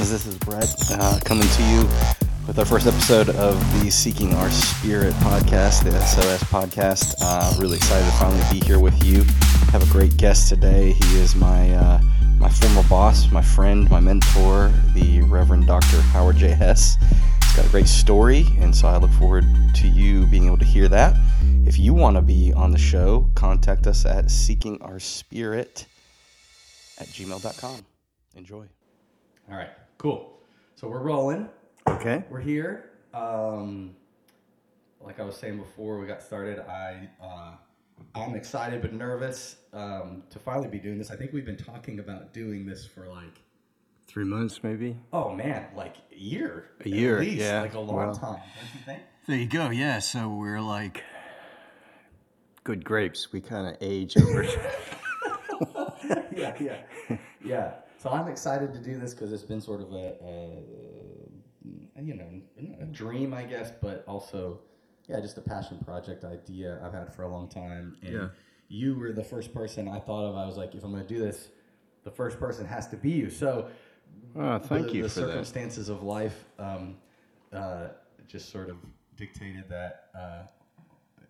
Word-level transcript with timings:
friends. 0.00 0.10
This 0.10 0.26
is 0.26 0.38
Brett 0.38 0.74
uh, 0.92 1.18
coming 1.24 1.46
to 1.46 1.62
you 1.64 1.80
with 2.46 2.58
our 2.58 2.64
first 2.64 2.86
episode 2.86 3.28
of 3.30 3.54
the 3.80 3.90
Seeking 3.90 4.34
Our 4.34 4.50
Spirit 4.50 5.12
podcast, 5.14 5.84
the 5.84 5.98
SOS 6.00 6.42
podcast. 6.44 7.14
Uh, 7.20 7.54
really 7.58 7.76
excited 7.76 8.04
to 8.06 8.12
finally 8.12 8.42
be 8.50 8.64
here 8.64 8.78
with 8.78 9.04
you. 9.04 9.22
Have 9.72 9.82
a 9.82 9.92
great 9.92 10.16
guest 10.16 10.48
today. 10.48 10.92
He 10.92 11.20
is 11.20 11.34
my 11.36 11.72
uh, 11.72 12.00
my 12.38 12.48
former 12.48 12.82
boss, 12.88 13.30
my 13.30 13.42
friend, 13.42 13.90
my 13.90 14.00
mentor, 14.00 14.72
the 14.94 15.22
Reverend 15.22 15.66
Dr. 15.66 16.00
Howard 16.00 16.36
J. 16.36 16.48
Hess. 16.48 16.96
He's 17.42 17.56
got 17.56 17.66
a 17.66 17.70
great 17.70 17.88
story, 17.88 18.46
and 18.58 18.74
so 18.74 18.88
I 18.88 18.96
look 18.96 19.10
forward 19.12 19.44
to 19.74 19.88
you 19.88 20.26
being 20.26 20.46
able 20.46 20.58
to 20.58 20.64
hear 20.64 20.88
that. 20.88 21.14
If 21.66 21.78
you 21.78 21.92
want 21.92 22.16
to 22.16 22.22
be 22.22 22.52
on 22.54 22.70
the 22.70 22.78
show, 22.78 23.28
contact 23.34 23.86
us 23.86 24.06
at 24.06 24.26
seekingourspirit 24.26 25.84
at 26.98 27.06
gmail.com. 27.06 27.84
Enjoy. 28.36 28.64
All 29.50 29.56
right, 29.56 29.68
cool. 30.00 30.38
So 30.76 30.88
we're 30.88 31.02
rolling. 31.02 31.48
Okay. 31.86 32.24
We're 32.30 32.40
here. 32.40 32.90
Um, 33.12 33.94
like 35.00 35.20
I 35.20 35.24
was 35.24 35.36
saying 35.36 35.58
before 35.58 35.98
we 35.98 36.06
got 36.06 36.22
started, 36.22 36.58
I 36.60 37.08
uh, 37.22 37.52
I'm 38.14 38.34
excited 38.34 38.80
but 38.82 38.92
nervous 38.94 39.56
um, 39.74 40.22
to 40.30 40.38
finally 40.38 40.68
be 40.68 40.78
doing 40.78 40.96
this. 40.98 41.10
I 41.10 41.16
think 41.16 41.32
we've 41.32 41.44
been 41.44 41.56
talking 41.56 41.98
about 41.98 42.32
doing 42.32 42.64
this 42.66 42.86
for 42.86 43.06
like 43.08 43.40
Three 44.06 44.24
months, 44.24 44.62
maybe. 44.64 44.96
oh 45.12 45.32
man, 45.34 45.66
like 45.76 45.94
a 46.12 46.16
year, 46.18 46.70
A 46.84 46.88
year, 46.88 47.16
at 47.16 47.20
least, 47.20 47.36
yeah. 47.42 47.60
like 47.60 47.74
a 47.74 47.78
long 47.78 47.96
Well. 47.96 48.14
time. 48.14 48.40
Don't 48.40 48.74
you 48.74 48.80
think? 48.84 49.00
There 49.28 49.36
you 49.36 49.46
go. 49.46 49.70
Yeah. 49.70 49.98
So 50.00 50.28
we're 50.30 50.60
like 50.60 51.04
good 52.64 52.84
grapes. 52.84 53.32
We 53.32 53.40
kind 53.40 53.68
of 53.68 53.76
age 53.80 54.16
over. 54.16 54.42
yeah, 56.34 56.56
yeah, 56.60 56.76
yeah. 57.44 57.72
So 58.00 58.08
I'm 58.08 58.28
excited 58.28 58.72
to 58.72 58.78
do 58.78 58.98
this 58.98 59.12
because 59.12 59.30
it's 59.30 59.42
been 59.42 59.60
sort 59.60 59.82
of 59.82 59.92
a, 59.92 60.14
a, 60.24 62.00
you 62.00 62.14
know, 62.14 62.30
a 62.80 62.86
dream, 62.86 63.34
I 63.34 63.42
guess, 63.42 63.70
but 63.82 64.04
also, 64.08 64.60
yeah, 65.06 65.20
just 65.20 65.36
a 65.36 65.42
passion 65.42 65.76
project 65.84 66.24
idea 66.24 66.80
I've 66.82 66.94
had 66.94 67.12
for 67.14 67.24
a 67.24 67.28
long 67.28 67.46
time. 67.46 67.98
And 68.02 68.12
Yeah. 68.14 68.28
you 68.68 68.98
were 68.98 69.12
the 69.12 69.22
first 69.22 69.52
person 69.52 69.86
I 69.86 69.98
thought 70.00 70.24
of. 70.24 70.34
I 70.34 70.46
was 70.46 70.56
like, 70.56 70.74
if 70.74 70.82
I'm 70.82 70.92
going 70.92 71.02
to 71.06 71.08
do 71.14 71.20
this, 71.20 71.50
the 72.04 72.10
first 72.10 72.38
person 72.40 72.64
has 72.64 72.86
to 72.88 72.96
be 72.96 73.10
you. 73.10 73.28
So, 73.28 73.68
oh, 74.34 74.58
thank 74.60 74.86
the, 74.88 74.94
you 74.94 75.02
the 75.02 75.08
for 75.10 75.20
that. 75.20 75.26
circumstances 75.26 75.90
of 75.90 76.02
life 76.02 76.46
um, 76.58 76.96
uh, 77.52 77.88
just 78.26 78.48
sort 78.50 78.70
of 78.70 78.78
dictated 79.16 79.68
that 79.68 80.04
uh, 80.18 80.44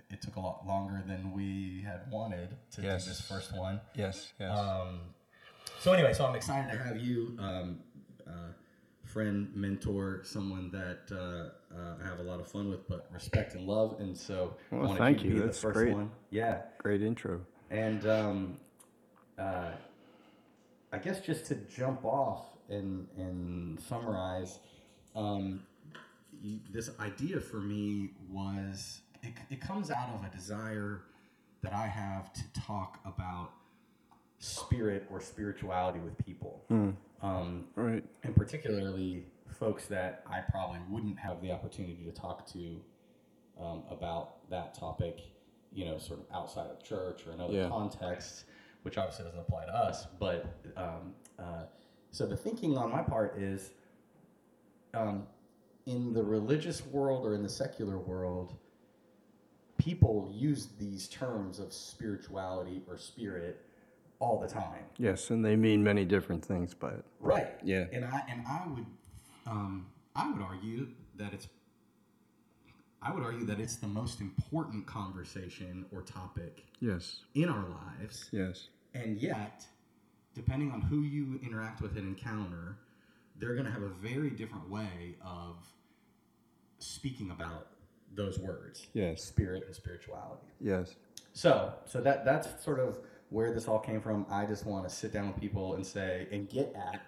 it 0.09 0.23
took 0.23 0.37
a 0.37 0.41
lot 0.41 0.65
longer 0.65 1.03
than 1.05 1.33
we 1.33 1.83
had 1.85 2.09
wanted 2.13 2.57
to 2.77 2.83
Yes. 2.83 3.03
do 3.07 3.11
this 3.11 3.21
first 3.23 3.57
one. 3.57 3.81
Yes. 3.97 4.33
Yes. 4.39 4.57
Um, 4.57 5.01
so 5.81 5.93
anyway, 5.93 6.13
so 6.13 6.27
I'm 6.27 6.35
excited 6.37 6.71
to 6.73 6.79
have 6.85 6.99
you, 6.99 7.37
um, 7.39 7.81
uh, 8.27 8.53
friend, 9.05 9.51
mentor, 9.55 10.21
someone 10.23 10.71
that 10.71 11.01
uh, 11.11 11.75
uh, 11.75 11.95
I 12.03 12.07
have 12.07 12.21
a 12.21 12.23
lot 12.23 12.39
of 12.39 12.47
fun 12.47 12.69
with, 12.71 12.87
but 12.89 13.09
respect 13.13 13.55
and 13.55 13.67
love. 13.67 13.97
And 14.01 14.17
so 14.17 14.55
I 14.71 14.75
Well, 14.77 14.89
wanted 14.89 14.99
thank 15.01 15.19
to 15.21 15.25
you. 15.29 15.35
be 15.35 15.41
That's 15.41 15.57
the 15.61 15.63
first 15.69 15.75
great. 15.79 15.93
one. 15.95 16.11
Yeah, 16.31 16.63
Great 16.79 17.03
intro. 17.03 17.41
and 17.71 18.07
um, 18.07 18.57
uh, 19.39 19.71
I 20.93 20.99
guess 20.99 21.21
just 21.21 21.47
to 21.47 21.55
jump 21.55 22.05
off 22.05 22.45
and 22.69 23.09
and 23.17 23.81
summarize, 23.81 24.59
um, 25.17 25.63
you, 26.43 26.59
this 26.71 26.91
idea 27.01 27.41
for 27.41 27.57
me 27.61 28.11
was 28.31 29.01
it, 29.23 29.33
it 29.51 29.61
comes 29.61 29.91
out 29.91 30.11
of 30.15 30.25
a 30.25 30.31
desire 30.37 31.03
that 31.63 31.73
I 31.73 31.87
have 31.87 32.33
to 32.35 32.43
talk 32.61 32.99
about 33.05 33.51
spirit 34.41 35.07
or 35.11 35.21
spirituality 35.21 36.01
with 36.01 36.17
people, 36.19 36.65
um, 37.23 37.67
Right. 37.77 38.03
and 38.23 38.35
particularly 38.35 39.27
folks 39.47 39.87
that 39.89 40.23
I 40.27 40.41
probably 40.41 40.81
wouldn't 40.89 41.19
have 41.19 41.43
the 41.43 41.53
opportunity 41.53 42.03
to 42.05 42.13
talk 42.13 42.47
to 42.49 42.81
um, 43.61 43.83
about 43.91 44.49
that 44.49 44.73
topic, 44.73 45.21
you 45.73 45.85
know, 45.85 45.99
sort 45.99 46.21
of 46.21 46.27
outside 46.35 46.71
of 46.71 46.83
church 46.83 47.27
or 47.27 47.33
in 47.33 47.41
other 47.41 47.53
Yeah. 47.53 47.69
contexts, 47.69 48.47
which 48.83 48.97
obviously 48.97 49.27
doesn't 49.27 49.41
apply 49.41 49.67
to 49.67 49.75
us. 49.75 50.07
But 50.19 50.47
um, 50.77 51.15
uh, 51.39 51.67
so 52.11 52.25
the 52.27 52.37
thinking 52.37 52.79
on 52.79 52.91
my 52.91 53.03
part 53.03 53.37
is 53.39 53.73
um, 54.95 55.27
in 55.85 56.15
the 56.15 56.23
religious 56.25 56.85
world 56.87 57.27
or 57.27 57.35
in 57.35 57.43
the 57.43 57.49
secular 57.51 57.99
world, 57.99 58.55
people 59.77 60.31
use 60.33 60.69
these 60.79 61.07
terms 61.09 61.59
of 61.59 61.73
spirituality 61.75 62.83
or 62.89 62.97
spirit 62.97 63.63
all 64.21 64.39
the 64.39 64.47
time. 64.47 64.85
Yes, 64.99 65.31
and 65.31 65.45
they 65.45 65.57
mean 65.57 65.83
many 65.83 66.05
different 66.05 66.45
things 66.45 66.75
by 66.75 66.91
it. 66.91 67.05
Right. 67.19 67.49
Yeah. 67.65 67.87
And 67.93 68.05
I 68.05 68.23
and 68.29 68.47
I 68.47 68.63
would 68.69 68.87
um, 69.47 69.87
I 70.15 70.31
would 70.31 70.41
argue 70.43 70.87
that 71.17 71.33
it's 71.33 71.49
I 73.03 73.13
would 73.13 73.25
argue 73.25 73.47
that 73.47 73.59
it's 73.59 73.77
the 73.77 73.87
most 73.89 74.21
important 74.21 74.87
conversation 74.87 75.87
or 75.91 76.03
topic 76.03 76.65
Yes. 76.81 77.21
in 77.35 77.49
our 77.49 77.65
lives. 77.67 78.29
Yes. 78.31 78.69
And 78.95 79.17
yet, 79.17 79.65
depending 80.35 80.71
on 80.71 80.83
who 80.83 81.01
you 81.01 81.41
interact 81.43 81.81
with 81.81 81.97
and 81.97 82.07
encounter, 82.07 82.77
they're 83.39 83.55
going 83.55 83.65
to 83.65 83.73
have 83.73 83.83
a 83.83 83.89
very 83.89 84.29
different 84.31 84.69
way 84.69 85.17
of 85.25 85.57
speaking 86.79 87.31
about 87.31 87.69
those 88.15 88.39
words. 88.39 88.87
Yes. 88.93 89.23
Spirit 89.25 89.63
and 89.67 89.75
spirituality. 89.75 90.49
Yes. 90.61 90.95
So, 91.33 91.73
so 91.87 92.03
that 92.03 92.27
that's 92.27 92.63
sort 92.63 92.81
of 92.81 92.99
where 93.31 93.53
this 93.53 93.67
all 93.69 93.79
came 93.79 94.01
from. 94.01 94.27
I 94.31 94.45
just 94.45 94.67
want 94.67 94.89
to 94.89 94.95
sit 94.95 95.13
down 95.13 95.29
with 95.29 95.41
people 95.41 95.75
and 95.75 95.87
say 95.87 96.29
and 96.31 96.49
get 96.49 96.75
at 96.77 97.01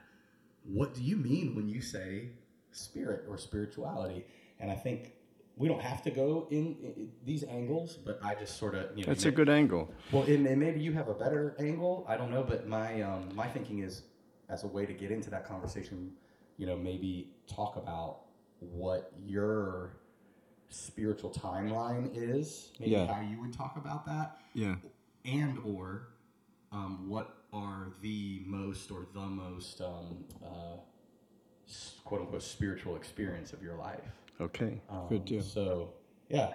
what 0.64 0.94
do 0.94 1.02
you 1.02 1.16
mean 1.16 1.54
when 1.56 1.68
you 1.68 1.80
say 1.82 2.30
spirit 2.70 3.24
or 3.28 3.36
spirituality? 3.36 4.24
And 4.60 4.70
I 4.70 4.74
think 4.74 5.12
we 5.56 5.68
don't 5.68 5.82
have 5.82 6.02
to 6.04 6.10
go 6.10 6.46
in, 6.50 6.76
in 6.82 7.08
these 7.24 7.42
angles, 7.44 7.96
but 7.96 8.18
I 8.24 8.34
just 8.36 8.56
sort 8.58 8.74
of 8.74 8.96
you 8.96 9.04
know. 9.04 9.08
That's 9.12 9.24
a 9.26 9.30
good 9.32 9.48
angle. 9.48 9.92
Well, 10.12 10.22
and, 10.22 10.46
and 10.46 10.60
maybe 10.60 10.80
you 10.80 10.92
have 10.92 11.08
a 11.08 11.14
better 11.14 11.56
angle. 11.58 12.06
I 12.08 12.16
don't 12.16 12.30
know, 12.30 12.42
but 12.42 12.66
my 12.68 13.02
um, 13.02 13.28
my 13.34 13.48
thinking 13.48 13.80
is 13.80 14.02
as 14.48 14.64
a 14.64 14.66
way 14.68 14.86
to 14.86 14.92
get 14.92 15.10
into 15.10 15.30
that 15.30 15.46
conversation, 15.46 16.12
you 16.56 16.66
know, 16.66 16.76
maybe 16.76 17.32
talk 17.46 17.76
about 17.76 18.20
what 18.60 19.12
your 19.26 19.96
spiritual 20.68 21.30
timeline 21.30 22.10
is, 22.14 22.70
maybe 22.78 22.92
Yeah. 22.92 23.12
how 23.12 23.20
you 23.20 23.40
would 23.40 23.52
talk 23.52 23.76
about 23.76 24.06
that, 24.06 24.38
Yeah. 24.54 24.76
and 25.24 25.58
or 25.64 26.08
um, 26.72 27.08
what 27.08 27.36
are 27.52 27.88
the 28.00 28.42
most 28.46 28.90
or 28.90 29.06
the 29.12 29.20
most 29.20 29.80
um, 29.80 30.24
uh, 30.44 30.76
quote 32.04 32.22
unquote 32.22 32.42
spiritual 32.42 32.96
experience 32.96 33.52
of 33.52 33.62
your 33.62 33.76
life. 33.76 34.00
Okay. 34.40 34.80
Um, 34.90 35.06
good 35.08 35.24
deal. 35.24 35.42
So 35.42 35.90
yeah, 36.28 36.54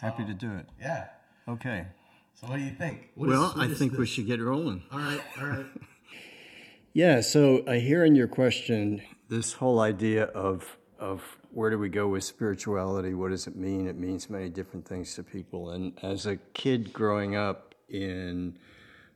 Happy 0.00 0.24
to 0.24 0.34
do 0.34 0.52
it. 0.54 0.66
yeah. 0.80 1.06
Okay. 1.48 1.86
So 2.34 2.46
what 2.46 2.56
do 2.56 2.62
you 2.62 2.70
think? 2.70 3.10
What 3.14 3.26
is- 3.26 3.30
Well, 3.30 3.48
what 3.48 3.58
I 3.58 3.70
is 3.70 3.78
think 3.78 3.98
we 3.98 4.06
should 4.06 4.26
get 4.26 4.40
rolling. 4.40 4.82
All 4.92 4.98
right, 4.98 5.20
all 5.40 5.46
right. 5.46 5.66
Yeah, 6.94 7.20
so 7.20 7.62
I 7.68 7.76
hear 7.78 8.04
in 8.04 8.16
your 8.16 8.26
question 8.26 9.02
this 9.28 9.52
whole 9.52 9.78
idea 9.78 10.24
of 10.24 10.78
of 10.98 11.22
where 11.52 11.70
do 11.70 11.78
we 11.78 11.88
go 11.88 12.08
with 12.08 12.24
spirituality? 12.24 13.14
What 13.14 13.30
does 13.30 13.46
it 13.46 13.54
mean? 13.54 13.86
It 13.86 13.96
means 13.96 14.28
many 14.28 14.48
different 14.48 14.88
things 14.88 15.14
to 15.14 15.22
people. 15.22 15.70
And 15.70 15.92
as 16.02 16.26
a 16.26 16.36
kid 16.54 16.92
growing 16.92 17.36
up 17.36 17.74
in 17.88 18.58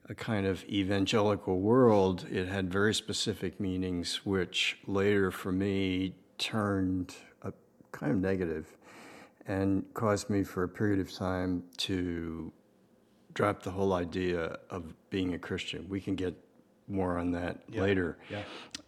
a 0.08 0.14
kind 0.14 0.46
of 0.46 0.64
evangelical 0.64 1.60
world, 1.60 2.26
it 2.30 2.48
had 2.48 2.72
very 2.72 2.94
specific 2.94 3.60
meanings, 3.60 4.26
which 4.26 4.78
later 4.86 5.30
for 5.30 5.52
me 5.52 6.14
turned 6.38 7.14
a 7.42 7.52
kind 7.92 8.12
of 8.12 8.18
negative 8.18 8.66
and 9.46 9.84
caused 9.94 10.28
me 10.28 10.42
for 10.42 10.64
a 10.64 10.68
period 10.68 11.00
of 11.00 11.12
time 11.12 11.62
to 11.76 12.52
drop 13.34 13.62
the 13.62 13.70
whole 13.70 13.92
idea 13.92 14.58
of 14.70 14.92
being 15.10 15.34
a 15.34 15.38
Christian. 15.38 15.88
We 15.88 16.00
can 16.00 16.14
get 16.14 16.34
more 16.88 17.18
on 17.18 17.30
that 17.32 17.58
later. 17.72 18.18
Yeah. 18.28 18.42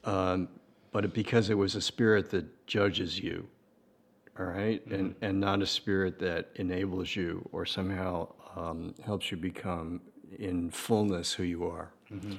Um, 0.05 0.49
but 0.93 1.05
it, 1.05 1.15
because 1.15 1.51
it 1.51 1.55
was 1.55 1.75
a 1.75 1.81
spirit 1.81 2.31
that 2.31 2.67
judges 2.67 3.19
you, 3.19 3.49
all 4.39 4.47
right? 4.47 4.85
Mm-hmm. 4.85 4.95
and, 4.95 5.15
and 5.23 5.41
not 5.41 5.63
a 5.63 5.67
spirit 5.67 6.19
that 6.21 6.51
enables 6.57 7.17
you 7.17 7.49
or 7.53 7.65
somehow 7.65 8.29
um, 8.57 8.95
helps 9.05 9.31
you 9.31 9.37
become 9.37 10.01
in 10.39 10.71
fullness 10.71 11.35
who 11.35 11.43
you 11.43 11.65
are. 11.65 11.93
Mm-hmm. 12.13 12.35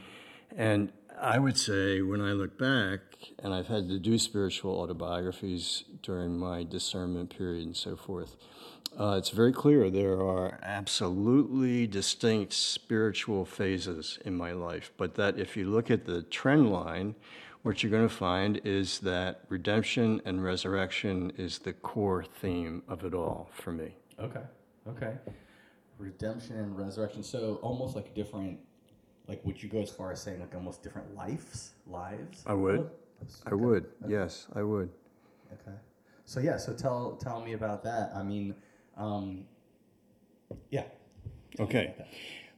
And 0.55 0.91
I 1.19 1.39
would 1.39 1.57
say 1.57 2.01
when 2.01 2.21
I 2.21 2.33
look 2.33 2.57
back, 2.57 2.99
and 3.39 3.53
I've 3.53 3.67
had 3.67 3.89
to 3.89 3.99
do 3.99 4.17
spiritual 4.17 4.79
autobiographies 4.79 5.83
during 6.01 6.37
my 6.37 6.63
discernment 6.63 7.35
period 7.35 7.65
and 7.65 7.75
so 7.75 7.95
forth, 7.95 8.35
uh, 8.97 9.15
it's 9.17 9.29
very 9.29 9.51
clear 9.51 9.89
there 9.89 10.21
are 10.21 10.59
absolutely 10.63 11.87
distinct 11.87 12.53
spiritual 12.53 13.43
phases 13.43 14.19
in 14.23 14.35
my 14.35 14.51
life. 14.51 14.91
But 14.97 15.15
that 15.15 15.37
if 15.37 15.57
you 15.57 15.69
look 15.69 15.91
at 15.91 16.05
the 16.05 16.21
trend 16.23 16.71
line, 16.71 17.15
what 17.63 17.81
you're 17.81 17.91
going 17.91 18.07
to 18.07 18.13
find 18.13 18.61
is 18.63 18.99
that 18.99 19.41
redemption 19.49 20.21
and 20.23 20.43
resurrection 20.43 21.31
is 21.37 21.59
the 21.59 21.73
core 21.73 22.23
theme 22.23 22.83
of 22.87 23.03
it 23.03 23.13
all 23.13 23.49
for 23.51 23.71
me. 23.71 23.95
Okay. 24.19 24.43
Okay. 24.87 25.15
Redemption 25.97 26.57
and 26.57 26.77
resurrection. 26.77 27.23
So 27.23 27.59
almost 27.61 27.95
like 27.95 28.13
different. 28.13 28.59
Like, 29.27 29.43
would 29.43 29.61
you 29.61 29.69
go 29.69 29.79
as 29.81 29.89
far 29.89 30.11
as 30.11 30.21
saying 30.21 30.39
like 30.39 30.53
almost 30.53 30.83
different 30.83 31.15
lives? 31.15 31.71
Lives. 31.87 32.43
I 32.45 32.53
would. 32.53 32.89
I 33.45 33.55
would. 33.55 33.85
Yes, 34.07 34.47
I 34.55 34.61
would. 34.61 34.89
Okay. 35.53 35.77
So 36.25 36.39
yeah, 36.39 36.57
so 36.57 36.73
tell 36.73 37.15
tell 37.15 37.41
me 37.41 37.53
about 37.53 37.83
that. 37.83 38.11
I 38.15 38.23
mean, 38.23 38.55
um, 38.97 39.45
yeah. 40.69 40.83
Okay. 41.59 41.95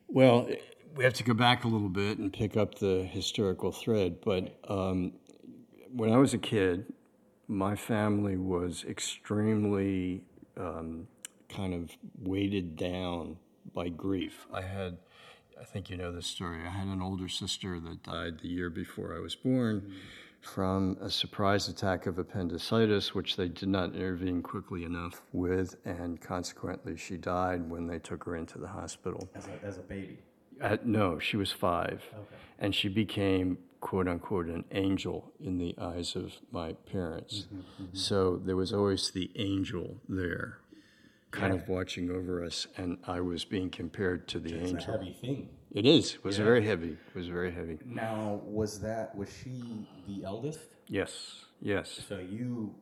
Well, 0.08 0.50
we 0.96 1.04
have 1.04 1.14
to 1.14 1.24
go 1.24 1.34
back 1.34 1.64
a 1.64 1.68
little 1.68 1.90
bit 1.90 2.18
and 2.18 2.34
pick 2.34 2.58
up 2.58 2.80
the 2.80 3.04
historical 3.04 3.72
thread. 3.72 4.20
But 4.24 4.58
um, 4.68 5.14
when 5.92 6.12
I 6.12 6.18
was 6.18 6.34
a 6.34 6.38
kid, 6.38 6.92
my 7.48 7.76
family 7.76 8.36
was 8.36 8.84
extremely 8.88 10.24
um, 10.58 11.08
kind 11.50 11.74
of 11.74 11.92
weighted 12.20 12.76
down 12.76 13.38
by 13.74 13.90
grief. 13.90 14.48
I 14.54 14.62
had, 14.62 14.98
I 15.60 15.64
think 15.64 15.90
you 15.90 15.98
know 15.98 16.12
this 16.12 16.28
story. 16.28 16.60
I 16.66 16.70
had 16.70 16.88
an 16.88 17.02
older 17.02 17.28
sister 17.28 17.80
that 17.80 18.04
died 18.04 18.40
the 18.42 18.48
year 18.48 18.70
before 18.70 19.16
I 19.16 19.20
was 19.20 19.36
born 19.36 19.94
from 20.42 20.98
a 21.02 21.10
surprise 21.10 21.68
attack 21.68 22.06
of 22.06 22.18
appendicitis, 22.20 23.14
which 23.14 23.36
they 23.36 23.48
did 23.48 23.68
not 23.68 23.96
intervene 23.96 24.42
quickly 24.42 24.84
enough 24.84 25.22
with, 25.34 25.76
and 25.84 26.22
consequently, 26.22 26.96
she 26.96 27.18
died 27.18 27.70
when 27.70 27.88
they 27.88 28.00
took 28.00 28.24
her 28.24 28.36
into 28.36 28.58
the 28.58 28.68
hospital. 28.68 29.28
As 29.36 29.48
a, 29.48 29.66
as 29.66 29.78
a 29.78 29.82
baby. 29.82 30.20
Uh, 30.62 30.78
no, 30.84 31.20
she 31.20 31.38
was 31.38 31.52
five. 31.52 32.04
Okay. 32.14 32.36
And 32.60 32.74
she 32.74 32.88
became, 32.88 33.58
quote 33.82 34.08
unquote, 34.08 34.48
an 34.48 34.64
angel 34.72 35.32
in 35.40 35.58
the 35.58 35.76
eyes 35.80 36.16
of 36.16 36.34
my 36.52 36.74
parents. 36.74 37.48
So 37.94 38.38
there 38.38 38.56
was 38.56 38.74
always 38.74 39.12
the 39.12 39.30
angel 39.36 39.98
there, 40.08 40.60
kind 41.38 41.54
of 41.54 41.68
watching 41.70 42.10
over 42.12 42.44
us, 42.44 42.68
and 42.78 42.98
I 43.06 43.22
was 43.22 43.46
being 43.46 43.70
compared 43.70 44.28
to 44.30 44.40
the 44.40 44.54
It's 44.54 44.72
a 44.72 44.76
angel. 44.76 44.94
heavy 44.98 45.14
thing. 45.14 45.50
It 45.72 45.86
is. 45.86 46.16
It 46.16 46.24
was 46.24 46.38
very 46.38 46.66
heavy. 46.66 46.90
It 46.92 47.16
was 47.16 47.28
very 47.28 47.52
heavy. 47.52 47.78
Now, 47.86 48.42
was 48.46 48.80
that 48.82 49.16
was 49.16 49.30
she 49.44 49.88
the 50.08 50.24
eldest? 50.24 50.60
Yes. 50.88 51.46
Yes. 51.62 52.02
So 52.08 52.18
you 52.18 52.74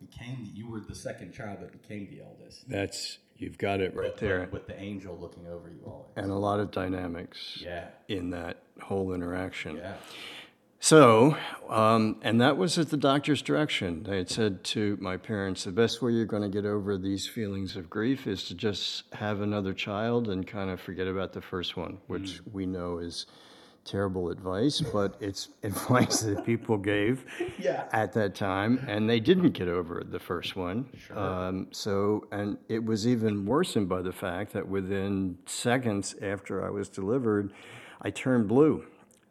became 0.00 0.50
you 0.54 0.70
were 0.70 0.80
the 0.80 0.94
second 0.94 1.32
child 1.32 1.58
that 1.60 1.72
became 1.72 2.08
the 2.10 2.22
eldest. 2.22 2.68
That's, 2.68 3.18
you've 3.36 3.58
got 3.58 3.80
it 3.80 3.94
right 3.94 4.12
But 4.14 4.20
there. 4.20 4.48
With 4.52 4.66
the 4.66 4.78
angel 4.80 5.16
looking 5.20 5.46
over 5.46 5.68
you 5.68 5.80
always. 5.84 6.10
And 6.16 6.30
a 6.30 6.34
lot 6.34 6.60
of 6.60 6.70
dynamics 6.70 7.58
Yeah. 7.62 7.88
in 8.08 8.30
that 8.30 8.62
whole 8.80 9.12
interaction. 9.12 9.76
Yeah. 9.76 9.94
So, 10.78 11.36
um, 11.68 12.16
and 12.22 12.40
that 12.40 12.56
was 12.56 12.78
at 12.78 12.90
the 12.90 12.96
doctor's 12.96 13.42
direction. 13.42 14.04
They 14.04 14.18
had 14.18 14.28
said 14.30 14.62
to 14.64 14.96
my 15.00 15.16
parents, 15.16 15.64
the 15.64 15.72
best 15.72 16.00
way 16.02 16.12
you're 16.12 16.26
going 16.26 16.42
to 16.42 16.48
get 16.48 16.66
over 16.66 16.96
these 16.98 17.26
feelings 17.26 17.76
of 17.76 17.90
grief 17.90 18.26
is 18.26 18.44
to 18.44 18.54
just 18.54 19.04
have 19.14 19.40
another 19.40 19.72
child 19.72 20.28
and 20.28 20.46
kind 20.46 20.70
of 20.70 20.80
forget 20.80 21.06
about 21.08 21.32
the 21.32 21.40
first 21.40 21.76
one, 21.76 21.98
which 22.06 22.40
we 22.52 22.66
know 22.66 22.98
is 22.98 23.26
terrible 23.84 24.30
advice, 24.30 24.80
but 24.80 25.16
it's 25.20 25.48
advice 25.62 26.20
that 26.20 26.44
people 26.44 26.76
gave 26.76 27.24
Yeah. 27.58 27.84
at 27.92 28.12
that 28.12 28.34
time, 28.34 28.84
and 28.86 29.08
they 29.08 29.20
didn't 29.20 29.50
get 29.52 29.68
over 29.68 30.02
the 30.08 30.18
first 30.18 30.56
one. 30.56 30.86
Um, 31.14 31.68
so, 31.70 32.26
and 32.32 32.58
it 32.68 32.84
was 32.84 33.06
even 33.08 33.46
worsened 33.46 33.88
by 33.88 34.02
the 34.02 34.12
fact 34.12 34.52
that 34.52 34.68
within 34.68 35.38
seconds 35.46 36.14
after 36.20 36.64
I 36.64 36.70
was 36.70 36.88
delivered, 36.88 37.52
I 38.02 38.10
turned 38.10 38.46
blue, 38.48 38.84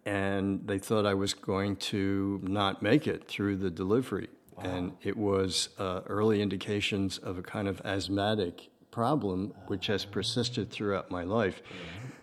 and 0.06 0.68
they 0.68 0.78
thought 0.78 1.06
I 1.06 1.14
was 1.14 1.34
going 1.34 1.76
to 1.78 2.40
not 2.44 2.82
make 2.82 3.08
it 3.08 3.28
through 3.28 3.58
the 3.58 3.72
delivery. 3.72 4.30
And 4.58 4.94
it 5.02 5.18
was 5.18 5.70
uh, 5.78 6.02
early 6.06 6.42
indications 6.42 7.18
of 7.18 7.38
a 7.38 7.42
kind 7.42 7.68
of 7.68 7.82
asthmatic 7.84 8.70
problem, 8.90 9.54
which 9.68 9.88
has 9.88 10.06
persisted 10.06 10.72
throughout 10.72 11.12
my 11.12 11.24
life. 11.24 11.62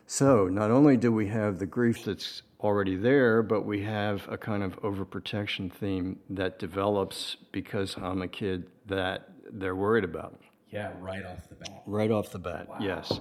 So 0.06 0.49
not 0.49 0.70
only 0.70 0.96
do 0.96 1.12
we 1.12 1.26
have 1.29 1.58
the 1.58 1.67
grief 1.67 2.06
that's 2.06 2.43
already 2.61 2.96
there, 2.96 3.43
but 3.43 3.67
we 3.67 3.82
have 3.82 4.26
a 4.29 4.38
kind 4.38 4.62
of 4.62 4.81
overprotection 4.81 5.70
theme 5.70 6.19
that 6.31 6.58
develops 6.58 7.37
because 7.50 7.96
I'm 7.96 8.23
a 8.23 8.29
kid 8.29 8.67
that 8.87 9.29
they're 9.52 9.76
worried 9.76 10.05
about. 10.05 10.40
Yeah, 10.70 10.93
right 11.00 11.25
off 11.26 11.49
the 11.50 11.56
bat. 11.56 11.82
Right 11.84 12.11
off 12.11 12.31
the 12.31 12.38
bat, 12.38 12.67
yes. 12.81 13.20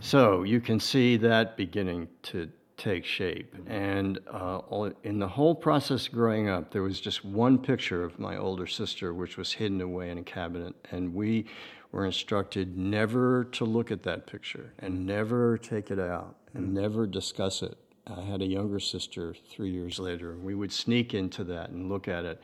So 0.00 0.42
you 0.42 0.60
can 0.60 0.78
see 0.80 1.16
that 1.18 1.56
beginning 1.56 2.08
to 2.24 2.50
take 2.76 3.04
shape. 3.04 3.54
And 3.66 4.18
uh, 4.30 4.90
in 5.02 5.18
the 5.18 5.28
whole 5.28 5.54
process 5.54 6.08
growing 6.08 6.48
up, 6.48 6.72
there 6.72 6.82
was 6.82 7.00
just 7.00 7.24
one 7.24 7.58
picture 7.58 8.04
of 8.04 8.18
my 8.18 8.36
older 8.36 8.66
sister, 8.66 9.14
which 9.14 9.36
was 9.36 9.52
hidden 9.52 9.80
away 9.80 10.10
in 10.10 10.18
a 10.18 10.22
cabinet. 10.22 10.74
And 10.90 11.14
we 11.14 11.46
were 11.92 12.04
instructed 12.04 12.76
never 12.76 13.44
to 13.44 13.64
look 13.64 13.90
at 13.90 14.02
that 14.02 14.26
picture 14.26 14.72
and 14.80 15.06
never 15.06 15.56
take 15.56 15.90
it 15.90 16.00
out 16.00 16.36
and 16.52 16.74
never 16.74 17.06
discuss 17.06 17.62
it. 17.62 17.76
I 18.06 18.20
had 18.20 18.42
a 18.42 18.46
younger 18.46 18.80
sister 18.80 19.34
three 19.48 19.70
years 19.70 19.98
later, 19.98 20.32
and 20.32 20.44
we 20.44 20.54
would 20.54 20.72
sneak 20.72 21.14
into 21.14 21.44
that 21.44 21.70
and 21.70 21.88
look 21.88 22.08
at 22.08 22.24
it. 22.24 22.40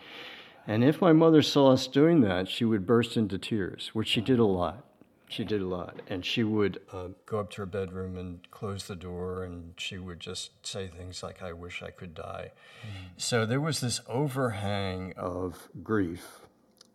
And 0.66 0.84
if 0.84 1.00
my 1.00 1.12
mother 1.12 1.42
saw 1.42 1.72
us 1.72 1.86
doing 1.86 2.20
that, 2.22 2.48
she 2.48 2.64
would 2.64 2.86
burst 2.86 3.16
into 3.16 3.38
tears, 3.38 3.90
which 3.92 4.08
she 4.08 4.20
did 4.20 4.38
a 4.38 4.44
lot. 4.44 4.84
She 5.30 5.44
did 5.44 5.62
a 5.62 5.66
lot. 5.66 6.02
And 6.08 6.26
she 6.26 6.42
would 6.42 6.80
uh, 6.92 7.08
go 7.24 7.38
up 7.38 7.50
to 7.50 7.58
her 7.58 7.66
bedroom 7.66 8.18
and 8.18 8.50
close 8.50 8.88
the 8.88 8.96
door, 8.96 9.44
and 9.44 9.74
she 9.76 9.96
would 9.96 10.18
just 10.18 10.66
say 10.66 10.88
things 10.88 11.22
like, 11.22 11.40
I 11.40 11.52
wish 11.52 11.84
I 11.84 11.90
could 11.90 12.14
die. 12.14 12.50
Mm. 12.82 13.10
So 13.16 13.46
there 13.46 13.60
was 13.60 13.80
this 13.80 14.00
overhang 14.08 15.14
of 15.16 15.68
grief 15.84 16.40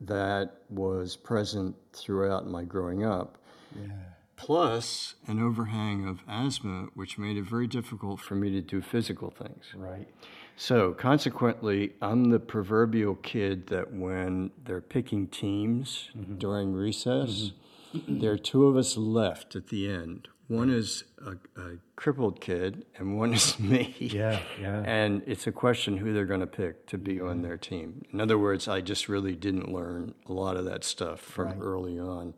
that 0.01 0.51
was 0.69 1.15
present 1.15 1.77
throughout 1.93 2.45
my 2.45 2.65
growing 2.65 3.05
up. 3.05 3.37
Yeah. 3.73 3.87
Plus, 4.35 5.15
an 5.27 5.41
overhang 5.41 6.05
of 6.05 6.19
asthma, 6.27 6.89
which 6.93 7.17
made 7.17 7.37
it 7.37 7.45
very 7.45 7.67
difficult 7.67 8.19
for 8.19 8.35
me 8.35 8.51
to 8.51 8.59
do 8.59 8.81
physical 8.81 9.29
things. 9.31 9.67
Right. 9.73 10.09
So, 10.57 10.91
consequently, 10.91 11.93
I'm 12.01 12.31
the 12.31 12.39
proverbial 12.39 13.15
kid 13.15 13.67
that 13.67 13.93
when 13.93 14.51
they're 14.65 14.81
picking 14.81 15.27
teams 15.27 16.09
mm-hmm. 16.17 16.35
during 16.35 16.73
recess, 16.73 17.29
mm-hmm. 17.29 17.57
there 18.07 18.31
are 18.31 18.37
two 18.37 18.67
of 18.67 18.77
us 18.77 18.97
left 18.97 19.55
at 19.55 19.67
the 19.67 19.89
end. 19.89 20.27
One 20.47 20.69
is 20.69 21.05
a, 21.25 21.31
a 21.59 21.77
crippled 21.95 22.39
kid, 22.39 22.85
and 22.97 23.17
one 23.17 23.33
is 23.33 23.59
me. 23.59 23.95
Yeah, 23.99 24.39
yeah. 24.61 24.83
And 24.85 25.23
it's 25.25 25.47
a 25.47 25.51
question 25.51 25.97
who 25.97 26.13
they're 26.13 26.25
going 26.25 26.41
to 26.41 26.47
pick 26.47 26.85
to 26.87 26.97
be 26.97 27.19
on 27.19 27.41
their 27.41 27.57
team. 27.57 28.05
In 28.11 28.21
other 28.21 28.37
words, 28.37 28.67
I 28.67 28.81
just 28.81 29.09
really 29.09 29.35
didn't 29.35 29.71
learn 29.71 30.13
a 30.27 30.33
lot 30.33 30.55
of 30.55 30.65
that 30.65 30.83
stuff 30.83 31.19
from 31.19 31.61
early 31.61 31.99
on, 31.99 32.35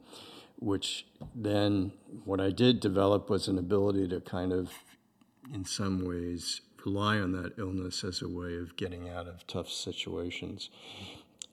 which 0.59 1.05
then 1.35 1.91
what 2.23 2.39
I 2.39 2.51
did 2.51 2.79
develop 2.79 3.29
was 3.29 3.49
an 3.49 3.57
ability 3.57 4.07
to 4.09 4.21
kind 4.21 4.53
of, 4.53 4.71
in 5.53 5.65
some 5.65 6.05
ways, 6.05 6.61
rely 6.85 7.19
on 7.19 7.33
that 7.33 7.59
illness 7.59 8.05
as 8.05 8.21
a 8.21 8.29
way 8.29 8.55
of 8.55 8.77
getting 8.77 9.09
out 9.09 9.27
of 9.27 9.45
tough 9.47 9.69
situations. 9.69 10.69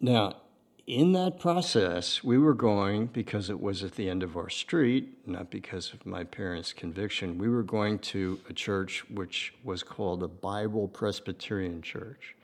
Now, 0.00 0.36
in 0.86 1.12
that 1.12 1.38
process, 1.40 2.22
we 2.22 2.36
were 2.36 2.54
going, 2.54 3.06
because 3.06 3.48
it 3.48 3.60
was 3.60 3.82
at 3.82 3.92
the 3.92 4.08
end 4.08 4.22
of 4.22 4.36
our 4.36 4.50
street, 4.50 5.26
not 5.26 5.50
because 5.50 5.92
of 5.94 6.04
my 6.04 6.24
parents' 6.24 6.72
conviction, 6.72 7.38
we 7.38 7.48
were 7.48 7.62
going 7.62 7.98
to 8.00 8.38
a 8.50 8.52
church 8.52 9.04
which 9.08 9.54
was 9.64 9.82
called 9.82 10.22
a 10.22 10.28
Bible 10.28 10.88
Presbyterian 10.88 11.80
Church, 11.80 12.34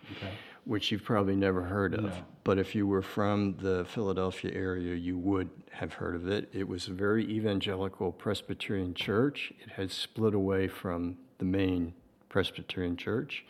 which 0.65 0.91
you've 0.91 1.05
probably 1.05 1.37
never 1.37 1.63
heard 1.63 1.95
of. 1.95 2.15
But 2.45 2.59
if 2.59 2.75
you 2.75 2.87
were 2.87 3.03
from 3.03 3.57
the 3.59 3.85
Philadelphia 3.85 4.53
area, 4.55 4.95
you 4.95 5.19
would 5.19 5.51
have 5.73 5.93
heard 5.93 6.15
of 6.15 6.29
it. 6.29 6.49
It 6.53 6.67
was 6.67 6.89
a 6.89 6.93
very 6.93 7.25
evangelical 7.31 8.11
Presbyterian 8.11 8.95
church. 8.95 9.53
It 9.61 9.73
had 9.73 9.91
split 9.91 10.35
away 10.35 10.67
from 10.67 11.19
the 11.39 11.45
main 11.45 11.93
Presbyterian 12.31 12.97
church 12.97 13.45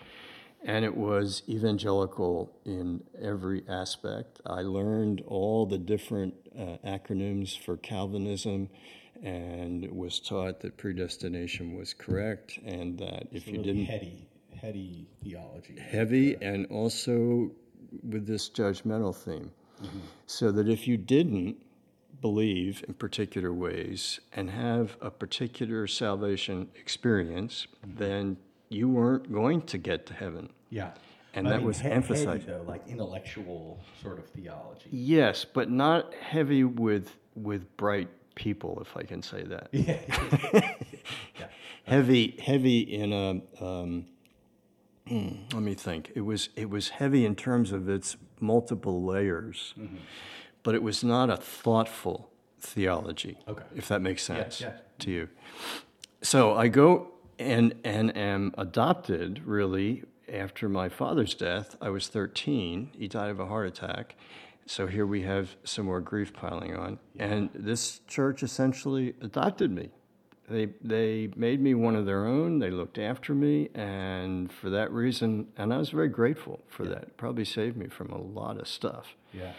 and 0.65 0.85
it 0.85 0.95
was 0.95 1.43
evangelical 1.49 2.53
in 2.65 3.03
every 3.21 3.63
aspect. 3.69 4.41
I 4.47 4.61
learned 4.63 5.23
all 5.27 5.67
the 5.67 5.79
different 5.79 6.35
uh, 6.59 6.77
acronyms 6.87 7.59
for 7.59 7.77
Calvinism 7.79 8.69
and 9.23 9.91
was 9.91 10.21
taught 10.21 10.61
that 10.61 10.77
predestination 10.77 11.77
was 11.77 11.95
correct 11.95 12.59
and 12.65 12.99
that 12.99 13.29
if 13.33 13.47
you 13.47 13.59
didn't 13.59 13.85
heady, 13.85 14.29
heady 14.61 15.07
theology. 15.23 15.79
heavy 15.79 16.37
and 16.43 16.67
also 16.67 17.51
with 18.03 18.27
this 18.27 18.49
judgmental 18.49 19.15
theme. 19.15 19.51
So 20.27 20.53
that 20.53 20.69
if 20.69 20.87
you 20.87 20.99
didn't 20.99 21.57
believe 22.21 22.85
in 22.87 22.93
particular 22.93 23.53
ways 23.53 24.21
and 24.35 24.51
have 24.51 24.97
a 25.01 25.11
particular 25.11 25.87
salvation 25.87 26.69
experience, 26.75 27.67
then 27.83 28.37
you 28.71 28.89
weren't 28.89 29.31
going 29.31 29.61
to 29.63 29.77
get 29.77 30.07
to 30.07 30.15
heaven. 30.15 30.49
Yeah. 30.71 30.93
And 31.35 31.47
I 31.47 31.51
that 31.51 31.57
mean, 31.59 31.67
was 31.67 31.81
he- 31.81 31.89
emphasized. 31.89 32.29
Heady, 32.29 32.45
though, 32.47 32.65
like 32.67 32.87
intellectual 32.89 33.81
sort 34.03 34.19
of 34.19 34.27
theology. 34.31 34.89
Yes, 34.91 35.45
but 35.45 35.71
not 35.71 36.15
heavy 36.15 36.65
with 36.65 37.17
with 37.35 37.77
bright 37.77 38.09
people, 38.35 38.79
if 38.81 38.97
I 38.97 39.03
can 39.03 39.23
say 39.23 39.43
that. 39.45 39.69
Yeah. 41.39 41.47
heavy 41.85 42.37
heavy 42.43 42.81
in 42.81 43.13
a 43.13 43.65
um, 43.65 44.07
hmm, 45.09 45.29
let 45.53 45.63
me 45.63 45.75
think 45.75 46.13
it 46.15 46.21
was 46.21 46.51
it 46.55 46.69
was 46.69 46.91
heavy 46.91 47.25
in 47.25 47.35
terms 47.35 47.73
of 47.73 47.89
its 47.89 48.17
multiple 48.39 49.03
layers 49.03 49.75
but 50.63 50.75
it 50.75 50.83
was 50.83 51.03
not 51.03 51.31
a 51.31 51.37
thoughtful 51.37 52.31
theology 52.61 53.39
Okay. 53.49 53.65
if 53.75 53.89
that 53.89 54.03
makes 54.03 54.23
sense 54.23 54.61
yeah. 54.61 54.73
to 54.99 55.11
you 55.11 55.29
so 56.23 56.55
i 56.55 56.69
go 56.69 57.11
and 57.41 57.75
and 57.83 58.17
am 58.17 58.55
adopted 58.57 59.43
really 59.45 60.05
after 60.33 60.69
my 60.69 60.89
father's 60.89 61.35
death, 61.35 61.77
I 61.81 61.91
was 61.91 62.09
13. 62.09 62.91
He 62.97 63.09
died 63.09 63.31
of 63.31 63.41
a 63.41 63.47
heart 63.47 63.67
attack. 63.67 64.15
So 64.67 64.87
here 64.87 65.07
we 65.07 65.23
have 65.23 65.57
some 65.65 65.87
more 65.87 66.01
grief 66.01 66.33
piling 66.33 66.77
on. 66.77 66.99
And 67.19 67.51
this 67.53 68.01
church 68.07 68.43
essentially 68.43 69.15
adopted 69.21 69.73
me. 69.73 69.91
They, 70.49 70.69
they 70.81 71.31
made 71.35 71.61
me 71.61 71.75
one 71.75 71.97
of 71.97 72.07
their 72.07 72.27
own. 72.27 72.59
They 72.61 72.71
looked 72.71 72.99
after 72.99 73.35
me. 73.35 73.69
And 73.75 74.53
for 74.53 74.71
that 74.71 74.93
reason, 74.93 75.49
and 75.57 75.75
I 75.75 75.79
was 75.79 75.91
very 75.91 76.09
grateful 76.09 76.61
for 76.69 76.85
that. 76.85 77.03
It 77.03 77.17
probably 77.17 77.45
saved 77.45 77.77
me 77.77 77.89
from 77.89 78.11
a 78.11 78.19
lot 78.19 78.61
of 78.61 78.69
stuff. 78.69 79.17
Yeah. 79.33 79.53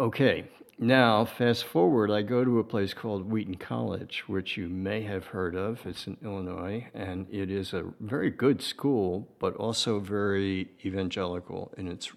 Okay, 0.00 0.48
now 0.80 1.24
fast 1.24 1.64
forward, 1.64 2.10
I 2.10 2.22
go 2.22 2.44
to 2.44 2.58
a 2.58 2.64
place 2.64 2.94
called 2.94 3.30
Wheaton 3.30 3.56
College, 3.56 4.24
which 4.26 4.56
you 4.56 4.68
may 4.68 5.02
have 5.02 5.26
heard 5.26 5.54
of. 5.54 5.86
It's 5.86 6.06
in 6.06 6.16
Illinois, 6.24 6.88
and 6.94 7.26
it 7.30 7.50
is 7.50 7.72
a 7.72 7.84
very 8.00 8.30
good 8.30 8.62
school, 8.62 9.28
but 9.38 9.54
also 9.56 10.00
very 10.00 10.70
evangelical 10.84 11.72
in 11.76 11.86
its 11.86 12.10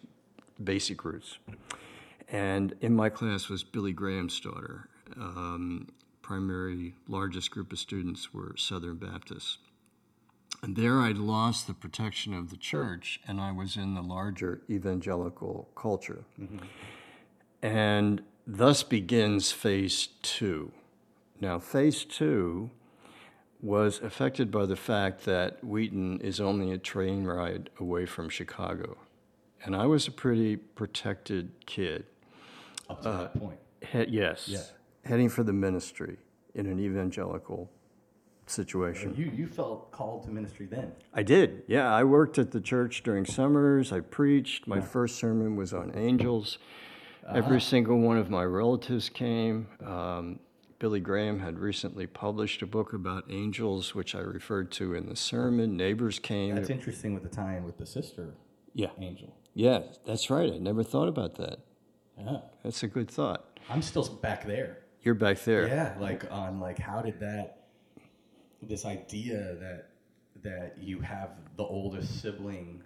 basic 0.64 1.04
roots. 1.04 1.38
And 2.30 2.74
in 2.82 2.96
my 2.96 3.10
class 3.10 3.50
was 3.50 3.64
Billy 3.64 3.92
Graham's 3.92 4.40
daughter. 4.40 4.88
Um, 5.18 5.90
primary 6.22 6.96
largest 7.08 7.52
group 7.52 7.74
of 7.74 7.80
students 7.80 8.34
were 8.34 8.56
Southern 8.58 8.96
Baptists. 8.96 9.58
And 10.62 10.78
there 10.78 11.02
I'd 11.02 11.18
lost 11.18 11.68
the 11.68 11.74
protection 11.74 12.34
of 12.34 12.50
the 12.50 12.56
church, 12.56 13.20
and 13.28 13.42
I 13.42 13.52
was 13.52 13.76
in 13.76 13.96
the 13.96 14.02
larger 14.02 14.62
evangelical 14.70 15.68
culture. 15.76 16.24
And 17.62 18.22
thus 18.46 18.84
begins 18.84 19.52
phase 19.52 20.10
two. 20.22 20.72
Now, 21.40 21.60
phase 21.60 22.04
two 22.06 22.70
was 23.62 24.00
affected 24.02 24.52
by 24.52 24.66
the 24.66 24.76
fact 24.76 25.26
that 25.26 25.64
Wheaton 25.64 26.20
is 26.22 26.40
only 26.40 26.72
a 26.72 26.78
train 26.78 27.24
ride 27.26 27.70
away 27.80 28.06
from 28.06 28.30
Chicago. 28.30 28.98
And 29.64 29.76
I 29.76 29.86
was 29.86 30.08
a 30.08 30.12
pretty 30.12 30.58
protected 30.58 31.52
kid. 31.66 32.06
Up 32.90 33.02
to 33.04 33.10
that 33.10 33.40
point. 33.40 33.60
Uh, 33.82 33.88
he- 34.04 34.10
yes. 34.18 34.48
Yeah. 34.50 34.60
Heading 35.06 35.30
for 35.30 35.44
the 35.44 35.54
ministry 35.54 36.18
in 36.54 36.66
an 36.66 36.80
evangelical 36.80 37.70
situation. 38.46 39.14
You 39.18 39.32
you 39.34 39.48
felt 39.48 39.92
called 39.92 40.24
to 40.26 40.30
ministry 40.30 40.66
then. 40.66 40.92
I 41.14 41.24
did. 41.24 41.64
Yeah, 41.68 41.94
I 41.94 42.04
worked 42.04 42.38
at 42.38 42.52
the 42.52 42.60
church 42.62 43.04
during 43.04 43.26
summers. 43.26 43.92
I 43.94 44.02
preached. 44.02 44.68
My 44.68 44.82
first 44.82 45.16
sermon 45.18 45.56
was 45.56 45.74
on 45.74 45.92
angels. 45.96 46.58
Every 47.30 47.62
single 47.62 48.00
one 48.00 48.18
of 48.18 48.30
my 48.30 48.44
relatives 48.44 49.10
came. 49.10 49.68
Um, 49.86 50.40
Billy 50.80 51.00
Graham 51.00 51.40
had 51.40 51.60
recently 51.60 52.08
published 52.08 52.62
a 52.62 52.66
book 52.66 52.94
about 52.94 53.24
angels, 53.30 53.96
which 53.96 54.16
I 54.16 54.20
referred 54.20 54.72
to 54.74 54.94
in 54.94 55.08
the 55.08 55.16
sermon. 55.16 55.78
Neighbors 55.78 56.20
came. 56.20 56.56
That's 56.56 56.70
interesting 56.70 57.14
with 57.14 57.24
the 57.24 57.30
tie-in 57.30 57.64
with 57.64 57.78
the 57.78 57.86
sister 57.86 58.34
yeah, 58.74 58.90
angel. 59.00 59.34
yeah, 59.54 59.80
that's 60.06 60.30
right. 60.30 60.52
I 60.52 60.58
never 60.58 60.84
thought 60.84 61.08
about 61.08 61.36
that. 61.36 61.60
Yeah. 62.20 62.40
That's 62.64 62.84
a 62.84 62.88
good 62.88 63.10
thought. 63.10 63.60
I'm 63.70 63.82
still 63.82 64.04
back 64.04 64.46
there. 64.46 64.80
You're 65.04 65.16
back 65.16 65.40
there. 65.44 65.68
Yeah, 65.68 65.96
like 66.00 66.30
on 66.32 66.60
like 66.60 66.80
how 66.80 67.02
did 67.02 67.20
that 67.20 67.64
this 68.62 68.86
idea 68.86 69.56
that 69.60 69.90
that 70.44 70.76
you 70.80 71.00
have 71.00 71.32
the 71.58 71.64
oldest 71.64 72.22
sibling 72.22 72.82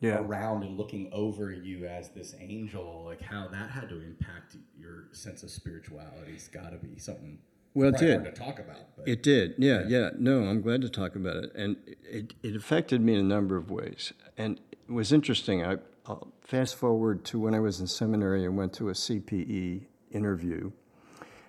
Yeah. 0.00 0.18
around 0.20 0.62
and 0.62 0.76
looking 0.76 1.08
over 1.12 1.50
you 1.52 1.86
as 1.86 2.10
this 2.10 2.34
angel, 2.38 3.02
like 3.04 3.20
how 3.20 3.48
that 3.48 3.70
had 3.70 3.88
to 3.88 4.00
impact 4.00 4.56
your 4.78 5.08
sense 5.12 5.42
of 5.42 5.50
spirituality. 5.50 6.32
It's 6.34 6.48
got 6.48 6.70
to 6.70 6.76
be 6.78 6.98
something. 6.98 7.38
Well, 7.74 7.88
it 7.90 7.98
did. 7.98 8.20
hard 8.20 8.34
to 8.34 8.40
talk 8.40 8.58
about, 8.58 8.96
but 8.96 9.08
It 9.08 9.22
did, 9.22 9.54
yeah, 9.58 9.84
yeah. 9.86 10.10
No, 10.18 10.44
I'm 10.44 10.62
glad 10.62 10.82
to 10.82 10.88
talk 10.88 11.16
about 11.16 11.36
it, 11.36 11.52
and 11.54 11.76
it, 12.02 12.34
it 12.42 12.56
affected 12.56 13.00
me 13.00 13.14
in 13.14 13.20
a 13.20 13.24
number 13.24 13.56
of 13.56 13.70
ways. 13.70 14.12
And 14.36 14.60
it 14.72 14.92
was 14.92 15.12
interesting. 15.12 15.64
I 15.64 15.76
I'll 16.08 16.32
fast 16.40 16.76
forward 16.76 17.24
to 17.26 17.38
when 17.38 17.54
I 17.54 17.60
was 17.60 17.80
in 17.80 17.86
seminary 17.86 18.44
and 18.46 18.56
went 18.56 18.72
to 18.74 18.88
a 18.88 18.92
CPE 18.92 19.82
interview 20.10 20.72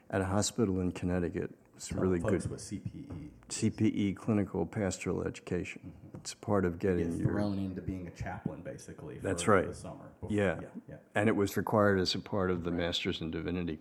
at 0.09 0.19
a 0.19 0.25
hospital 0.25 0.81
in 0.81 0.91
Connecticut. 0.91 1.55
It's 1.79 1.93
really 1.93 2.19
folks 2.19 2.43
good 2.43 2.51
with 2.51 2.59
CPE 2.59 3.29
CPE, 3.47 4.17
clinical 4.17 4.65
pastoral 4.65 5.23
education. 5.23 5.93
It's 6.15 6.33
part 6.33 6.65
of 6.65 6.77
getting 6.77 7.11
get 7.11 7.19
your 7.21 7.29
thrown 7.31 7.57
into 7.57 7.81
being 7.81 8.05
a 8.05 8.11
chaplain 8.11 8.59
basically. 8.65 9.15
For 9.15 9.21
That's 9.21 9.47
right. 9.47 9.65
The 9.65 9.73
summer. 9.73 10.11
before- 10.19 10.35
Yeah. 10.37 10.59
yeah, 10.61 10.67
yeah. 10.89 10.95
and 11.15 11.29
it 11.29 11.37
was 11.37 11.55
required 11.55 11.97
as 12.01 12.13
a 12.15 12.19
part 12.19 12.51
of 12.51 12.65
the 12.65 12.71
Masters 12.71 13.21
in 13.21 13.31
Divinity. 13.31 13.79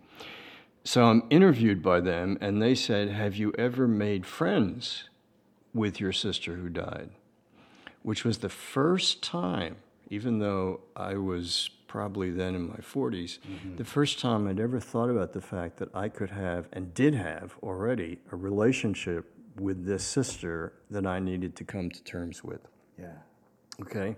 So 0.85 1.03
I'm 1.07 1.23
interviewed 1.29 1.83
by 1.83 1.99
them, 1.99 2.37
and 2.39 2.61
they 2.61 2.73
said, 2.73 3.09
Have 3.09 3.35
you 3.35 3.51
ever 3.57 3.85
made 3.85 4.25
friends 4.25 5.09
with 5.73 5.99
your 5.99 6.13
sister 6.13 6.55
who 6.55 6.69
died? 6.69 7.09
Which 8.01 8.23
was 8.23 8.37
the 8.37 8.47
first 8.47 9.21
time, 9.21 9.75
even 10.09 10.39
though 10.39 10.79
I 10.95 11.15
was 11.15 11.69
probably 11.89 12.29
then 12.29 12.55
in 12.55 12.69
my 12.69 12.77
40s, 12.77 13.39
mm-hmm. 13.39 13.75
the 13.75 13.83
first 13.83 14.19
time 14.19 14.47
I'd 14.47 14.59
ever 14.59 14.79
thought 14.79 15.09
about 15.09 15.33
the 15.33 15.41
fact 15.41 15.77
that 15.77 15.93
I 15.93 16.07
could 16.07 16.29
have, 16.29 16.69
and 16.71 16.93
did 16.93 17.15
have 17.15 17.55
already, 17.61 18.19
a 18.31 18.37
relationship 18.37 19.33
with 19.57 19.85
this 19.85 20.05
sister 20.05 20.73
that 20.91 21.05
I 21.05 21.19
needed 21.19 21.57
to 21.57 21.65
come 21.65 21.89
to 21.89 22.03
terms 22.03 22.43
with. 22.43 22.61
Yeah. 22.97 23.17
Okay, 23.81 24.15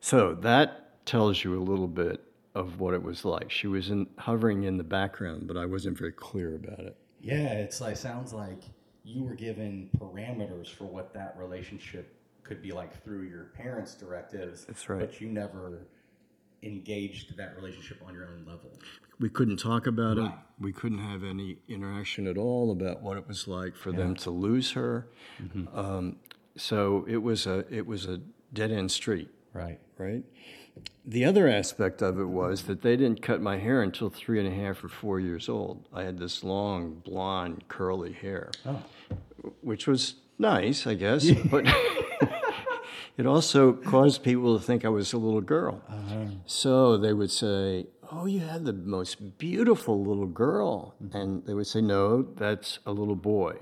so 0.00 0.34
that 0.34 1.04
tells 1.06 1.42
you 1.44 1.58
a 1.58 1.62
little 1.62 1.88
bit 1.88 2.22
of 2.54 2.80
what 2.80 2.94
it 2.94 3.02
was 3.02 3.24
like. 3.24 3.50
She 3.50 3.68
was 3.68 3.90
in, 3.90 4.06
hovering 4.18 4.64
in 4.64 4.76
the 4.76 4.84
background, 4.84 5.46
but 5.46 5.56
I 5.56 5.64
wasn't 5.64 5.96
very 5.96 6.12
clear 6.12 6.56
about 6.56 6.80
it. 6.80 6.96
Yeah, 7.20 7.52
it's 7.52 7.80
like 7.80 7.96
sounds 7.96 8.32
like 8.32 8.62
you 9.04 9.22
were 9.22 9.34
given 9.34 9.88
parameters 9.98 10.68
for 10.68 10.84
what 10.84 11.14
that 11.14 11.36
relationship 11.38 12.14
could 12.42 12.62
be 12.62 12.72
like 12.72 13.04
through 13.04 13.22
your 13.22 13.44
parents' 13.56 13.94
directives. 13.94 14.64
That's 14.64 14.88
right. 14.88 15.00
But 15.00 15.20
you 15.20 15.28
never 15.28 15.86
engaged 16.62 17.36
that 17.36 17.54
relationship 17.56 18.00
on 18.06 18.14
your 18.14 18.24
own 18.26 18.44
level. 18.46 18.70
We 19.20 19.28
couldn't 19.28 19.56
talk 19.58 19.86
about 19.86 20.18
it. 20.18 20.30
We 20.60 20.72
couldn't 20.72 20.98
have 20.98 21.24
any 21.24 21.58
interaction 21.68 22.26
at 22.26 22.36
all 22.38 22.70
about 22.70 23.02
what 23.02 23.16
it 23.16 23.26
was 23.26 23.48
like 23.48 23.74
for 23.76 23.90
them 23.92 24.14
to 24.16 24.30
lose 24.30 24.72
her. 24.72 25.08
Um, 25.74 26.16
so 26.56 27.04
it 27.08 27.18
was 27.18 27.46
a 27.46 27.64
it 27.72 27.86
was 27.86 28.06
a 28.06 28.20
dead 28.52 28.70
end 28.70 28.90
street. 28.90 29.28
Right. 29.52 29.80
right? 29.96 30.22
The 31.04 31.24
other 31.24 31.48
aspect 31.48 32.02
of 32.02 32.20
it 32.20 32.26
was 32.28 32.64
that 32.64 32.82
they 32.82 32.96
didn't 32.96 33.22
cut 33.22 33.40
my 33.40 33.58
hair 33.58 33.82
until 33.82 34.08
three 34.10 34.38
and 34.38 34.46
a 34.46 34.54
half 34.54 34.84
or 34.84 34.88
four 34.88 35.18
years 35.18 35.48
old. 35.48 35.88
I 35.92 36.04
had 36.04 36.18
this 36.18 36.44
long, 36.44 37.02
blonde, 37.04 37.64
curly 37.68 38.12
hair, 38.12 38.50
Oh. 38.66 38.82
which 39.62 39.86
was 39.88 40.14
nice, 40.38 40.86
I 40.86 40.94
guess, 40.94 41.28
but 41.50 41.66
it 43.18 43.26
also 43.26 43.72
caused 43.74 44.22
people 44.22 44.58
to 44.58 44.64
think 44.64 44.84
I 44.84 44.88
was 44.88 45.12
a 45.12 45.18
little 45.18 45.42
girl. 45.42 45.82
Uh-huh. 45.88 46.24
So 46.46 46.96
they 46.96 47.12
would 47.12 47.30
say, 47.30 47.86
Oh, 48.10 48.24
you 48.24 48.40
have 48.40 48.64
the 48.64 48.72
most 48.72 49.36
beautiful 49.36 50.02
little 50.02 50.26
girl. 50.26 50.94
And 51.12 51.44
they 51.44 51.52
would 51.52 51.66
say, 51.66 51.82
No, 51.82 52.22
that's 52.22 52.78
a 52.86 52.92
little 52.92 53.16
boy. 53.16 53.56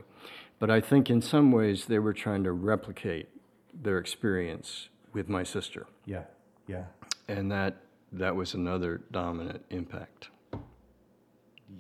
But 0.60 0.70
I 0.70 0.80
think 0.80 1.10
in 1.10 1.20
some 1.20 1.50
ways 1.52 1.86
they 1.86 1.98
were 1.98 2.12
trying 2.14 2.44
to 2.44 2.52
replicate 2.52 3.28
their 3.75 3.98
experience 3.98 4.88
with 5.12 5.28
my 5.28 5.42
sister 5.42 5.86
Yeah. 6.06 6.25
Yeah. 6.66 6.84
and 7.28 7.50
that 7.50 7.76
that 8.12 8.36
was 8.36 8.54
another 8.54 9.00
dominant 9.10 9.64
impact. 9.70 10.28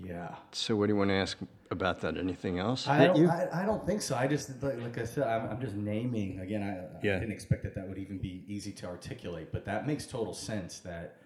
Yeah. 0.04 0.34
So, 0.52 0.76
what 0.76 0.86
do 0.86 0.92
you 0.92 0.96
want 0.98 1.10
to 1.10 1.14
ask 1.14 1.38
about 1.70 2.00
that? 2.00 2.16
Anything 2.16 2.58
else? 2.58 2.86
I 2.86 3.06
don't, 3.06 3.26
I, 3.28 3.62
I 3.62 3.66
don't 3.66 3.84
think 3.86 4.02
so. 4.02 4.14
I 4.14 4.26
just, 4.26 4.62
like, 4.62 4.80
like 4.80 4.98
I 4.98 5.04
said, 5.04 5.26
I'm, 5.26 5.48
I'm 5.50 5.60
just 5.60 5.74
naming. 5.74 6.40
Again, 6.40 6.62
I, 6.62 7.04
Yeah. 7.06 7.16
I 7.16 7.20
didn't 7.20 7.32
expect 7.32 7.62
that 7.64 7.74
that 7.74 7.88
would 7.88 7.98
even 7.98 8.18
be 8.18 8.44
easy 8.46 8.72
to 8.72 8.86
articulate, 8.86 9.52
but 9.52 9.64
that 9.64 9.86
makes 9.86 10.06
total 10.06 10.34
sense 10.34 10.78
that, 10.80 11.16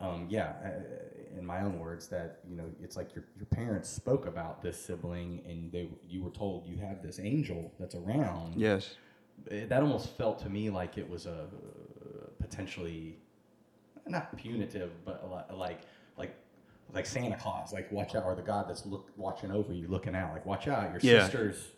um, 0.00 0.26
yeah, 0.30 0.52
uh, 0.64 1.38
in 1.38 1.44
my 1.44 1.60
own 1.62 1.78
words, 1.78 2.08
that, 2.08 2.40
you 2.48 2.56
know, 2.56 2.64
it's 2.82 2.96
like 2.96 3.14
your, 3.14 3.24
your 3.36 3.46
parents 3.46 3.88
spoke 3.88 4.26
about 4.26 4.62
this 4.62 4.78
sibling 4.82 5.42
and 5.48 5.72
they, 5.72 5.88
you 6.08 6.22
were 6.22 6.30
told 6.30 6.66
you 6.66 6.76
have 6.78 7.02
this 7.02 7.18
angel 7.18 7.72
that's 7.78 7.94
around. 7.94 8.54
yes. 8.56 8.94
It- 9.50 9.68
that 9.70 9.82
almost 9.82 10.10
felt 10.16 10.38
to 10.40 10.48
me 10.48 10.70
like 10.70 10.98
it 10.98 11.08
was 11.08 11.26
a 11.26 11.32
uh, 11.32 12.26
potentially 12.38 13.18
not 14.06 14.36
punitive, 14.36 14.90
but 15.04 15.20
a 15.24 15.26
lot- 15.26 15.56
like 15.56 15.80
like 16.94 17.06
Santa 17.06 17.36
Claus, 17.36 17.72
like 17.72 17.90
watch 17.90 18.14
out, 18.14 18.24
or 18.24 18.34
the 18.34 18.42
God 18.42 18.68
that's 18.68 18.84
look 18.86 19.08
watching 19.16 19.50
over 19.50 19.72
you, 19.72 19.88
looking 19.88 20.14
out, 20.14 20.32
like 20.32 20.44
watch 20.46 20.68
out, 20.68 20.90
your 20.92 21.00
Yeah. 21.14 21.24
sister's 21.24 21.72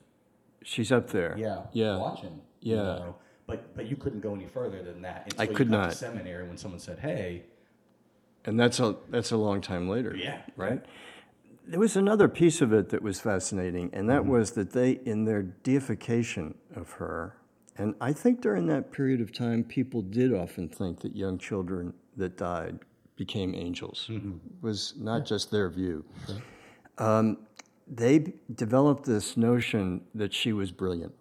She's 0.63 0.91
up 0.91 1.11
there. 1.11 1.35
yeah 1.39 1.67
Yeah. 1.73 1.99
watching, 1.99 2.41
you 2.61 2.77
Yeah. 2.77 2.83
know? 2.83 3.17
But 3.47 3.75
but 3.77 3.87
you 3.87 3.97
couldn't 3.97 4.21
go 4.21 4.35
any 4.35 4.47
further 4.47 4.83
than 4.83 5.03
that. 5.03 5.25
Until 5.25 5.41
I 5.41 5.45
you 5.45 5.55
could 5.55 5.71
not. 5.71 5.93
seminary 5.93 6.47
when 6.47 6.57
someone 6.57 6.81
said, 6.81 6.99
"Hey, 7.01 7.45
And 8.47 8.59
that's 8.61 8.79
a 8.81 8.97
that's 9.11 9.31
a 9.31 9.37
long 9.37 9.61
time 9.61 9.89
later. 9.89 10.15
Yeah. 10.17 10.43
Right. 10.57 10.85
There 11.67 11.81
was 11.81 11.97
another 11.97 12.29
piece 12.29 12.61
of 12.61 12.75
it 12.75 12.91
that 12.91 13.03
was 13.03 13.21
fascinating, 13.21 13.89
and 13.95 14.09
that 14.11 14.23
mm-hmm. 14.23 14.31
was 14.33 14.51
that 14.53 14.73
they, 14.73 14.91
in 15.07 15.25
their 15.25 15.43
deification 15.43 16.57
of 16.77 16.93
her, 16.93 17.37
and 17.77 17.95
I 18.03 18.13
think 18.13 18.43
during 18.43 18.67
that 18.67 18.93
period 18.93 19.23
of 19.23 19.33
time, 19.33 19.65
people 19.65 20.03
did 20.03 20.33
often 20.35 20.69
think 20.69 21.01
that 21.01 21.17
young 21.17 21.39
children 21.39 21.95
that 22.19 22.37
died 22.37 22.81
became 23.17 23.55
angels. 23.55 24.11
Was 24.63 24.95
not 24.99 25.25
just 25.27 25.51
their 25.51 25.69
view. 25.71 26.05
Um, 26.99 27.39
they 27.87 28.19
b- 28.19 28.33
developed 28.55 29.05
this 29.05 29.37
notion 29.37 30.03
that 30.15 30.33
she 30.33 30.53
was 30.53 30.73
brilliant, 30.73 31.15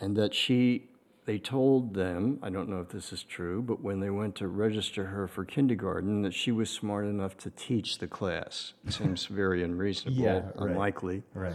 and 0.00 0.16
that 0.16 0.34
she 0.34 0.88
they 1.24 1.38
told 1.38 1.94
them, 1.94 2.38
I 2.42 2.50
don't 2.50 2.68
know 2.68 2.80
if 2.80 2.88
this 2.88 3.12
is 3.12 3.22
true, 3.22 3.62
but 3.62 3.80
when 3.80 4.00
they 4.00 4.10
went 4.10 4.34
to 4.36 4.48
register 4.48 5.04
her 5.06 5.28
for 5.28 5.44
kindergarten, 5.44 6.22
that 6.22 6.34
she 6.34 6.50
was 6.50 6.68
smart 6.68 7.04
enough 7.06 7.36
to 7.38 7.50
teach 7.50 7.98
the 7.98 8.08
class. 8.08 8.72
Seems 8.88 9.26
very 9.42 9.62
unreasonable, 9.62 10.20
Yeah, 10.20 10.40
right. 10.56 10.70
unlikely. 10.70 11.22
Right. 11.32 11.54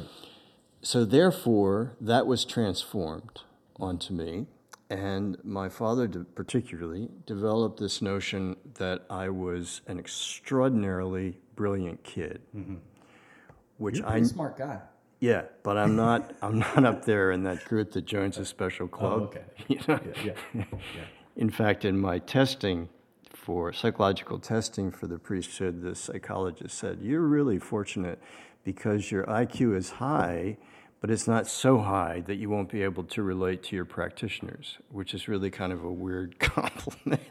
So, 0.82 1.04
therefore, 1.04 1.98
that 2.00 2.28
was 2.28 2.46
transformed 2.46 3.42
onto 3.78 4.14
me. 4.14 4.46
And 4.89 5.38
my 5.44 5.67
father, 5.67 6.08
de- 6.08 6.24
particularly, 6.24 7.10
developed 7.25 7.79
this 7.79 8.01
notion 8.01 8.56
that 8.75 9.06
I 9.10 9.29
was 9.29 9.82
an 9.88 10.00
extraordinarily 10.00 11.39
brilliant 11.56 12.03
kid, 12.03 12.41
mm-hmm. 12.56 12.75
which 13.77 13.98
You're 13.98 14.08
a 14.08 14.12
I 14.12 14.22
smart 14.24 14.58
guy. 14.58 14.79
yeah, 15.20 15.44
but 15.63 15.77
I'm 15.77 15.96
not. 16.06 16.34
I'm 16.41 16.60
not 16.60 16.86
up 16.86 17.03
there 17.03 17.32
in 17.32 17.44
that 17.44 17.65
group 17.65 17.91
that 17.91 18.06
joins 18.06 18.38
a 18.38 18.46
special 18.46 18.86
oh, 18.86 18.98
club. 18.98 19.20
Oh, 19.20 19.24
okay. 19.25 19.44
You 19.67 19.79
know? 19.88 20.00
Yeah. 20.24 20.34
Yeah. 20.53 20.63
yeah. 20.72 21.03
In 21.36 21.50
fact, 21.50 21.84
in 21.84 22.00
my 22.00 22.20
testing 22.20 22.89
for 23.48 23.72
psychological 23.72 24.39
testing 24.39 24.91
for 24.91 25.08
the 25.08 25.20
priesthood, 25.20 25.82
the 25.82 25.96
psychologist 25.96 26.77
said, 26.77 27.00
You're 27.01 27.22
really 27.22 27.60
fortunate 27.60 28.22
because 28.63 29.12
your 29.12 29.24
IQ 29.25 29.75
is 29.75 29.89
high, 29.91 30.58
but 31.00 31.12
it's 31.12 31.27
not 31.27 31.48
so 31.48 31.80
high 31.80 32.22
that 32.27 32.36
you 32.36 32.50
won't 32.50 32.70
be 32.70 32.84
able 32.84 33.04
to 33.04 33.22
relate 33.24 33.63
to 33.63 33.75
your 33.75 33.86
practitioners, 33.86 34.77
which 34.89 35.13
is 35.13 35.27
really 35.27 35.50
kind 35.51 35.72
of 35.72 35.84
a 35.84 35.92
weird 35.92 36.39
compliment. 36.39 37.22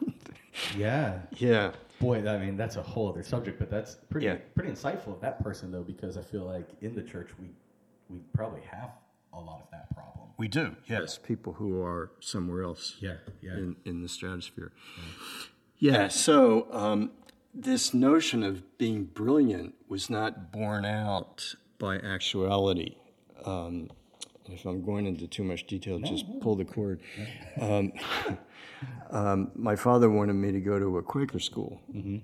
Yeah. 0.76 1.20
yeah. 1.32 1.72
Boy, 2.00 2.28
I 2.28 2.38
mean 2.38 2.56
that's 2.56 2.76
a 2.76 2.82
whole 2.82 3.08
other 3.08 3.22
subject, 3.22 3.58
but 3.58 3.70
that's 3.70 3.96
pretty 4.10 4.26
Yeah. 4.26 4.36
pretty 4.54 4.70
insightful 4.70 5.08
of 5.14 5.20
that 5.20 5.42
person 5.42 5.70
though, 5.72 5.82
because 5.82 6.16
I 6.16 6.22
feel 6.22 6.44
like 6.44 6.68
in 6.80 6.94
the 6.94 7.02
church 7.02 7.30
we 7.40 7.48
we 8.08 8.20
probably 8.34 8.60
have 8.70 8.90
a 9.32 9.40
lot 9.40 9.60
of 9.62 9.70
that 9.72 9.92
problem. 9.94 10.28
We 10.38 10.48
do, 10.48 10.76
yes. 10.86 11.18
People 11.18 11.54
who 11.54 11.82
are 11.82 12.10
somewhere 12.20 12.62
else. 12.62 12.96
Yeah, 13.00 13.14
yeah. 13.42 13.52
in, 13.54 13.76
in 13.84 14.02
the 14.02 14.08
stratosphere. 14.08 14.70
Yeah, 15.78 16.08
so 16.08 16.68
um, 16.72 17.10
this 17.54 17.92
notion 17.92 18.42
of 18.42 18.78
being 18.78 19.04
brilliant 19.04 19.74
was 19.88 20.08
not 20.08 20.52
borne 20.52 20.84
out 20.84 21.54
by 21.78 21.96
actuality. 21.96 22.96
Um, 23.46 23.88
if 24.48 24.64
I'm 24.64 24.84
going 24.84 25.06
into 25.06 25.26
too 25.26 25.42
much 25.42 25.66
detail, 25.66 25.98
just 25.98 26.24
pull 26.40 26.54
the 26.54 26.64
cord. 26.64 27.00
Um, 27.60 27.92
um, 29.10 29.50
my 29.54 29.74
father 29.74 30.08
wanted 30.08 30.34
me 30.34 30.52
to 30.52 30.60
go 30.60 30.78
to 30.78 30.98
a 30.98 31.02
Quaker 31.02 31.40
school 31.40 31.80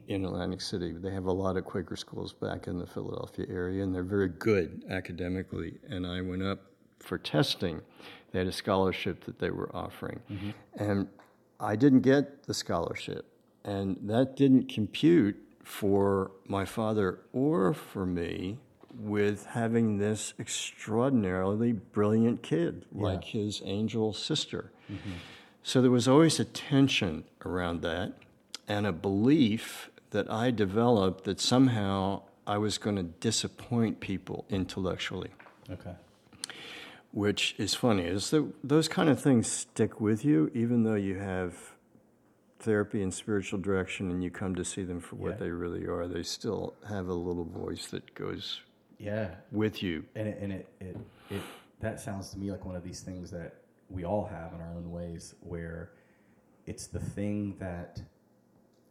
in 0.08 0.24
Atlantic 0.24 0.60
City. 0.60 0.92
They 0.92 1.10
have 1.10 1.26
a 1.26 1.32
lot 1.32 1.56
of 1.56 1.64
Quaker 1.64 1.96
schools 1.96 2.32
back 2.32 2.68
in 2.68 2.78
the 2.78 2.86
Philadelphia 2.86 3.46
area, 3.48 3.82
and 3.82 3.94
they're 3.94 4.04
very 4.04 4.28
good 4.28 4.84
academically. 4.88 5.78
And 5.88 6.06
I 6.06 6.20
went 6.20 6.42
up 6.42 6.60
for 7.00 7.18
testing. 7.18 7.80
They 8.30 8.38
had 8.38 8.48
a 8.48 8.52
scholarship 8.52 9.24
that 9.24 9.38
they 9.38 9.50
were 9.50 9.74
offering. 9.74 10.20
And 10.76 11.08
I 11.58 11.76
didn't 11.76 12.00
get 12.00 12.44
the 12.44 12.54
scholarship. 12.54 13.26
And 13.64 13.96
that 14.02 14.36
didn't 14.36 14.68
compute 14.68 15.36
for 15.64 16.32
my 16.46 16.64
father 16.64 17.20
or 17.32 17.72
for 17.72 18.04
me 18.04 18.58
with 18.98 19.46
having 19.46 19.98
this 19.98 20.34
extraordinarily 20.38 21.72
brilliant 21.72 22.42
kid 22.42 22.84
like 22.92 23.24
his 23.24 23.62
angel 23.64 24.12
sister. 24.12 24.70
Mm-hmm. 24.90 25.10
So 25.62 25.80
there 25.80 25.90
was 25.90 26.08
always 26.08 26.38
a 26.40 26.44
tension 26.44 27.24
around 27.44 27.82
that 27.82 28.12
and 28.68 28.86
a 28.86 28.92
belief 28.92 29.90
that 30.10 30.30
I 30.30 30.50
developed 30.50 31.24
that 31.24 31.40
somehow 31.40 32.22
I 32.46 32.58
was 32.58 32.78
going 32.78 32.96
to 32.96 33.02
disappoint 33.04 34.00
people 34.00 34.44
intellectually 34.50 35.30
Okay. 35.70 35.94
which 37.12 37.54
is 37.58 37.74
funny 37.74 38.04
is 38.04 38.30
that 38.30 38.52
those 38.64 38.88
kind 38.88 39.08
of 39.08 39.20
things 39.22 39.46
stick 39.50 40.00
with 40.00 40.24
you 40.24 40.50
even 40.54 40.82
though 40.82 40.94
you 40.96 41.16
have 41.18 41.54
therapy 42.58 43.02
and 43.02 43.12
spiritual 43.14 43.58
direction 43.60 44.10
and 44.10 44.22
you 44.24 44.30
come 44.30 44.54
to 44.56 44.64
see 44.64 44.82
them 44.82 45.00
for 45.00 45.16
what 45.16 45.32
Yeah. 45.32 45.36
they 45.38 45.50
really 45.50 45.86
are 45.86 46.06
they 46.08 46.22
still 46.24 46.74
have 46.88 47.08
a 47.08 47.14
little 47.14 47.44
voice 47.44 47.86
that 47.88 48.14
goes 48.14 48.60
Yeah. 49.02 49.28
with 49.50 49.82
you. 49.82 50.04
And 50.14 50.28
it, 50.28 50.38
and 50.40 50.52
it, 50.52 50.68
it, 50.80 50.96
it 51.30 51.42
that 51.80 52.00
sounds 52.00 52.30
to 52.30 52.38
me 52.38 52.50
like 52.50 52.64
one 52.64 52.76
of 52.76 52.84
these 52.84 53.00
things 53.00 53.30
that 53.32 53.56
we 53.90 54.04
all 54.04 54.24
have 54.24 54.52
in 54.54 54.60
our 54.60 54.72
own 54.74 54.90
ways 54.90 55.34
where 55.40 55.90
it's 56.66 56.86
the 56.86 57.00
thing 57.00 57.56
that 57.58 58.00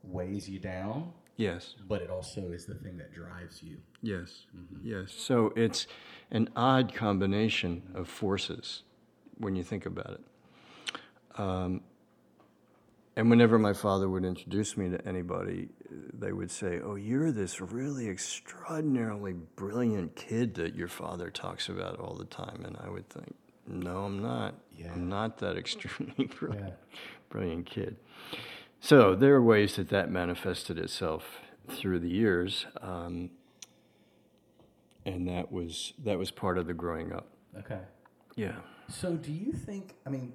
weighs 0.04 0.50
you 0.50 0.60
down, 0.60 1.12
yes. 1.38 1.76
but 1.88 2.02
it 2.02 2.10
also 2.10 2.52
is 2.52 2.66
the 2.66 2.76
thing 2.76 2.98
that 2.98 3.14
drives 3.14 3.64
you. 3.64 3.78
yes. 4.02 4.46
Yes. 4.84 5.14
So 5.16 5.54
it's 5.56 5.88
an 6.32 6.50
odd 6.56 6.94
combination 6.94 7.84
of 7.94 8.08
forces 8.10 8.84
when 9.38 9.56
you 9.56 9.64
think 9.64 9.86
about 9.86 10.12
it. 10.12 11.40
Um, 11.40 11.82
and 13.22 13.30
whenever 13.30 13.60
my 13.60 13.74
father 13.74 14.10
would 14.10 14.26
introduce 14.26 14.76
me 14.76 14.90
to 14.90 15.08
anybody, 15.08 15.70
they 16.12 16.32
would 16.32 16.50
say, 16.50 16.80
Oh, 16.84 16.96
you're 16.96 17.32
this 17.32 17.62
really 17.62 18.10
extraordinarily 18.10 19.34
brilliant 19.34 20.16
kid 20.16 20.56
that 20.56 20.74
your 20.76 20.88
father 20.88 21.30
talks 21.30 21.70
about 21.70 22.00
all 22.00 22.16
the 22.16 22.26
time. 22.26 22.64
And 22.66 22.76
I 22.84 22.90
would 22.90 23.08
think, 23.10 23.36
No, 23.68 24.06
I'm 24.06 24.24
not. 24.24 24.56
Yeah. 24.76 24.92
I'm 24.94 25.08
not 25.08 25.38
that 25.38 25.56
extremely 25.64 26.26
brilliant, 26.26 26.70
Yeah. 26.70 26.98
brilliant 27.30 27.68
kid. 27.68 27.98
So 28.80 29.14
there 29.14 29.36
are 29.36 29.44
ways 29.44 29.76
that 29.76 29.90
that 29.90 30.10
manifested 30.10 30.80
itself 30.80 31.42
through 31.70 32.00
the 32.00 32.10
years. 32.10 32.66
Um, 32.82 33.30
and 35.06 35.28
that 35.28 35.52
was, 35.52 35.94
that 36.04 36.18
was 36.18 36.32
part 36.32 36.58
of 36.58 36.66
the 36.66 36.74
growing 36.74 37.14
up. 37.14 37.28
Okay. 37.56 37.82
Yeah. 38.36 38.56
So, 38.90 39.14
do 39.14 39.32
you 39.32 39.54
think? 39.54 39.94
I 40.08 40.10
mean, 40.10 40.34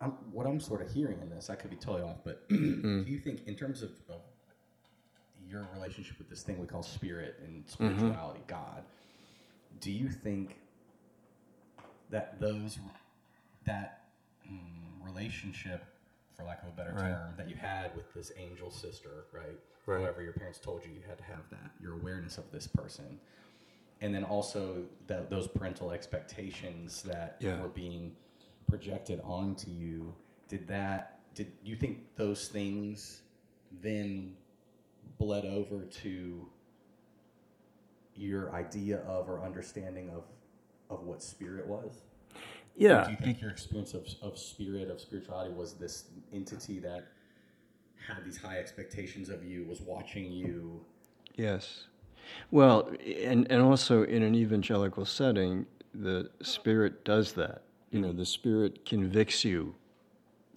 I'm, 0.00 0.10
what 0.32 0.46
I'm 0.46 0.60
sort 0.60 0.80
of 0.82 0.92
hearing 0.92 1.20
in 1.20 1.28
this, 1.28 1.50
I 1.50 1.54
could 1.56 1.70
be 1.70 1.76
totally 1.76 2.02
off, 2.02 2.18
but 2.24 2.48
do 2.48 3.04
you 3.06 3.18
think, 3.18 3.46
in 3.46 3.54
terms 3.54 3.82
of, 3.82 3.90
your 5.48 5.66
relationship 5.74 6.18
with 6.18 6.28
this 6.28 6.42
thing 6.42 6.58
we 6.58 6.66
call 6.66 6.82
spirit 6.82 7.40
and 7.42 7.64
spirituality, 7.66 8.40
God, 8.46 8.82
do 9.80 9.90
you 9.90 10.10
think 10.10 10.58
that 12.10 12.38
those 12.38 12.78
that 13.64 14.08
mm, 14.46 14.58
relationship, 15.00 15.84
for 16.36 16.44
lack 16.44 16.62
of 16.62 16.68
a 16.68 16.72
better 16.72 16.92
Right. 16.92 17.00
term, 17.00 17.34
that 17.38 17.48
you 17.48 17.56
had 17.56 17.96
with 17.96 18.12
this 18.12 18.30
angel 18.36 18.70
sister, 18.70 19.24
right? 19.32 19.58
Right. 19.86 20.00
However, 20.02 20.22
your 20.22 20.34
parents 20.34 20.58
told 20.58 20.84
you 20.84 20.92
you 20.92 21.00
had 21.08 21.16
to 21.16 21.24
have 21.24 21.48
that, 21.50 21.70
your 21.80 21.94
awareness 21.94 22.36
of 22.36 22.50
this 22.52 22.66
person 22.66 23.18
and 24.00 24.14
then 24.14 24.24
also 24.24 24.84
the, 25.06 25.26
those 25.28 25.48
parental 25.48 25.90
expectations 25.90 27.02
that 27.02 27.36
Yeah. 27.40 27.60
were 27.60 27.68
being 27.68 28.14
projected 28.68 29.20
onto 29.24 29.70
you 29.70 30.14
did 30.48 30.66
that 30.68 31.20
did 31.34 31.52
you 31.64 31.76
think 31.76 31.98
those 32.16 32.48
things 32.48 33.22
then 33.82 34.34
bled 35.18 35.44
over 35.44 35.84
to 35.84 36.46
your 38.14 38.52
idea 38.54 38.98
of 39.06 39.28
or 39.28 39.42
understanding 39.42 40.10
of 40.10 40.24
of 40.90 41.04
what 41.04 41.22
spirit 41.22 41.66
was 41.66 42.02
Yeah. 42.76 43.04
do 43.04 43.10
you 43.12 43.16
think 43.16 43.40
your 43.40 43.50
experience 43.50 43.94
of, 43.94 44.06
of 44.22 44.38
spirit 44.38 44.90
of 44.90 45.00
spirituality 45.00 45.52
was 45.52 45.74
this 45.74 46.04
entity 46.32 46.78
that 46.80 47.08
had 48.06 48.24
these 48.24 48.38
high 48.38 48.58
expectations 48.58 49.28
of 49.28 49.44
you 49.44 49.64
was 49.64 49.80
watching 49.80 50.32
you 50.32 50.84
Yes. 51.38 51.84
Well, 52.50 52.90
and, 53.22 53.50
and 53.50 53.62
also 53.62 54.02
in 54.02 54.22
an 54.22 54.34
evangelical 54.34 55.06
setting, 55.06 55.64
the 55.94 56.28
Spirit 56.42 57.04
does 57.04 57.32
that. 57.34 57.62
You 57.90 58.00
know, 58.00 58.12
the 58.12 58.26
Spirit 58.26 58.84
convicts 58.84 59.44
you, 59.44 59.74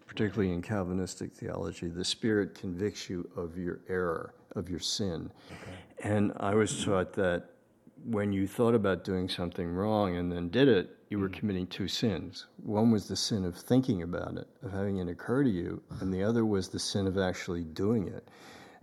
particularly 0.06 0.52
in 0.52 0.62
Calvinistic 0.62 1.34
theology, 1.34 1.88
the 1.88 2.04
Spirit 2.04 2.56
convicts 2.56 3.10
you 3.10 3.30
of 3.36 3.58
your 3.58 3.80
error, 3.88 4.34
of 4.56 4.70
your 4.70 4.80
sin. 4.80 5.32
And 6.04 6.34
I 6.38 6.56
was 6.56 6.84
taught 6.84 7.13
that 7.13 7.46
when 8.04 8.34
you 8.34 8.48
thought 8.48 8.76
about 8.76 9.04
doing 9.04 9.30
something 9.30 9.67
wrong 9.67 10.17
and 10.17 10.32
then 10.32 10.50
did 10.50 10.67
it, 10.67 10.98
you 11.10 11.20
were 11.20 11.30
mm. 11.30 11.34
committing 11.34 11.67
two 11.67 11.88
sins. 11.88 12.48
One 12.63 12.91
was 12.91 13.08
the 13.08 13.15
sin 13.15 13.46
of 13.46 13.56
thinking 13.56 14.02
about 14.02 14.38
it, 14.38 14.48
of 14.63 14.72
having 14.72 14.98
it 14.98 15.08
occur 15.08 15.44
to 15.44 15.50
you, 15.50 15.82
and 16.00 16.12
the 16.12 16.24
other 16.24 16.46
was 16.46 16.70
the 16.70 16.80
sin 16.80 17.06
of 17.08 17.17
actually 17.17 17.63
doing 17.63 18.08
it 18.08 18.28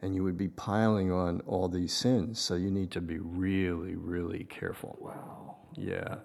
and 0.02 0.14
you 0.14 0.22
would 0.22 0.36
be 0.36 0.48
piling 0.48 1.10
on 1.10 1.40
all 1.46 1.68
these 1.68 1.92
sins. 1.92 2.38
So 2.38 2.54
you 2.54 2.70
need 2.70 2.90
to 2.92 3.00
be 3.00 3.18
really, 3.18 3.96
really 3.96 4.44
careful. 4.44 4.96
wow 5.00 5.56
Yeah. 5.74 6.16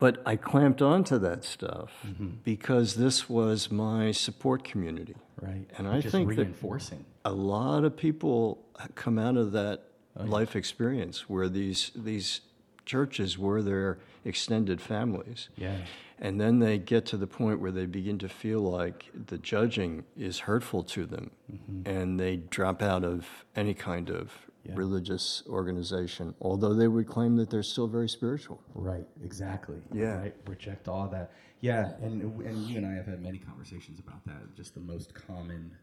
But 0.00 0.22
I 0.26 0.36
clamped 0.36 0.82
onto 0.82 1.18
that 1.18 1.44
stuff 1.44 1.92
mm-hmm. 2.04 2.30
because 2.42 2.96
this 2.96 3.28
was 3.28 3.70
my 3.70 4.10
support 4.10 4.64
community. 4.64 5.14
right. 5.40 5.66
And 5.78 5.86
I 5.86 6.00
think 6.00 6.30
that- 6.30 6.36
reinforcing. 6.38 7.04
A 7.24 7.32
lot 7.32 7.84
of 7.84 7.96
people 7.96 8.64
come 8.94 9.18
out 9.18 9.36
of 9.36 9.52
that 9.52 9.82
oh, 10.16 10.24
life 10.24 10.56
experience 10.56 11.28
where 11.28 11.48
these 11.50 11.92
these 11.94 12.40
churches 12.86 13.38
were 13.38 13.62
their 13.62 13.98
extended 14.24 14.80
families. 14.80 15.48
yeah. 15.56 15.76
And 16.18 16.38
then 16.38 16.58
they 16.58 16.76
get 16.78 17.06
to 17.06 17.16
the 17.16 17.26
point 17.26 17.60
where 17.60 17.70
they 17.70 17.86
begin 17.86 18.18
to 18.18 18.28
feel 18.28 18.60
like 18.60 19.06
the 19.26 19.38
judging 19.38 20.04
is 20.18 20.40
hurtful 20.40 20.82
to 20.84 21.06
them, 21.06 21.30
mm-hmm. 21.50 21.88
and 21.88 22.20
they 22.20 22.36
drop 22.36 22.82
out 22.82 23.04
of 23.04 23.26
any 23.56 23.72
kind 23.72 24.10
of 24.10 24.49
religious 24.74 25.42
organization, 25.48 26.34
although 26.40 26.74
they 26.74 26.88
would 26.88 27.06
claim 27.06 27.36
that 27.36 27.50
they're 27.50 27.62
still 27.62 27.86
very 27.86 28.08
spiritual. 28.08 28.62
Right, 28.74 29.06
exactly. 29.24 29.78
Yeah. 29.92 30.18
Right? 30.18 30.34
Reject 30.46 30.88
all 30.88 31.08
that. 31.08 31.32
Yeah, 31.60 31.92
and 32.00 32.22
and 32.42 32.66
you 32.66 32.78
and 32.78 32.86
I 32.86 32.92
have 32.92 33.06
had 33.06 33.22
many 33.22 33.38
conversations 33.38 34.00
about 34.00 34.24
that. 34.26 34.54
Just 34.56 34.74
the 34.74 34.80
most 34.80 35.12
common 35.14 35.76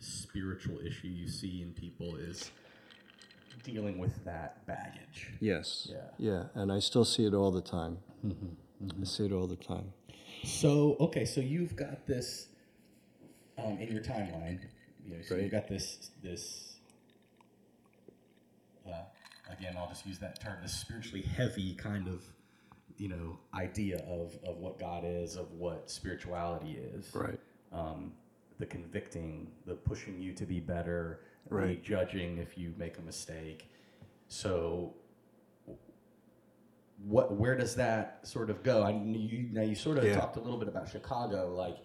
spiritual 0.00 0.78
issue 0.80 1.08
you 1.08 1.28
see 1.28 1.62
in 1.62 1.72
people 1.72 2.16
is 2.16 2.50
dealing 3.62 3.98
with 3.98 4.24
that 4.24 4.66
baggage. 4.66 5.30
Yes. 5.40 5.88
Yeah. 5.90 5.98
Yeah, 6.18 6.44
and 6.54 6.72
I 6.72 6.80
still 6.80 7.04
see 7.04 7.24
it 7.26 7.34
all 7.34 7.52
the 7.52 7.60
time. 7.60 7.98
I 8.24 9.04
see 9.04 9.26
it 9.26 9.32
all 9.32 9.46
the 9.46 9.56
time. 9.56 9.92
So 10.44 10.96
okay, 10.98 11.24
so 11.24 11.40
you've 11.40 11.76
got 11.76 12.06
this 12.06 12.48
um, 13.58 13.78
in 13.78 13.92
your 13.92 14.02
timeline. 14.02 14.60
You 15.06 15.16
know, 15.16 15.22
so 15.22 15.36
you've 15.36 15.52
got 15.52 15.68
this 15.68 16.10
this. 16.22 16.71
Again, 19.50 19.74
I'll 19.76 19.88
just 19.88 20.06
use 20.06 20.18
that 20.20 20.40
term. 20.40 20.56
This 20.62 20.72
spiritually 20.72 21.22
heavy 21.22 21.74
kind 21.74 22.08
of, 22.08 22.22
you 22.96 23.08
know, 23.08 23.38
idea 23.54 23.98
of 24.06 24.38
of 24.46 24.58
what 24.58 24.78
God 24.78 25.04
is, 25.06 25.36
of 25.36 25.50
what 25.52 25.90
spirituality 25.90 26.78
is. 26.94 27.14
Right. 27.14 27.38
Um, 27.72 28.12
the 28.58 28.66
convicting, 28.66 29.50
the 29.66 29.74
pushing 29.74 30.20
you 30.20 30.32
to 30.34 30.46
be 30.46 30.60
better, 30.60 31.20
the 31.50 31.74
judging 31.82 32.38
if 32.38 32.56
you 32.56 32.72
make 32.78 32.98
a 32.98 33.02
mistake. 33.02 33.68
So 34.28 34.94
what 37.04 37.34
where 37.34 37.56
does 37.56 37.74
that 37.74 38.20
sort 38.22 38.48
of 38.50 38.62
go? 38.62 38.82
I 38.82 38.90
you, 38.92 39.48
now 39.52 39.62
you 39.62 39.74
sort 39.74 39.98
of 39.98 40.04
Yeah. 40.04 40.14
talked 40.18 40.36
a 40.36 40.40
little 40.40 40.58
bit 40.58 40.68
about 40.68 40.88
Chicago. 40.88 41.52
Like, 41.54 41.78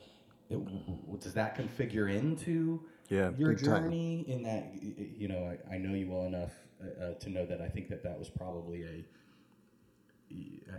it, 0.49 0.53
w- 0.63 0.79
w- 0.85 1.17
does 1.19 1.33
that 1.33 1.57
configure 1.57 2.13
into 2.13 2.81
Yeah, 3.09 3.31
your 3.37 3.53
big 3.53 3.65
time. 3.65 3.83
journey? 3.83 4.25
In 4.27 4.43
that, 4.43 4.65
y- 4.73 4.93
y- 4.97 5.07
you 5.17 5.27
know, 5.27 5.57
I, 5.69 5.75
I 5.75 5.77
know 5.79 5.93
you 5.95 6.07
well 6.09 6.25
enough 6.25 6.51
uh, 6.81 7.03
uh, 7.05 7.13
to 7.15 7.29
know 7.29 7.45
that 7.45 7.61
I 7.61 7.67
think 7.69 7.89
that 7.89 8.03
that 8.03 8.17
was 8.17 8.29
probably 8.29 8.83
a 8.83 9.03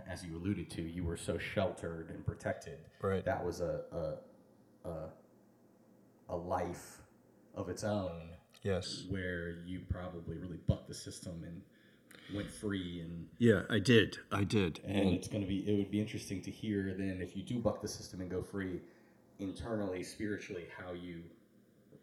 as 0.07 0.23
you 0.23 0.35
alluded 0.37 0.69
to, 0.69 0.81
you 0.83 1.03
were 1.03 1.17
so 1.17 1.37
sheltered 1.39 2.11
and 2.11 2.23
protected. 2.25 2.77
Right. 3.01 3.25
That 3.25 3.43
was 3.43 3.61
a 3.61 3.81
a, 3.91 4.89
a, 4.89 5.09
a 6.29 6.35
life 6.35 7.01
of 7.55 7.69
its 7.69 7.83
own 7.83 8.29
Yes. 8.61 9.05
where 9.09 9.59
you 9.65 9.79
probably 9.89 10.37
really 10.37 10.59
bucked 10.67 10.87
the 10.89 10.93
system 10.93 11.43
and 11.45 11.61
went 12.35 12.51
free 12.51 12.99
and 13.01 13.27
Yeah, 13.37 13.61
I 13.69 13.79
did. 13.79 14.17
I 14.31 14.43
did. 14.43 14.81
and 14.85 15.09
it's 15.13 15.27
going 15.29 15.41
to 15.41 15.47
be 15.47 15.59
it 15.67 15.75
would 15.77 15.89
be 15.89 15.99
interesting 16.01 16.41
to 16.43 16.51
hear 16.51 16.93
then 16.97 17.19
if 17.21 17.35
you 17.35 17.41
do 17.41 17.57
buck 17.57 17.81
the 17.81 17.87
system 17.87 18.21
and 18.21 18.29
go 18.29 18.43
free 18.43 18.81
internally 19.39 20.03
spiritually 20.03 20.65
how 20.77 20.91
you 20.91 21.21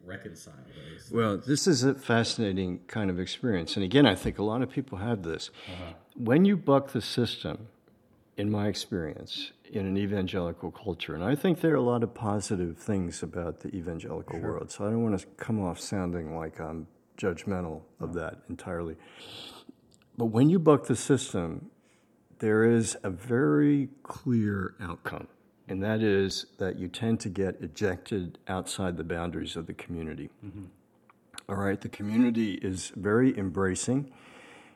reconcile 0.07 0.55
those 0.67 1.11
Well, 1.11 1.39
this 1.39 1.67
is 1.67 1.85
a 1.85 1.95
fascinating 1.95 2.81
kind 2.87 3.11
of 3.11 3.19
experience. 3.19 3.77
And 3.77 3.85
again, 3.85 4.07
I 4.07 4.15
think 4.15 4.39
a 4.39 4.43
lot 4.43 4.63
of 4.63 4.71
people 4.71 4.99
have 4.99 5.23
this. 5.23 5.51
Uh-huh. 5.73 5.93
When 6.15 6.45
you 6.45 6.57
buck 6.57 6.93
the 6.93 7.03
system, 7.03 7.69
in 8.37 8.51
my 8.51 8.69
experience, 8.69 9.53
in 9.73 9.87
an 9.87 9.97
evangelical 9.97 10.71
culture, 10.71 11.15
and 11.15 11.25
I 11.25 11.35
think 11.35 11.61
there 11.61 11.73
are 11.73 11.77
a 11.77 11.83
lot 11.83 12.03
of 12.03 12.15
positive 12.15 12.77
things 12.77 13.23
about 13.23 13.61
the 13.61 13.75
evangelical 13.75 14.39
world, 14.39 14.71
so 14.71 14.87
I 14.87 14.91
don't 14.91 15.03
want 15.03 15.19
to 15.19 15.27
come 15.37 15.63
off 15.63 15.81
sounding 15.81 16.37
like 16.37 16.61
I'm 16.61 16.87
judgmental 17.17 17.83
of 17.99 18.13
that 18.15 18.39
entirely. 18.49 18.97
But 20.19 20.27
when 20.27 20.51
you 20.51 20.59
buck 20.59 20.87
the 20.87 20.97
system, 20.97 21.71
there 22.39 22.65
is 22.65 22.97
a 23.03 23.11
very 23.11 23.89
clear 24.03 24.75
outcome, 24.81 25.29
and 25.69 25.83
that 25.83 26.03
is 26.03 26.47
that 26.59 26.79
you 26.79 26.89
tend 26.89 27.21
to 27.21 27.29
get 27.29 27.61
ejected 27.61 28.39
outside 28.49 28.97
the 28.97 29.05
boundaries 29.05 29.57
of 29.57 29.67
the 29.67 29.75
community. 29.75 30.31
Mm-hmm. 30.45 30.65
All 31.49 31.57
right, 31.57 31.81
the 31.81 31.89
community 31.89 32.55
is 32.55 32.93
very 32.97 33.37
embracing. 33.39 34.13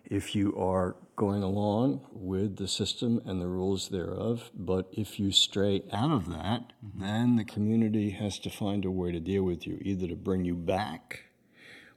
If 0.05 0.35
you 0.35 0.57
are 0.57 0.97
going 1.17 1.43
along 1.43 2.07
with 2.13 2.57
the 2.57 2.67
system 2.67 3.21
and 3.25 3.41
the 3.41 3.47
rules 3.47 3.89
thereof, 3.89 4.51
but 4.55 4.89
if 4.93 5.21
you 5.21 5.31
stray 5.33 5.83
out 5.93 6.11
of 6.11 6.29
that, 6.31 6.73
mm-hmm. 6.85 7.01
then 7.01 7.37
the 7.37 7.45
community 7.45 8.11
has 8.11 8.39
to 8.41 8.51
find 8.51 8.85
a 8.85 8.91
way 8.91 9.13
to 9.13 9.21
deal 9.21 9.43
with 9.43 9.67
you, 9.67 9.79
either 9.83 10.09
to 10.09 10.17
bring 10.17 10.45
you 10.45 10.55
back 10.55 11.25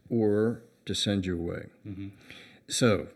or 0.09 0.63
to 0.85 0.93
send 0.93 1.25
you 1.25 1.37
away. 1.37 1.67
Mm-hmm. 1.87 2.09
So 2.67 3.07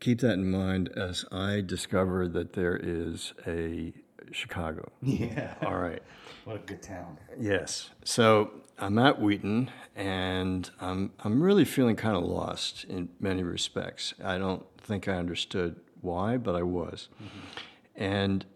keep 0.00 0.20
that 0.20 0.34
in 0.34 0.50
mind 0.50 0.90
as 0.96 1.24
I 1.30 1.60
discover 1.60 2.26
that 2.28 2.54
there 2.54 2.76
is 2.76 3.32
a 3.46 3.92
Chicago. 4.32 4.90
yeah 5.02 5.54
All 5.62 5.78
right. 5.78 6.02
what 6.44 6.56
a 6.56 6.60
good 6.60 6.82
town 6.82 7.18
Yes. 7.38 7.90
So 8.04 8.50
I'm 8.78 8.98
at 8.98 9.20
Wheaton, 9.20 9.70
and 9.94 10.70
I'm 10.80 11.12
I'm 11.20 11.42
really 11.42 11.64
feeling 11.64 11.96
kind 11.96 12.16
of 12.16 12.24
lost 12.24 12.84
in 12.84 13.10
many 13.20 13.42
respects. 13.42 14.14
I 14.22 14.38
don't 14.38 14.64
think 14.78 15.06
I 15.06 15.14
understood 15.14 15.76
why, 16.00 16.36
but 16.38 16.56
I 16.56 16.62
was. 16.62 17.08
Mm-hmm. 17.22 18.02
And 18.02 18.46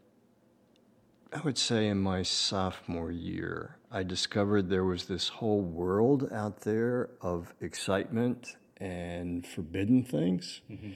I 1.33 1.41
would 1.41 1.59
say 1.59 1.89
in 1.89 1.99
my 1.99 2.23
sophomore 2.23 3.11
year, 3.11 3.77
I 3.91 4.03
discovered 4.03 4.71
there 4.71 4.85
was 4.85 5.07
this 5.07 5.29
whole 5.29 5.61
world 5.61 6.29
out 6.33 6.61
there 6.61 7.11
of 7.21 7.53
excitement 7.61 8.57
and 8.79 9.47
forbidden 9.47 10.05
things, 10.05 10.61
mm-hmm. 10.71 10.93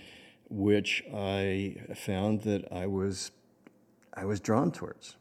which 0.49 1.03
I 1.12 1.77
found 1.95 2.43
that 2.43 2.73
I 2.73 2.87
was 2.87 3.33
I 4.18 4.24
was 4.24 4.40
drawn 4.40 4.72
towards. 4.72 5.16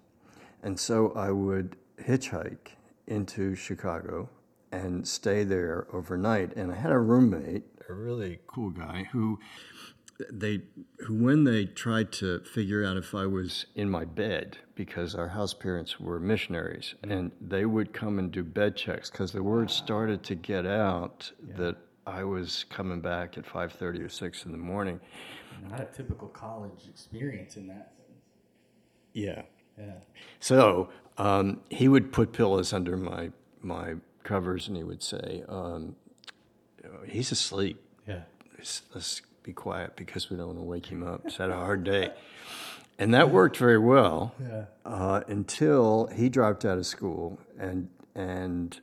And 0.63 0.79
so 0.79 1.11
I 1.11 1.29
would 1.29 1.75
hitchhike 2.01 2.69
into 3.05 3.53
Chicago 3.53 4.29
and 4.71 5.07
stay 5.07 5.43
there 5.43 5.87
overnight. 5.93 6.55
And 6.55 6.71
I 6.71 6.75
had 6.75 6.91
a 6.91 6.97
roommate, 6.97 7.63
a 7.87 7.93
really 7.93 8.39
cool 8.47 8.71
guy, 8.71 9.07
who 9.11 9.39
they 10.31 10.61
who 11.01 11.13
when 11.13 11.43
they 11.43 11.65
tried 11.65 12.11
to 12.11 12.39
figure 12.39 12.83
out 12.83 12.97
if 12.97 13.13
I 13.13 13.27
was 13.27 13.67
in 13.75 13.87
my 13.87 14.03
bed 14.03 14.57
because 14.73 15.13
our 15.13 15.27
house 15.27 15.53
parents 15.53 15.99
were 15.99 16.19
missionaries 16.19 16.95
and 17.03 17.31
they 17.39 17.65
would 17.65 17.93
come 17.93 18.17
and 18.17 18.31
do 18.31 18.43
bed 18.43 18.75
checks 18.75 19.11
because 19.11 19.31
the 19.31 19.43
word 19.43 19.69
started 19.69 20.23
to 20.23 20.33
get 20.33 20.65
out 20.65 21.31
that 21.55 21.75
I 22.07 22.23
was 22.23 22.65
coming 22.67 22.99
back 22.99 23.37
at 23.37 23.45
5:30 23.45 24.01
or 24.01 24.09
6 24.09 24.45
in 24.45 24.51
the 24.53 24.57
morning. 24.57 24.99
not 25.69 25.81
a 25.81 25.85
typical 25.85 26.29
college 26.29 26.87
experience 26.89 27.55
in 27.57 27.67
that 27.67 27.96
Yeah. 29.17 29.41
yeah 29.77 29.93
So 30.39 30.89
um, 31.17 31.61
he 31.69 31.87
would 31.87 32.11
put 32.11 32.33
pillows 32.33 32.71
under 32.71 32.95
my 32.95 33.31
my 33.61 33.95
covers, 34.23 34.67
and 34.67 34.77
he 34.77 34.83
would 34.83 35.01
say, 35.01 35.43
um, 35.49 35.95
"He's 37.07 37.31
asleep. 37.31 37.81
yeah 38.07 38.21
Let's, 38.55 38.83
let's 38.93 39.21
be 39.43 39.53
quiet 39.53 39.95
because 39.95 40.29
we 40.29 40.37
don't 40.37 40.47
want 40.47 40.59
to 40.59 40.63
wake 40.63 40.85
him 40.85 41.03
up. 41.03 41.21
He's 41.23 41.37
had 41.37 41.49
a 41.49 41.55
hard 41.55 41.83
day." 41.83 42.11
And 42.99 43.13
that 43.13 43.29
worked 43.29 43.57
very 43.57 43.77
well 43.77 44.33
yeah 44.39 44.65
uh, 44.85 45.21
until 45.27 46.07
he 46.07 46.29
dropped 46.29 46.63
out 46.65 46.77
of 46.77 46.85
school, 46.85 47.39
and 47.59 47.89
and 48.13 48.79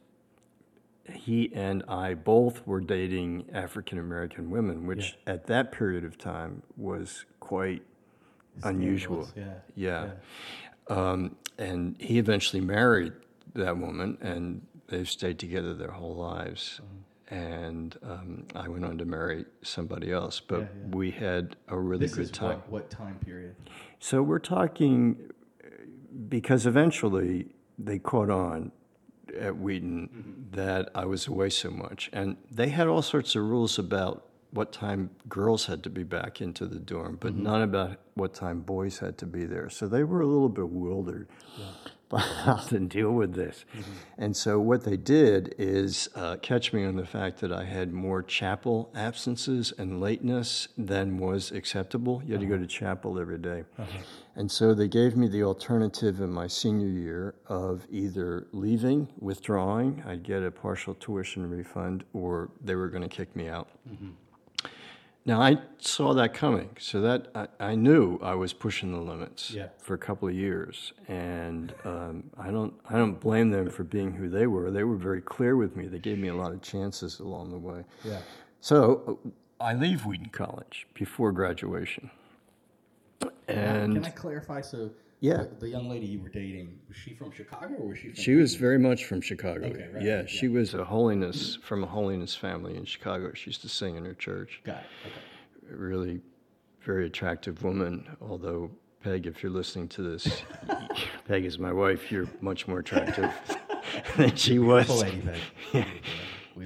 he 1.12 1.52
and 1.54 1.84
I 1.86 2.14
both 2.14 2.66
were 2.66 2.80
dating 2.80 3.46
African 3.52 3.98
American 3.98 4.50
women, 4.50 4.86
which 4.86 5.16
at 5.26 5.46
that 5.46 5.70
period 5.70 6.04
of 6.04 6.18
time 6.18 6.62
was 6.76 7.24
quite 7.38 7.82
unusual. 8.62 9.28
yeah 9.36 9.54
Yeah. 9.74 10.10
Um, 10.88 11.36
and 11.58 11.96
he 11.98 12.18
eventually 12.18 12.60
married 12.60 13.12
that 13.54 13.78
woman, 13.78 14.18
and 14.20 14.66
they've 14.88 15.08
stayed 15.08 15.38
together 15.38 15.74
their 15.74 15.90
whole 15.92 16.14
lives. 16.14 16.80
And 17.30 17.96
um, 18.02 18.46
I 18.54 18.68
went 18.68 18.84
on 18.84 18.98
to 18.98 19.04
marry 19.06 19.46
somebody 19.62 20.12
else, 20.12 20.40
but 20.40 20.60
Yeah, 20.60 20.66
yeah. 20.78 20.96
we 20.96 21.10
had 21.10 21.56
a 21.68 21.78
really 21.78 22.06
this 22.06 22.14
good 22.14 22.32
time. 22.34 22.58
what, 22.68 22.70
what 22.70 22.90
time 22.90 23.18
period 23.24 23.56
So 23.98 24.22
we're 24.22 24.38
talking 24.40 25.16
uh, 25.64 25.68
because 26.28 26.66
eventually 26.66 27.46
they 27.78 27.98
caught 27.98 28.28
on 28.30 28.72
at 29.40 29.56
Wheaton 29.56 30.48
that 30.52 30.90
I 30.94 31.06
was 31.06 31.26
away 31.26 31.48
so 31.50 31.70
much, 31.70 32.10
and 32.12 32.36
they 32.50 32.68
had 32.68 32.86
all 32.88 33.02
sorts 33.02 33.34
of 33.34 33.42
rules 33.42 33.78
about 33.78 34.26
what 34.54 34.72
time 34.72 35.10
girls 35.28 35.66
had 35.66 35.82
to 35.82 35.90
be 35.90 36.04
back 36.04 36.40
into 36.40 36.66
the 36.66 36.78
dorm, 36.78 37.18
but 37.20 37.32
mm-hmm. 37.32 37.42
none 37.42 37.62
about 37.62 37.98
what 38.14 38.32
time 38.32 38.60
boys 38.60 39.00
had 39.00 39.18
to 39.18 39.26
be 39.26 39.44
there. 39.44 39.68
So 39.68 39.88
they 39.88 40.04
were 40.04 40.20
a 40.20 40.26
little 40.26 40.48
bewildered 40.48 41.28
by 42.08 42.20
how 42.44 42.56
to 42.56 42.78
deal 42.78 43.10
with 43.10 43.34
this. 43.34 43.64
Mm-hmm. 43.76 43.92
And 44.18 44.36
so 44.36 44.60
what 44.60 44.84
they 44.84 44.96
did 44.96 45.56
is 45.58 46.08
uh, 46.14 46.36
catch 46.36 46.72
me 46.72 46.84
on 46.84 46.94
the 46.94 47.04
fact 47.04 47.40
that 47.40 47.52
I 47.52 47.64
had 47.64 47.92
more 47.92 48.22
chapel 48.22 48.92
absences 48.94 49.72
and 49.76 50.00
lateness 50.00 50.68
than 50.78 51.18
was 51.18 51.50
acceptable. 51.50 52.22
You 52.24 52.34
had 52.34 52.40
to 52.40 52.46
go 52.46 52.54
uh-huh. 52.54 52.62
to 52.62 52.68
chapel 52.68 53.18
every 53.18 53.38
day. 53.38 53.64
Uh-huh. 53.76 53.98
And 54.36 54.50
so 54.50 54.74
they 54.74 54.88
gave 54.88 55.16
me 55.16 55.26
the 55.26 55.42
alternative 55.42 56.20
in 56.20 56.30
my 56.30 56.46
senior 56.46 56.88
year 56.88 57.34
of 57.48 57.86
either 57.90 58.46
leaving, 58.52 59.08
withdrawing, 59.18 60.02
I'd 60.06 60.22
get 60.22 60.42
a 60.42 60.50
partial 60.50 60.94
tuition 60.94 61.48
refund, 61.48 62.04
or 62.12 62.50
they 62.62 62.76
were 62.76 62.88
going 62.88 63.02
to 63.02 63.08
kick 63.08 63.34
me 63.34 63.48
out. 63.48 63.68
Mm-hmm. 63.88 64.10
Now 65.26 65.40
I 65.40 65.56
saw 65.78 66.12
that 66.14 66.34
coming, 66.34 66.76
so 66.78 67.00
that 67.00 67.28
I, 67.34 67.46
I 67.58 67.74
knew 67.76 68.18
I 68.22 68.34
was 68.34 68.52
pushing 68.52 68.92
the 68.92 69.00
limits 69.00 69.50
Yeah. 69.50 69.68
for 69.78 69.94
a 69.94 69.98
couple 69.98 70.28
of 70.28 70.34
years, 70.34 70.92
and 71.08 71.72
um, 71.84 72.24
I 72.38 72.50
don't 72.50 72.74
I 72.90 72.96
don't 72.98 73.18
blame 73.18 73.50
them 73.50 73.70
for 73.70 73.84
being 73.84 74.12
who 74.12 74.28
they 74.28 74.46
were. 74.46 74.70
They 74.70 74.84
were 74.84 74.96
very 74.96 75.22
clear 75.22 75.56
with 75.56 75.76
me. 75.76 75.86
They 75.86 75.98
gave 75.98 76.18
me 76.18 76.28
a 76.28 76.34
lot 76.36 76.52
of 76.52 76.60
chances 76.60 77.20
along 77.20 77.52
the 77.52 77.58
way. 77.58 77.84
yeah 78.04 78.20
So 78.60 79.18
uh, 79.60 79.64
I 79.64 79.72
leave 79.74 80.04
Wheaton 80.04 80.28
College 80.30 80.86
before 80.92 81.32
graduation. 81.32 82.10
And 83.48 83.94
Can 83.94 84.04
I 84.04 84.10
clarify? 84.10 84.60
So, 84.60 84.90
Yeah. 85.24 85.38
the, 85.38 85.48
the 85.60 85.68
young 85.70 85.88
lady 85.88 86.04
you 86.04 86.20
were 86.20 86.28
dating 86.28 86.78
was 86.86 86.98
she 86.98 87.14
from 87.14 87.32
Chicago 87.32 87.74
or 87.78 87.88
was 87.88 87.98
she 87.98 88.08
from? 88.08 88.16
she 88.16 88.34
was 88.34 88.56
very 88.56 88.78
much 88.78 89.06
from 89.06 89.22
Chicago. 89.22 89.68
Okay, 89.68 89.88
right, 89.94 90.02
yeah, 90.02 90.20
yeah. 90.20 90.26
she 90.26 90.48
was 90.48 90.74
a 90.74 90.84
holiness 90.84 91.56
from 91.62 91.82
a 91.82 91.86
holiness 91.86 92.34
family 92.36 92.76
in 92.76 92.84
Chicago. 92.84 93.32
She 93.32 93.48
used 93.48 93.62
to 93.62 93.70
sing 93.70 93.96
in 93.96 94.04
her 94.04 94.12
church. 94.12 94.60
Got 94.64 94.76
it. 94.76 94.84
Okay. 95.06 95.74
really 95.74 96.20
very 96.82 97.06
attractive 97.06 97.62
woman. 97.62 98.06
Although 98.20 98.70
Peg, 99.02 99.26
if 99.26 99.42
you're 99.42 99.50
listening 99.50 99.88
to 99.88 100.02
this, 100.02 100.42
Peg 101.26 101.46
is 101.46 101.58
my 101.58 101.72
wife. 101.72 102.12
You're 102.12 102.28
much 102.42 102.68
more 102.68 102.80
attractive 102.80 103.32
than 104.18 104.36
she 104.36 104.58
was. 104.58 104.86
Full 104.88 104.98
lady 104.98 105.22
Peg. 105.72 105.86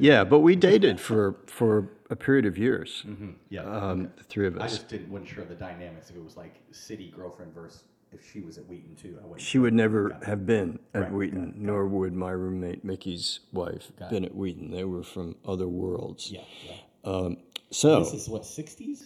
Yeah, 0.00 0.22
but 0.22 0.40
we 0.40 0.54
dated 0.54 1.00
for 1.00 1.36
for 1.46 1.88
a 2.10 2.16
period 2.16 2.44
of 2.44 2.58
years. 2.58 3.06
Yeah. 3.48 3.62
Um, 3.62 4.10
the 4.18 4.24
three 4.24 4.46
of 4.46 4.56
us. 4.58 4.62
I 4.62 4.66
just 4.66 4.88
didn't 4.88 5.10
wasn't 5.10 5.30
sure 5.30 5.42
of 5.44 5.48
the 5.48 5.54
dynamics 5.54 6.10
if 6.10 6.16
it 6.16 6.22
was 6.22 6.36
like 6.36 6.56
city 6.72 7.10
girlfriend 7.16 7.54
versus 7.54 7.84
if 8.12 8.30
she 8.32 8.40
was 8.40 8.58
at 8.58 8.66
Wheaton 8.66 8.96
too. 8.96 9.18
I 9.22 9.26
wasn't. 9.26 9.40
She 9.42 9.58
would 9.58 9.74
never 9.74 10.16
have 10.26 10.46
been 10.46 10.78
at 10.94 11.02
Right, 11.02 11.12
Wheaton, 11.12 11.54
nor 11.56 11.86
would 11.86 12.14
my 12.14 12.30
roommate 12.30 12.84
Mickey's 12.84 13.40
wife 13.52 13.90
Got 13.98 14.10
been 14.10 14.24
at 14.24 14.34
Wheaton. 14.34 14.70
They 14.70 14.84
were 14.84 15.02
from 15.02 15.36
other 15.46 15.68
worlds. 15.68 16.30
Yeah. 16.30 16.40
Yeah. 16.66 16.76
Um, 17.04 17.36
so 17.70 18.00
This 18.00 18.14
is 18.14 18.28
what 18.28 18.44
sixties. 18.46 19.04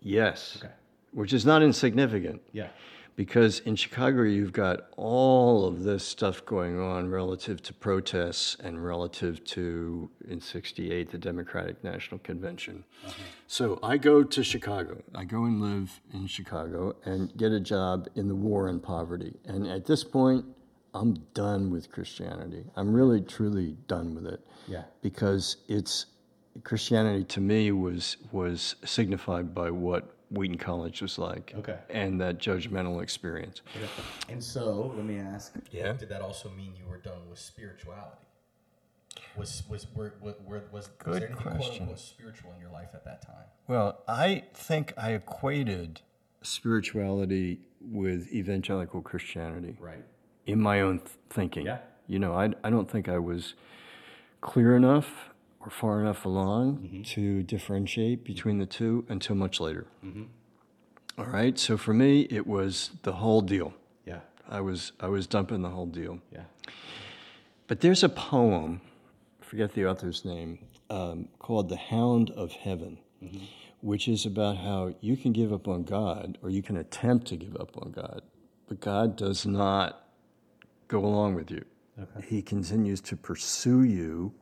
yes, 0.00 0.58
Okay. 0.62 0.72
which 1.12 1.32
is 1.32 1.46
not 1.46 1.62
insignificant. 1.62 2.42
Yeah. 2.52 2.68
Because 3.16 3.60
in 3.60 3.74
Chicago 3.74 4.22
you've 4.22 4.52
got 4.52 4.88
all 4.96 5.66
of 5.66 5.82
this 5.82 6.06
stuff 6.06 6.44
going 6.44 6.78
on 6.78 7.10
relative 7.10 7.62
to 7.62 7.72
protests 7.72 8.56
and 8.62 8.84
relative 8.84 9.42
to 9.44 10.10
in 10.28 10.40
68 10.40 11.10
the 11.10 11.18
Democratic 11.18 11.82
National 11.82 12.18
Convention. 12.20 12.84
Uh-huh. 13.04 13.14
So 13.46 13.78
I 13.82 13.96
go 13.96 14.22
to 14.22 14.44
Chicago. 14.44 15.02
I 15.14 15.24
go 15.24 15.44
and 15.44 15.60
live 15.60 16.00
in 16.12 16.26
Chicago 16.26 16.94
and 17.04 17.34
get 17.36 17.52
a 17.52 17.60
job 17.60 18.08
in 18.14 18.28
the 18.28 18.34
war 18.34 18.68
on 18.68 18.80
poverty. 18.80 19.34
And 19.46 19.66
at 19.66 19.86
this 19.86 20.04
point 20.04 20.44
I'm 20.94 21.14
done 21.34 21.70
with 21.70 21.90
Christianity. 21.90 22.64
I'm 22.76 22.92
really 22.92 23.20
truly 23.20 23.76
done 23.88 24.14
with 24.14 24.26
it. 24.26 24.40
Yeah. 24.68 24.84
Because 25.02 25.58
it's 25.68 26.06
Christianity 26.64 27.24
to 27.24 27.40
me 27.40 27.72
was 27.72 28.16
was 28.32 28.76
signified 28.84 29.54
by 29.54 29.70
what 29.70 30.15
Wheaton 30.30 30.58
College 30.58 31.02
was 31.02 31.18
like 31.18 31.54
Okay. 31.58 31.78
and 31.88 32.20
that 32.20 32.38
judgmental 32.38 33.02
experience. 33.02 33.62
And 34.28 34.42
so, 34.42 34.92
let 34.96 35.04
me 35.04 35.18
ask. 35.18 35.54
Yeah. 35.70 35.92
Did 35.92 36.08
that 36.08 36.20
also 36.22 36.50
mean 36.50 36.74
you 36.76 36.88
were 36.88 36.98
done 36.98 37.28
with 37.30 37.38
spirituality? 37.38 38.16
Was 39.36 39.62
was 39.68 39.86
were, 39.94 40.14
were, 40.20 40.34
were 40.46 40.62
was, 40.72 40.72
was 40.72 40.88
Good 40.98 41.14
there 41.22 41.28
anything 41.28 41.36
quote 41.42 41.56
question. 41.56 41.82
unquote 41.82 41.98
spiritual 42.00 42.52
in 42.54 42.60
your 42.60 42.70
life 42.70 42.90
at 42.94 43.04
that 43.04 43.22
time? 43.22 43.44
Well, 43.68 43.98
I 44.08 44.44
think 44.54 44.92
I 44.98 45.12
equated 45.12 46.00
spirituality 46.42 47.60
with 47.80 48.32
evangelical 48.32 49.00
Christianity 49.02 49.76
Right. 49.78 50.04
in 50.46 50.60
my 50.60 50.80
own 50.80 50.98
th- 50.98 51.10
thinking. 51.30 51.66
Yeah. 51.66 51.78
You 52.08 52.18
know, 52.18 52.34
I, 52.34 52.50
I 52.64 52.70
don't 52.70 52.90
think 52.90 53.08
I 53.08 53.18
was 53.18 53.54
clear 54.40 54.76
enough 54.76 55.30
or 55.66 55.70
far 55.70 56.00
enough 56.00 56.24
along 56.24 56.76
Mm-hmm. 56.76 57.02
to 57.02 57.42
differentiate 57.42 58.24
between 58.24 58.58
the 58.58 58.66
two 58.66 59.04
until 59.08 59.34
much 59.34 59.60
later. 59.60 59.86
Mm-hmm. 60.04 60.24
All 61.18 61.26
right. 61.26 61.58
So 61.58 61.76
for 61.76 61.92
me, 61.92 62.22
it 62.30 62.46
was 62.46 62.90
the 63.02 63.12
whole 63.14 63.40
deal. 63.40 63.74
Yeah. 64.04 64.20
I 64.48 64.60
was 64.60 64.92
I 65.00 65.08
was 65.08 65.26
dumping 65.26 65.62
the 65.62 65.70
whole 65.70 65.86
deal. 65.86 66.20
Yeah. 66.32 66.44
But 67.66 67.80
there's 67.80 68.04
a 68.04 68.08
poem, 68.08 68.80
I 69.42 69.44
forget 69.44 69.72
the 69.72 69.86
author's 69.86 70.24
name, 70.24 70.58
um, 70.88 71.28
called 71.40 71.68
The 71.68 71.76
Hound 71.76 72.30
of 72.30 72.52
Heaven, 72.52 72.98
which 73.80 74.06
is 74.06 74.24
about 74.24 74.58
how 74.58 74.94
you 75.00 75.16
can 75.16 75.32
give 75.32 75.52
up 75.52 75.66
on 75.66 75.82
God 75.82 76.38
or 76.42 76.50
you 76.50 76.62
can 76.62 76.76
attempt 76.76 77.26
to 77.28 77.36
give 77.36 77.56
up 77.56 77.76
on 77.82 77.90
God, 77.90 78.22
but 78.68 78.78
God 78.78 79.16
does 79.16 79.44
not 79.46 80.06
go 80.86 81.04
along 81.04 81.34
with 81.34 81.50
you. 81.50 81.64
Okay. 82.00 82.26
He 82.28 82.40
continues 82.42 83.00
to 83.00 83.16
pursue 83.16 83.82
you 83.82 84.32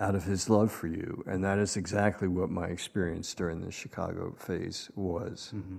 out 0.00 0.14
of 0.14 0.24
his 0.24 0.48
love 0.48 0.70
for 0.70 0.86
you. 0.86 1.24
And 1.26 1.42
that 1.44 1.58
is 1.58 1.76
exactly 1.76 2.28
what 2.28 2.50
my 2.50 2.66
experience 2.66 3.34
during 3.34 3.60
the 3.60 3.70
Chicago 3.70 4.34
phase 4.38 4.90
was. 4.94 5.52
Mm-hmm. 5.54 5.78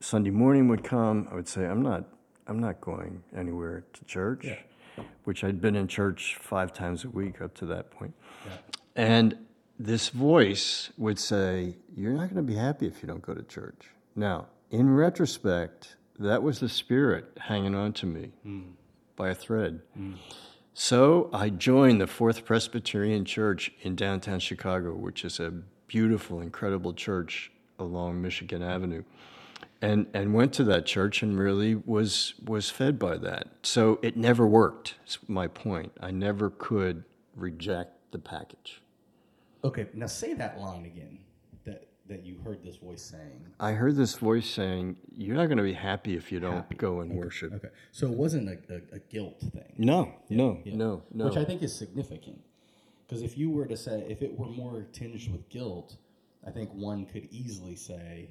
Sunday 0.00 0.30
morning 0.30 0.68
would 0.68 0.84
come, 0.84 1.28
I 1.30 1.34
would 1.34 1.48
say, 1.48 1.64
I'm 1.66 1.82
not, 1.82 2.04
I'm 2.46 2.58
not 2.58 2.80
going 2.80 3.22
anywhere 3.36 3.84
to 3.92 4.04
church, 4.04 4.46
which 5.24 5.44
I'd 5.44 5.60
been 5.60 5.76
in 5.76 5.88
church 5.88 6.36
five 6.40 6.72
times 6.72 7.04
a 7.04 7.08
week 7.10 7.40
up 7.40 7.54
to 7.56 7.66
that 7.66 7.90
point. 7.90 8.14
And 8.96 9.38
this 9.78 10.10
voice 10.10 10.90
would 10.98 11.18
say, 11.18 11.76
You're 11.96 12.12
not 12.12 12.24
going 12.32 12.36
to 12.36 12.42
be 12.42 12.54
happy 12.54 12.86
if 12.86 13.02
you 13.02 13.08
don't 13.08 13.22
go 13.22 13.34
to 13.34 13.42
church. 13.42 13.88
Now, 14.14 14.46
in 14.70 14.94
retrospect, 14.94 15.96
that 16.18 16.42
was 16.42 16.60
the 16.60 16.68
spirit 16.68 17.36
hanging 17.40 17.74
on 17.74 17.92
to 17.94 18.06
me 18.06 18.32
mm. 18.46 18.72
by 19.16 19.30
a 19.30 19.34
thread. 19.34 19.80
Mm. 19.98 20.16
So 20.76 21.30
I 21.32 21.50
joined 21.50 22.00
the 22.00 22.08
Fourth 22.08 22.44
Presbyterian 22.44 23.24
Church 23.24 23.70
in 23.82 23.94
downtown 23.94 24.40
Chicago, 24.40 24.96
which 24.96 25.24
is 25.24 25.38
a 25.38 25.52
beautiful, 25.86 26.40
incredible 26.40 26.92
church 26.92 27.52
along 27.78 28.20
Michigan 28.20 28.60
Avenue. 28.60 29.04
And, 29.80 30.08
and 30.12 30.34
went 30.34 30.52
to 30.54 30.64
that 30.64 30.84
church 30.84 31.22
and 31.22 31.38
really 31.38 31.76
was 31.76 32.34
was 32.44 32.70
fed 32.70 32.98
by 32.98 33.18
that. 33.18 33.48
So 33.62 34.00
it 34.02 34.16
never 34.16 34.46
worked. 34.46 34.96
Is 35.06 35.18
my 35.28 35.46
point. 35.46 35.92
I 36.00 36.10
never 36.10 36.50
could 36.50 37.04
reject 37.36 37.92
the 38.10 38.18
package. 38.18 38.82
Okay. 39.62 39.86
Now 39.94 40.06
say 40.06 40.34
that 40.34 40.58
line 40.58 40.86
again. 40.86 41.18
That 42.06 42.26
you 42.26 42.36
heard 42.44 42.62
this 42.62 42.76
voice 42.76 43.00
saying. 43.00 43.46
I 43.58 43.72
heard 43.72 43.96
this 43.96 44.14
voice 44.16 44.46
saying, 44.46 44.98
"You're 45.16 45.36
not 45.36 45.46
going 45.46 45.56
to 45.56 45.64
be 45.64 45.72
happy 45.72 46.16
if 46.16 46.30
you 46.30 46.38
don't 46.38 46.52
Happy. 46.56 46.74
go 46.76 47.00
and 47.00 47.14
worship." 47.14 47.54
Okay. 47.54 47.68
So 47.92 48.06
it 48.08 48.12
wasn't 48.12 48.48
a, 48.50 48.58
a, 48.74 48.96
a 48.96 48.98
guilt 48.98 49.40
thing. 49.40 49.72
No, 49.78 50.12
no, 50.28 50.60
no, 50.66 51.02
no. 51.12 51.24
Which 51.24 51.38
I 51.38 51.44
think 51.46 51.62
is 51.62 51.74
significant. 51.74 52.42
Because 53.06 53.22
if 53.22 53.38
you 53.38 53.48
were 53.50 53.64
to 53.66 53.76
say, 53.76 54.04
if 54.08 54.20
it 54.20 54.38
were 54.38 54.48
more 54.48 54.86
tinged 54.92 55.30
with 55.32 55.48
guilt, 55.48 55.96
I 56.46 56.50
think 56.50 56.70
one 56.74 57.06
could 57.06 57.26
easily 57.30 57.74
say 57.76 58.28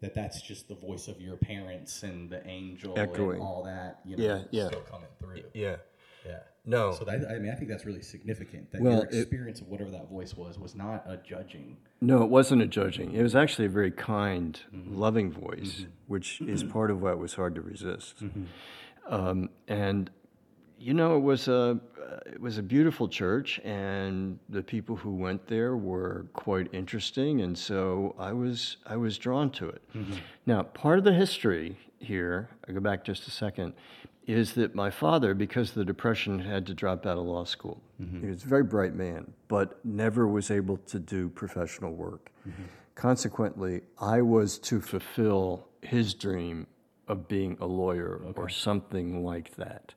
that 0.00 0.14
that's 0.14 0.42
just 0.42 0.66
the 0.68 0.74
voice 0.74 1.06
of 1.06 1.20
your 1.20 1.36
parents 1.36 2.02
and 2.02 2.28
the 2.28 2.44
angel 2.46 2.94
Echoing. 2.98 3.34
and 3.36 3.40
all 3.40 3.62
that, 3.64 4.00
you 4.04 4.16
know, 4.16 4.24
Yeah, 4.24 4.42
yeah. 4.50 4.66
still 4.66 4.80
coming 4.80 5.08
through. 5.20 5.42
yeah, 5.54 5.76
Yeah. 6.24 6.38
no. 6.64 6.92
So 6.92 7.04
that, 7.04 7.26
I 7.30 7.38
mean, 7.38 7.50
I 7.52 7.54
think 7.54 7.68
that's 7.68 7.84
really 7.84 8.02
significant 8.02 8.70
that 8.72 8.80
Well, 8.80 8.94
your 8.98 9.04
it- 9.06 9.14
experience 9.14 9.60
of 9.60 9.68
whatever 9.68 9.90
that 9.90 10.08
voice 10.08 10.34
was 10.36 10.58
was 10.58 10.74
not 10.74 11.04
a 11.06 11.16
judging. 11.18 11.76
No, 12.00 12.22
it 12.22 12.30
wasn't 12.30 12.62
a 12.62 12.66
judging. 12.66 13.12
It 13.12 13.22
was 13.22 13.34
actually 13.34 13.66
a 13.66 13.70
very 13.70 13.90
kind, 13.90 14.58
loving 14.86 15.30
voice, 15.30 15.86
which 16.06 16.40
is 16.40 16.62
part 16.64 16.90
of 16.90 17.02
why 17.02 17.12
it 17.12 17.18
was 17.18 17.34
hard 17.34 17.54
to 17.56 17.60
resist. 17.62 18.22
Um, 19.08 19.50
and 19.68 20.10
you 20.78 20.92
know, 20.94 21.16
it 21.16 21.20
was 21.20 21.48
a 21.48 21.78
uh, 22.02 22.18
it 22.26 22.40
was 22.40 22.58
a 22.58 22.62
beautiful 22.62 23.08
church, 23.08 23.58
and 23.64 24.38
the 24.50 24.62
people 24.62 24.96
who 24.96 25.14
went 25.14 25.46
there 25.46 25.76
were 25.76 26.26
quite 26.34 26.68
interesting, 26.74 27.40
and 27.40 27.56
so 27.56 28.14
I 28.18 28.32
was 28.32 28.76
I 28.86 28.96
was 28.96 29.16
drawn 29.16 29.50
to 29.52 29.68
it. 29.68 29.82
Now, 30.46 30.62
part 30.62 30.98
of 30.98 31.04
the 31.04 31.12
history 31.14 31.76
here, 32.04 32.48
I 32.68 32.72
go 32.72 32.80
back 32.80 33.04
just 33.04 33.26
a 33.26 33.30
second, 33.30 33.74
is 34.26 34.54
that 34.54 34.74
my 34.74 34.90
father, 34.90 35.34
because 35.34 35.70
of 35.70 35.74
the 35.74 35.84
depression, 35.84 36.38
had 36.38 36.66
to 36.66 36.74
drop 36.74 37.04
out 37.06 37.18
of 37.18 37.24
law 37.24 37.44
school. 37.44 37.82
Mm-hmm. 38.00 38.22
He 38.22 38.30
was 38.30 38.44
a 38.44 38.48
very 38.48 38.62
bright 38.64 38.94
man, 38.94 39.32
but 39.48 39.84
never 39.84 40.26
was 40.26 40.50
able 40.50 40.78
to 40.78 40.98
do 40.98 41.28
professional 41.28 41.92
work. 41.92 42.30
Mm-hmm. 42.48 42.62
Consequently, 42.94 43.82
I 44.00 44.22
was 44.22 44.58
to 44.60 44.80
fulfill 44.80 45.68
his 45.82 46.14
dream 46.14 46.66
of 47.08 47.28
being 47.28 47.58
a 47.60 47.66
lawyer 47.66 48.22
or 48.34 48.48
something 48.48 49.24
like 49.24 49.54
that. 49.56 49.92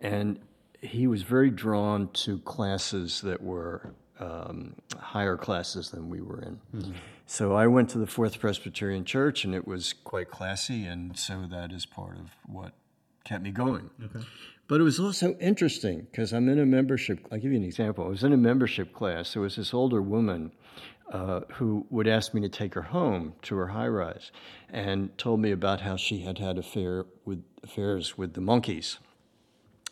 And 0.00 0.38
he 0.80 1.06
was 1.06 1.22
very 1.22 1.50
drawn 1.50 2.08
to 2.24 2.38
classes 2.38 3.20
that 3.22 3.42
were 3.42 3.92
um, 4.18 4.74
higher 4.98 5.36
classes 5.36 5.90
than 5.90 6.08
we 6.08 6.20
were 6.20 6.40
in. 6.40 6.60
Mm-hmm. 6.74 6.92
So 7.30 7.52
I 7.52 7.66
went 7.66 7.90
to 7.90 7.98
the 7.98 8.06
Fourth 8.06 8.40
Presbyterian 8.40 9.04
Church, 9.04 9.44
and 9.44 9.54
it 9.54 9.68
was 9.68 9.92
quite 9.92 10.30
classy, 10.30 10.86
and 10.86 11.14
so 11.14 11.44
that 11.50 11.72
is 11.72 11.84
part 11.84 12.16
of 12.16 12.30
what 12.46 12.72
kept 13.24 13.42
me 13.44 13.50
going. 13.50 13.90
But 14.66 14.80
it 14.80 14.82
was 14.82 14.98
also 14.98 15.34
interesting 15.34 16.06
because 16.10 16.32
I'm 16.32 16.48
in 16.48 16.58
a 16.58 16.64
membership. 16.64 17.26
I'll 17.30 17.38
give 17.38 17.52
you 17.52 17.58
an 17.58 17.64
example. 17.64 18.06
I 18.06 18.08
was 18.08 18.24
in 18.24 18.32
a 18.32 18.38
membership 18.38 18.94
class. 18.94 19.34
There 19.34 19.42
was 19.42 19.56
this 19.56 19.74
older 19.74 20.00
woman 20.00 20.52
uh, 21.12 21.40
who 21.52 21.86
would 21.90 22.08
ask 22.08 22.32
me 22.32 22.40
to 22.40 22.48
take 22.48 22.72
her 22.72 22.82
home 22.82 23.34
to 23.42 23.56
her 23.56 23.68
high 23.68 23.88
rise, 23.88 24.32
and 24.70 25.16
told 25.18 25.40
me 25.40 25.50
about 25.50 25.82
how 25.82 25.96
she 25.96 26.20
had 26.20 26.38
had 26.38 26.56
affair 26.56 27.04
with 27.26 27.44
affairs 27.62 28.16
with 28.16 28.32
the 28.32 28.40
Monkees, 28.40 28.96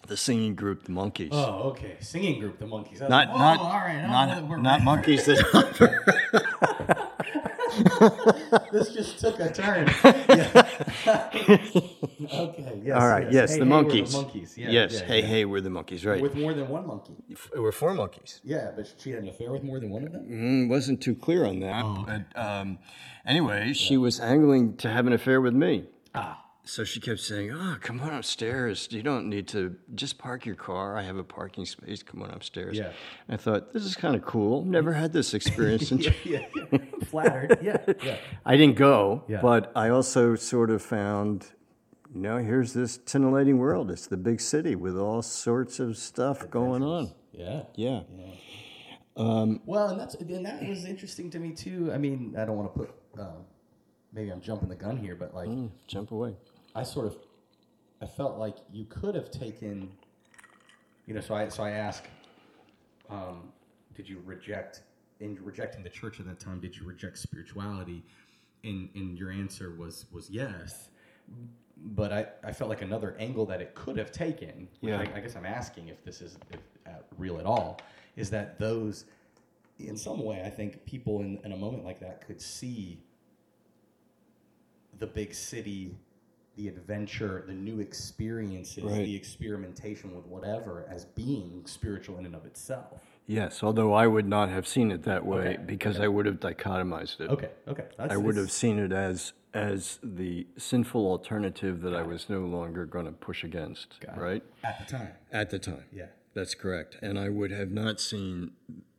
the 0.07 0.17
singing 0.17 0.55
group, 0.55 0.85
the 0.85 0.93
Monkees. 0.93 1.31
Oh, 1.33 1.71
okay. 1.71 1.97
Singing 2.01 2.41
group, 2.41 2.59
the 2.59 2.67
Monkees. 2.67 3.01
Not, 3.09 3.29
oh, 3.33 3.39
not, 3.39 3.59
all 3.61 3.71
right. 3.73 4.07
Not, 4.07 4.63
not 4.63 4.83
monkeys 4.83 5.27
that. 5.27 5.43
this 8.73 8.93
just 8.93 9.19
took 9.19 9.39
a 9.41 9.53
turn. 9.53 9.89
Yeah. 10.37 10.67
okay. 11.07 12.81
Yes, 12.85 13.01
All 13.01 13.09
right. 13.09 13.25
yes. 13.31 13.33
Yes, 13.33 13.53
Hey, 13.53 13.59
the 13.61 13.65
hey, 13.65 13.71
we're 13.71 13.83
the 13.83 14.03
Monkees. 14.03 14.15
Monkees. 14.15 14.57
Yeah, 14.57 14.71
yes. 14.71 14.93
yeah, 14.93 15.05
hey, 15.07 15.23
hey, 15.23 15.45
we're 15.45 15.61
the 15.61 15.71
Monkees. 15.71 16.07
Right. 16.07 16.21
with 16.21 16.35
more 16.35 16.53
than 16.55 16.69
one 16.69 16.87
monkey. 16.87 17.15
we're 17.57 17.73
four 17.73 17.95
monkeys. 17.95 18.41
Yeah, 18.45 18.73
but 18.75 18.93
she 18.99 19.11
had 19.11 19.23
an 19.23 19.29
affair 19.29 19.53
with 19.53 19.63
more 19.63 19.79
than 19.81 19.91
one 19.91 20.05
of 20.05 20.13
them. 20.13 20.27
Mm, 20.29 20.69
wasn't 20.69 21.01
too 21.01 21.15
clear 21.15 21.45
on 21.45 21.61
that. 21.61 21.85
Oh, 21.85 22.05
But 22.07 22.41
um, 22.41 22.79
anyway, 23.25 23.73
she 23.73 23.97
was 23.97 24.21
angling 24.21 24.77
to 24.79 24.89
have 24.91 25.07
an 25.07 25.13
affair 25.13 25.41
with 25.41 25.55
me. 25.55 25.85
Ah, 26.15 26.43
So 26.69 26.83
she 26.83 26.99
kept 26.99 27.21
saying, 27.21 27.53
"Oh, 27.53 27.77
come 27.81 28.01
on 28.01 28.13
upstairs. 28.13 28.89
You 28.91 29.01
don't 29.03 29.29
need 29.29 29.47
to 29.49 29.77
just 29.95 30.19
park 30.19 30.45
your 30.45 30.57
car. 30.57 30.97
I 30.97 31.03
have 31.03 31.17
a 31.17 31.23
parking 31.23 31.65
space. 31.65 32.03
Come 32.03 32.23
on 32.23 32.31
upstairs." 32.31 32.77
Yeah. 32.77 32.91
I 33.29 33.37
thought 33.37 33.73
this 33.73 33.85
is 33.85 33.95
kind 33.95 34.17
of 34.17 34.23
cool. 34.25 34.65
Never 34.65 34.93
had 34.93 35.13
this 35.13 35.33
experience. 35.33 35.91
yeah, 35.93 36.11
yeah, 36.25 36.47
yeah. 36.73 36.79
flattered. 37.05 37.59
Yeah, 37.63 37.79
yeah. 38.03 38.17
I 38.45 38.57
didn't 38.57 38.77
go, 38.77 39.23
Yeah. 39.29 39.41
but 39.41 39.71
I 39.77 39.91
also 39.91 40.35
sort 40.35 40.71
of 40.71 40.83
found, 40.83 41.53
you 42.13 42.21
know, 42.21 42.39
here's 42.39 42.73
this 42.73 42.99
titillating 42.99 43.59
world. 43.59 43.89
It's 43.91 44.09
the 44.09 44.17
big 44.17 44.41
city 44.41 44.75
with 44.75 44.99
all 44.99 45.23
sorts 45.23 45.79
of 45.79 45.97
stuff 45.97 46.51
going 46.51 46.83
on. 46.83 47.13
Yeah. 47.33 47.63
Yeah. 47.77 48.01
Well, 49.15 49.89
and 49.91 50.01
that's 50.01 50.17
and 50.17 50.45
that 50.45 50.67
was 50.69 50.85
interesting 50.85 51.31
to 51.31 51.39
me 51.39 51.53
too. 51.53 51.93
I 51.95 51.99
mean, 51.99 52.35
I 52.37 52.45
don't 52.45 52.57
want 52.57 52.75
to 52.75 52.79
put 52.81 52.91
um, 53.21 53.45
maybe 54.13 54.31
I'm 54.31 54.41
jumping 54.41 54.69
the 54.69 54.75
gun 54.75 54.97
here, 54.97 55.15
but 55.15 55.33
like 55.35 55.49
Mm, 55.49 55.71
jump 55.87 56.11
away. 56.11 56.35
I 56.77 56.83
sort 56.83 57.07
of 57.07 57.17
I 58.03 58.07
felt 58.07 58.39
like 58.39 58.57
you 58.71 58.85
could 58.85 59.15
have 59.15 59.31
taken, 59.31 59.91
you 61.07 61.15
know. 61.15 61.21
So 61.21 61.35
I 61.35 61.49
so 61.49 61.65
I 61.65 61.71
ask, 61.71 62.05
um, 63.09 63.53
did 63.95 64.09
you 64.09 64.21
reject 64.25 64.83
in 65.21 65.39
rejecting 65.43 65.83
the 65.83 65.89
church 65.89 66.21
at 66.21 66.27
that 66.27 66.39
time? 66.39 66.61
Did 66.61 66.77
you 66.77 66.85
reject 66.87 67.19
spirituality? 67.19 68.05
And 68.62 68.91
and 68.95 69.19
your 69.19 69.31
answer 69.31 69.75
was 69.77 70.05
was 70.12 70.29
yes. 70.29 70.91
But 71.79 72.12
I, 72.12 72.27
I 72.43 72.53
felt 72.53 72.71
like 72.71 72.83
another 72.83 73.17
angle 73.19 73.45
that 73.47 73.61
it 73.61 73.75
could 73.75 73.99
have 73.99 74.11
taken. 74.11 74.69
Yeah. 74.81 74.99
I, 74.99 75.17
I 75.17 75.21
guess 75.21 75.37
I'm 75.37 75.45
asking 75.45 75.89
if 75.89 76.03
this 76.05 76.23
is 76.23 76.39
if, 76.51 76.61
uh, 76.87 76.91
real 77.19 77.39
at 77.39 77.45
all. 77.45 77.81
Is 78.17 78.31
that 78.31 78.59
those, 78.59 79.05
in 79.79 79.95
some 79.97 80.25
way, 80.25 80.43
I 80.43 80.49
think 80.49 80.87
people 80.87 81.21
in, 81.21 81.39
in 81.45 81.53
a 81.53 81.57
moment 81.57 81.85
like 81.85 82.01
that 82.01 82.27
could 82.27 82.41
see 82.41 82.99
the 84.99 85.07
big 85.07 85.35
city, 85.35 85.95
the 86.57 86.69
adventure, 86.69 87.45
the 87.47 87.53
new 87.53 87.81
experiences, 87.81 88.83
Right. 88.83 89.05
the 89.05 89.14
experimentation 89.14 90.16
with 90.16 90.27
whatever 90.27 90.87
as 90.88 91.05
being 91.05 91.64
spiritual 91.66 92.19
in 92.19 92.27
and 92.27 92.35
of 92.35 92.47
itself. 92.47 93.01
Yes, 93.27 93.62
although 93.62 93.92
I 93.92 94.07
would 94.07 94.27
not 94.27 94.49
have 94.49 94.66
seen 94.66 94.90
it 94.90 95.03
that 95.03 95.27
way 95.27 95.55
Okay, 95.55 95.62
because 95.66 96.01
I 96.01 96.09
would 96.09 96.27
have 96.27 96.40
dichotomized 96.40 97.21
it. 97.21 97.29
Okay, 97.31 97.51
okay. 97.69 97.87
That's, 97.99 98.12
it. 98.12 98.14
I 98.14 98.16
would 98.16 98.37
have 98.37 98.51
seen 98.51 98.79
it 98.79 98.92
as 98.92 99.33
as 99.53 99.99
the 100.03 100.47
sinful 100.59 101.07
alternative 101.07 101.81
that 101.81 101.95
I 101.95 102.03
was 102.03 102.29
no 102.29 102.40
longer 102.40 102.85
going 102.85 103.07
to 103.07 103.12
push 103.12 103.42
against, 103.42 103.99
Got 104.01 104.19
it. 104.19 104.21
right? 104.21 104.45
at 104.62 104.79
the 104.79 104.85
time. 104.85 105.09
At 105.33 105.49
the 105.49 105.59
time. 105.59 105.85
Yeah, 105.90 106.07
That's 106.35 106.55
correct. 106.55 106.99
And 107.01 107.19
I 107.19 107.31
would 107.31 107.53
have 107.53 107.71
not 107.71 107.99
seen 107.99 108.51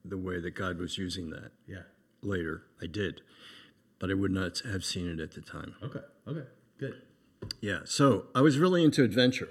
the 0.04 0.17
way 0.17 0.39
that 0.39 0.52
God 0.56 0.80
was 0.80 0.98
using 0.98 1.30
that 1.30 1.52
yeah. 1.67 1.84
later. 2.24 2.63
I 2.82 2.88
did. 2.88 3.22
But 4.00 4.10
I 4.10 4.15
would 4.15 4.32
not 4.32 4.60
have 4.60 4.84
seen 4.84 5.08
it 5.08 5.20
at 5.20 5.34
the 5.34 5.41
time. 5.41 5.76
Okay, 5.84 6.00
okay, 6.28 6.48
good. 6.80 7.02
Yeah. 7.62 7.80
So 7.86 8.26
I 8.36 8.41
was 8.41 8.58
really 8.58 8.84
into 8.84 9.04
adventure, 9.04 9.50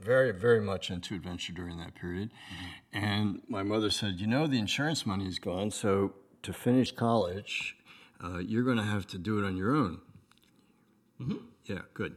very, 0.00 0.32
very 0.32 0.60
much 0.60 0.90
into 0.90 1.14
adventure 1.14 1.52
during 1.52 1.78
that 1.78 1.94
period. 1.94 2.30
And 2.92 3.42
my 3.48 3.62
mother 3.62 3.90
said, 3.90 4.20
You 4.20 4.26
know, 4.26 4.46
the 4.46 4.58
insurance 4.58 5.06
money 5.06 5.26
is 5.26 5.38
gone. 5.38 5.70
So 5.70 6.14
to 6.42 6.52
finish 6.52 6.92
college, 6.92 7.76
uh, 8.22 8.38
you're 8.38 8.64
going 8.64 8.76
to 8.76 8.82
have 8.84 9.06
to 9.08 9.18
do 9.18 9.38
it 9.38 9.46
on 9.46 9.56
your 9.56 9.74
own. 9.74 10.00
Yeah, 11.64 11.82
good. 11.94 12.16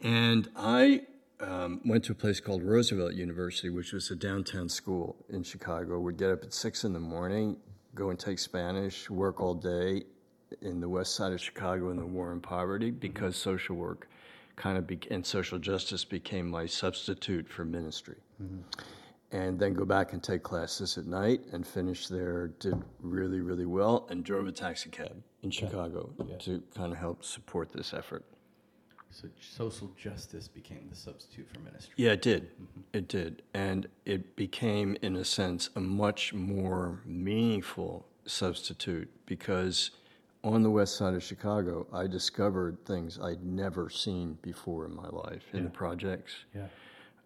And 0.00 0.48
I 0.56 1.02
um, 1.40 1.80
went 1.84 2.04
to 2.04 2.12
a 2.12 2.14
place 2.14 2.40
called 2.40 2.62
Roosevelt 2.62 3.14
University, 3.14 3.68
which 3.70 3.92
was 3.92 4.10
a 4.10 4.16
downtown 4.16 4.68
school 4.68 5.16
in 5.28 5.42
Chicago. 5.42 5.98
We'd 5.98 6.16
get 6.16 6.30
up 6.30 6.42
at 6.42 6.54
six 6.54 6.84
in 6.84 6.92
the 6.92 7.00
morning, 7.00 7.58
go 7.94 8.10
and 8.10 8.18
take 8.18 8.38
Spanish, 8.38 9.10
work 9.10 9.40
all 9.40 9.54
day 9.54 10.04
in 10.62 10.80
the 10.80 10.88
west 10.88 11.14
side 11.14 11.32
of 11.32 11.40
Chicago 11.40 11.90
in 11.90 11.96
the 11.96 12.06
war 12.06 12.32
and 12.32 12.42
poverty 12.42 12.90
because 12.90 13.36
social 13.36 13.76
work 13.76 14.08
kind 14.56 14.78
of 14.78 14.86
be- 14.86 15.00
and 15.10 15.24
social 15.24 15.58
justice 15.58 16.04
became 16.04 16.48
my 16.48 16.66
substitute 16.66 17.48
for 17.48 17.64
ministry. 17.64 18.16
Mm-hmm. 18.42 18.60
And 19.32 19.58
then 19.58 19.74
go 19.74 19.84
back 19.84 20.12
and 20.12 20.22
take 20.22 20.42
classes 20.42 20.96
at 20.96 21.06
night 21.06 21.40
and 21.52 21.66
finish 21.66 22.08
there. 22.08 22.48
Did 22.60 22.80
really, 23.00 23.40
really 23.40 23.66
well 23.66 24.06
and 24.08 24.24
drove 24.24 24.46
a 24.46 24.52
taxi 24.52 24.88
cab 24.88 25.20
in 25.42 25.50
Chicago 25.50 26.10
to 26.40 26.62
kind 26.74 26.92
of 26.92 26.98
help 26.98 27.24
support 27.24 27.72
this 27.72 27.92
effort. 27.92 28.24
So 29.10 29.28
social 29.40 29.90
justice 29.96 30.46
became 30.46 30.86
the 30.90 30.96
substitute 30.96 31.48
for 31.52 31.60
ministry. 31.60 31.94
Yeah, 31.96 32.12
it 32.12 32.22
did. 32.22 32.50
Mm-hmm. 32.50 32.80
It 32.92 33.08
did. 33.08 33.42
And 33.54 33.88
it 34.04 34.36
became, 34.36 34.96
in 35.02 35.16
a 35.16 35.24
sense, 35.24 35.70
a 35.74 35.80
much 35.80 36.34
more 36.34 37.00
meaningful 37.04 38.06
substitute 38.26 39.10
because 39.26 39.90
on 40.46 40.62
the 40.62 40.70
west 40.70 40.96
side 40.96 41.14
of 41.14 41.22
Chicago, 41.22 41.86
I 41.92 42.06
discovered 42.06 42.78
things 42.84 43.18
I'd 43.20 43.44
never 43.44 43.90
seen 43.90 44.38
before 44.42 44.86
in 44.86 44.94
my 44.94 45.08
life 45.08 45.42
in 45.52 45.64
the 45.64 45.70
projects. 45.70 46.32
Yeah. 46.54 46.66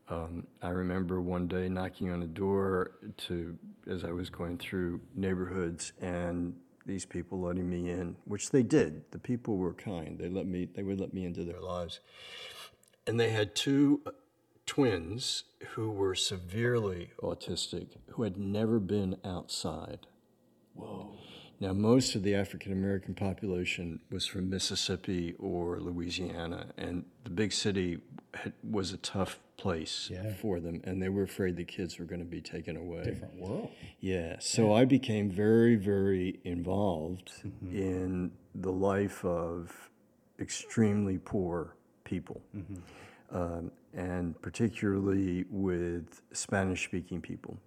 Um, 0.08 0.46
I 0.62 0.70
remember 0.70 1.20
one 1.20 1.46
day 1.46 1.68
knocking 1.68 2.10
on 2.10 2.22
a 2.22 2.26
door 2.26 2.92
to, 3.28 3.56
as 3.88 4.04
I 4.04 4.10
was 4.10 4.30
going 4.30 4.58
through 4.58 5.00
neighborhoods, 5.14 5.92
and 6.00 6.54
these 6.86 7.04
people 7.04 7.40
letting 7.40 7.68
me 7.68 7.90
in, 7.90 8.16
which 8.24 8.50
they 8.50 8.62
did. 8.62 9.02
The 9.12 9.18
people 9.18 9.56
were 9.58 9.74
kind. 9.74 10.18
They 10.18 10.28
let 10.28 10.46
me. 10.46 10.64
They 10.74 10.82
would 10.82 10.98
let 10.98 11.14
me 11.14 11.24
into 11.24 11.44
their 11.44 11.60
lives, 11.60 12.00
and 13.06 13.20
they 13.20 13.30
had 13.30 13.54
two 13.54 14.00
uh, 14.06 14.10
twins 14.66 15.44
who 15.74 15.90
were 15.90 16.14
severely 16.14 17.10
autistic, 17.22 17.88
who 18.08 18.22
had 18.22 18.36
never 18.36 18.80
been 18.80 19.16
outside. 19.24 20.06
Whoa. 20.74 21.14
Now, 21.60 21.74
most 21.74 22.14
of 22.14 22.22
the 22.22 22.34
African 22.34 22.72
American 22.72 23.14
population 23.14 24.00
was 24.10 24.26
from 24.26 24.48
Mississippi 24.48 25.34
or 25.38 25.78
Louisiana, 25.78 26.66
and 26.78 27.04
the 27.24 27.30
big 27.30 27.52
city 27.52 27.98
had, 28.32 28.54
was 28.68 28.92
a 28.92 28.96
tough 28.96 29.38
place 29.58 30.08
Yeah. 30.10 30.32
for 30.40 30.58
them, 30.58 30.80
and 30.84 31.02
they 31.02 31.10
were 31.10 31.24
afraid 31.24 31.56
the 31.56 31.64
kids 31.64 31.98
were 31.98 32.06
going 32.06 32.20
to 32.20 32.26
be 32.26 32.40
taken 32.40 32.78
away. 32.78 33.04
Different 33.04 33.34
world. 33.38 33.70
Yeah, 34.00 34.36
so 34.40 34.72
I 34.72 34.86
became 34.86 35.30
very, 35.30 35.76
very 35.76 36.40
involved 36.44 37.30
in 37.70 38.32
the 38.54 38.72
life 38.72 39.22
of 39.22 39.90
extremely 40.38 41.18
poor 41.18 41.74
people, 42.04 42.40
um, 43.30 43.70
and 43.92 44.40
particularly 44.40 45.44
with 45.50 46.22
Spanish 46.32 46.84
speaking 46.86 47.20
people, 47.20 47.58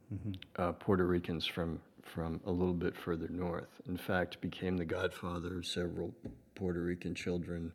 uh, 0.55 0.71
Puerto 0.71 1.05
Ricans 1.05 1.45
from, 1.45 1.79
from 2.03 2.39
a 2.45 2.51
little 2.51 2.73
bit 2.73 2.95
further 2.95 3.27
north. 3.29 3.81
In 3.87 3.97
fact, 3.97 4.39
became 4.41 4.77
the 4.77 4.85
godfather 4.85 5.57
of 5.57 5.65
several 5.65 6.13
Puerto 6.55 6.81
Rican 6.81 7.15
children. 7.15 7.71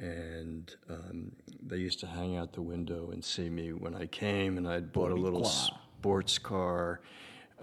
And 0.00 0.72
um, 0.88 1.32
they 1.66 1.78
used 1.78 1.98
to 2.00 2.06
hang 2.06 2.36
out 2.36 2.52
the 2.52 2.62
window 2.62 3.10
and 3.10 3.24
see 3.24 3.48
me 3.50 3.72
when 3.72 3.94
I 3.96 4.06
came, 4.06 4.56
and 4.56 4.68
I'd 4.68 4.92
bought 4.92 5.10
a 5.10 5.14
little 5.14 5.44
sports 5.44 6.38
car. 6.38 7.00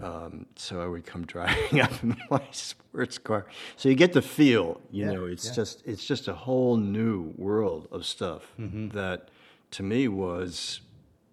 Um, 0.03 0.45
so 0.57 0.81
I 0.81 0.87
would 0.87 1.05
come 1.05 1.25
driving 1.25 1.79
up 1.79 2.03
in 2.03 2.17
my 2.29 2.41
sports 2.51 3.17
car. 3.17 3.45
So 3.77 3.87
you 3.87 3.95
get 3.95 4.11
the 4.11 4.21
feel, 4.21 4.81
you 4.91 5.05
Yeah, 5.05 5.11
know, 5.13 5.25
it's 5.25 5.45
yeah. 5.45 5.53
just 5.53 5.83
it's 5.85 6.03
just 6.05 6.27
a 6.27 6.33
whole 6.33 6.75
new 6.75 7.33
world 7.37 7.87
of 7.91 8.05
stuff 8.05 8.41
Mm-hmm. 8.59 8.89
that 8.89 9.29
to 9.71 9.83
me 9.83 10.09
was 10.09 10.81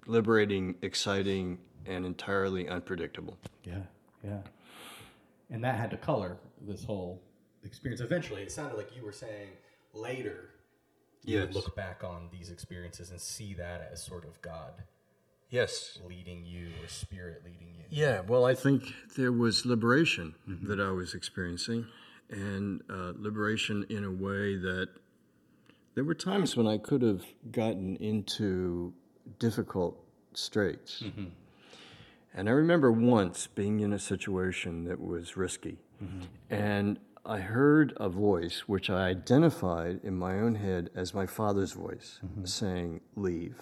liberating, 0.07 0.77
exciting, 0.83 1.59
and 1.87 2.07
entirely 2.07 2.69
unpredictable. 2.69 3.37
Yeah, 3.65 3.81
yeah. 4.25 4.39
And 5.51 5.63
that 5.65 5.77
had 5.77 5.91
to 5.91 5.97
color 5.97 6.39
this 6.61 6.85
whole 6.85 7.23
experience. 7.65 8.01
Eventually, 8.01 8.43
it 8.43 8.51
sounded 8.51 8.77
like 8.77 8.97
you 8.97 9.05
were 9.05 9.13
saying 9.13 9.49
later 9.93 10.51
you 11.25 11.41
would 11.41 11.55
look 11.55 11.77
back 11.77 12.03
on 12.03 12.29
these 12.33 12.51
experiences 12.51 13.11
and 13.11 13.21
see 13.21 13.55
that 13.55 13.89
as 13.93 14.03
sort 14.03 14.25
of 14.25 14.41
God 14.43 14.73
Yes. 15.51 15.99
leading 16.09 16.45
you 16.45 16.69
or 16.83 16.89
spirit 16.89 17.43
leading 17.45 17.75
you. 17.77 17.85
Yeah, 17.91 18.23
well, 18.23 18.47
I 18.47 18.55
think 18.55 18.85
there 19.17 19.31
was 19.33 19.67
liberation 19.67 20.35
that 20.63 20.81
I 20.81 20.91
was 20.91 21.13
experiencing, 21.15 21.87
and 22.31 22.81
uh, 22.89 23.13
liberation 23.17 23.85
in 23.91 24.03
a 24.03 24.11
way 24.11 24.57
that 24.57 24.89
there 25.95 26.05
were 26.05 26.15
times 26.15 26.57
when 26.57 26.67
I 26.67 26.79
could 26.79 27.03
have 27.03 27.23
gotten 27.51 27.97
into 27.97 28.95
difficult 29.39 30.03
straits. 30.33 31.05
And 32.35 32.49
I 32.49 32.53
remember 32.53 32.91
once 32.91 33.47
being 33.47 33.81
in 33.81 33.93
a 33.93 33.99
situation 33.99 34.85
that 34.85 35.01
was 35.01 35.37
risky, 35.37 35.79
mm-hmm. 36.03 36.23
and 36.51 36.99
I 37.25 37.39
heard 37.39 37.93
a 37.97 38.09
voice 38.09 38.61
which 38.67 38.91
I 38.91 39.09
identified 39.09 40.01
in 40.03 40.19
my 40.19 40.41
own 40.41 40.57
head 40.57 40.91
as 40.95 41.15
my 41.15 41.27
father's 41.27 41.73
voice 41.73 42.21
mm-hmm. 42.25 42.45
saying, 42.45 43.01
Leave. 43.17 43.61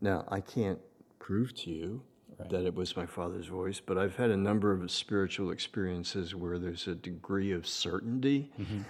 Now, 0.00 0.24
I 0.28 0.40
can't 0.40 0.78
prove 1.18 1.54
to 1.56 1.70
you 1.70 2.02
that 2.50 2.64
it 2.64 2.74
was 2.74 2.96
my 2.96 3.06
father's 3.06 3.46
voice, 3.46 3.80
but 3.80 3.96
I've 3.96 4.16
had 4.16 4.30
a 4.30 4.36
number 4.36 4.70
of 4.70 4.90
spiritual 4.90 5.50
experiences 5.50 6.34
where 6.34 6.58
there's 6.58 6.86
a 6.86 6.94
degree 6.94 7.52
of 7.52 7.66
certainty 7.66 8.50
mm-hmm. 8.60 8.82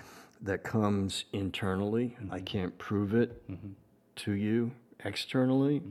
that 0.42 0.64
comes 0.64 1.26
internally. 1.32 2.16
I 2.30 2.40
can't 2.40 2.76
prove 2.78 3.14
it, 3.14 3.42
to 4.16 4.32
you 4.32 4.72
externally. 5.04 5.82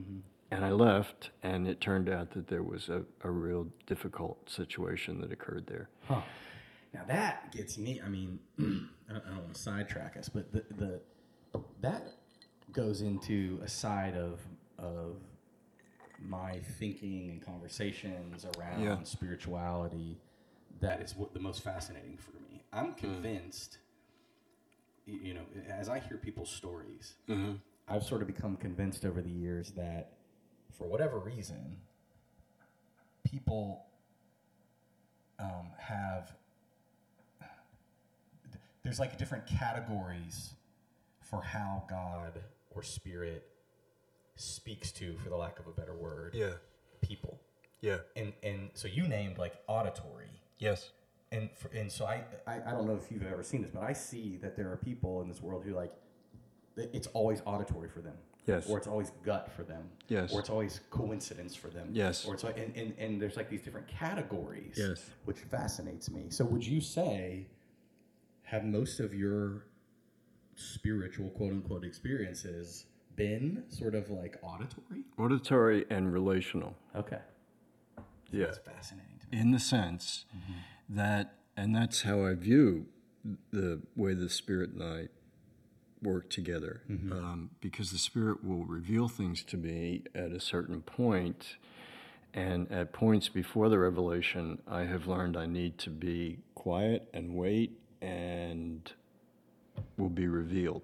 And 0.50 0.64
I 0.64 0.70
left, 0.70 1.30
and 1.42 1.66
it 1.66 1.80
turned 1.80 2.08
out 2.08 2.30
that 2.32 2.46
there 2.48 2.62
was 2.62 2.88
a, 2.88 3.02
a 3.22 3.30
real 3.30 3.66
difficult 3.86 4.48
situation 4.48 5.20
that 5.20 5.32
occurred 5.32 5.66
there. 5.66 5.88
Huh. 6.06 6.20
Now 6.92 7.02
that 7.08 7.50
gets 7.50 7.76
me. 7.76 8.00
I 8.04 8.08
mean, 8.08 8.38
I 8.60 9.12
don't, 9.12 9.24
don't 9.26 9.36
want 9.38 9.54
to 9.54 9.60
sidetrack 9.60 10.16
us, 10.16 10.28
but 10.28 10.52
the, 10.52 10.64
the 10.76 11.00
that 11.80 12.12
goes 12.72 13.00
into 13.00 13.60
a 13.64 13.68
side 13.68 14.16
of 14.16 14.40
of 14.78 15.16
my 16.20 16.60
thinking 16.78 17.30
and 17.30 17.44
conversations 17.44 18.46
around 18.56 18.82
Yeah. 18.82 19.02
spirituality 19.02 20.18
that 20.80 21.00
is 21.00 21.16
what 21.16 21.32
the 21.32 21.40
most 21.40 21.62
fascinating 21.62 22.16
for 22.18 22.32
me. 22.32 22.62
I'm 22.72 22.92
mm. 22.92 22.96
convinced. 22.96 23.78
y- 25.06 25.18
You 25.22 25.34
know, 25.34 25.42
as 25.68 25.88
I 25.88 25.98
hear 25.98 26.16
people's 26.16 26.50
stories, 26.50 27.14
mm-hmm. 27.28 27.54
I've 27.88 28.02
sort 28.04 28.20
of 28.20 28.26
become 28.26 28.56
convinced 28.56 29.04
over 29.04 29.20
the 29.20 29.30
years 29.30 29.72
that, 29.72 30.12
for 30.76 30.86
whatever 30.86 31.18
reason, 31.18 31.76
people 33.24 33.84
um, 35.38 35.68
have 35.78 36.34
there's 38.82 38.98
like 39.00 39.16
different 39.16 39.46
categories 39.46 40.54
for 41.22 41.40
how 41.40 41.84
God 41.88 42.40
or 42.70 42.82
Spirit 42.82 43.46
speaks 44.36 44.92
to, 44.92 45.16
for 45.22 45.30
the 45.30 45.36
lack 45.36 45.58
of 45.58 45.66
a 45.66 45.70
better 45.70 45.94
word, 45.94 46.34
Yeah, 46.34 46.52
people. 47.00 47.40
yeah, 47.80 47.98
And 48.16 48.32
and 48.42 48.70
so 48.74 48.88
you 48.88 49.08
named 49.08 49.38
like 49.38 49.54
auditory, 49.68 50.28
yes, 50.58 50.90
and 51.32 51.48
for, 51.56 51.68
and 51.68 51.90
so 51.90 52.04
I, 52.04 52.24
I 52.46 52.60
I 52.66 52.70
don't 52.72 52.86
know 52.86 52.96
if 53.02 53.10
you've 53.10 53.24
ever 53.26 53.42
seen 53.42 53.62
this, 53.62 53.70
but 53.70 53.82
I 53.82 53.92
see 53.94 54.38
that 54.42 54.56
there 54.56 54.70
are 54.70 54.76
people 54.76 55.22
in 55.22 55.28
this 55.28 55.40
world 55.40 55.62
who 55.64 55.72
like 55.72 55.92
it's 56.76 57.06
always 57.08 57.40
auditory 57.46 57.88
for 57.88 58.00
them. 58.00 58.16
Yes. 58.46 58.68
Or 58.68 58.76
it's 58.76 58.86
always 58.86 59.10
gut 59.24 59.50
for 59.56 59.62
them. 59.62 59.88
Yes. 60.08 60.32
Or 60.32 60.40
it's 60.40 60.50
always 60.50 60.80
coincidence 60.90 61.54
for 61.54 61.68
them. 61.68 61.88
Yes. 61.92 62.26
Or 62.26 62.34
it's 62.34 62.44
like 62.44 62.58
and, 62.58 62.76
and, 62.76 62.94
and 62.98 63.20
there's 63.20 63.36
like 63.36 63.48
these 63.48 63.62
different 63.62 63.88
categories. 63.88 64.74
Yes. 64.76 65.10
Which 65.24 65.38
fascinates 65.38 66.10
me. 66.10 66.26
So 66.28 66.44
would 66.44 66.66
you 66.66 66.80
say 66.80 67.46
have 68.42 68.64
most 68.64 69.00
of 69.00 69.14
your 69.14 69.64
spiritual 70.56 71.30
quote 71.30 71.52
unquote 71.52 71.84
experiences 71.84 72.86
been 73.16 73.64
sort 73.68 73.94
of 73.94 74.10
like 74.10 74.38
auditory? 74.42 75.04
auditory 75.18 75.86
and 75.90 76.12
relational. 76.12 76.76
Okay. 76.94 77.18
Yeah, 78.30 78.46
That's 78.46 78.58
fascinating 78.58 79.18
to 79.20 79.36
me. 79.36 79.40
in 79.40 79.50
the 79.52 79.60
sense 79.60 80.24
mm-hmm. 80.36 80.96
that, 80.96 81.34
and 81.56 81.74
that's 81.74 82.02
how 82.02 82.24
I 82.24 82.34
view 82.34 82.86
the 83.52 83.80
way 83.94 84.12
the 84.12 84.28
Spirit 84.28 84.70
and 84.70 84.82
I 84.82 85.08
work 86.04 86.30
together, 86.30 86.82
um, 87.12 87.50
because 87.60 87.90
the 87.90 87.98
Spirit 87.98 88.44
will 88.44 88.64
reveal 88.64 89.08
things 89.08 89.42
to 89.44 89.56
me 89.56 90.02
at 90.14 90.30
a 90.30 90.40
certain 90.40 90.82
point, 90.82 91.56
and 92.32 92.70
at 92.70 92.92
points 92.92 93.28
before 93.28 93.68
the 93.68 93.78
revelation, 93.78 94.62
I 94.68 94.84
have 94.84 95.06
learned 95.06 95.36
I 95.36 95.46
need 95.46 95.78
to 95.78 95.90
be 95.90 96.38
quiet 96.54 97.08
and 97.12 97.34
wait, 97.34 97.78
and 98.00 98.92
will 99.96 100.08
be 100.10 100.28
revealed. 100.28 100.82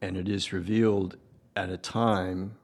And 0.00 0.16
it 0.16 0.28
is 0.28 0.52
revealed 0.52 1.16
at 1.56 1.70
a 1.70 1.76
time 1.76 2.56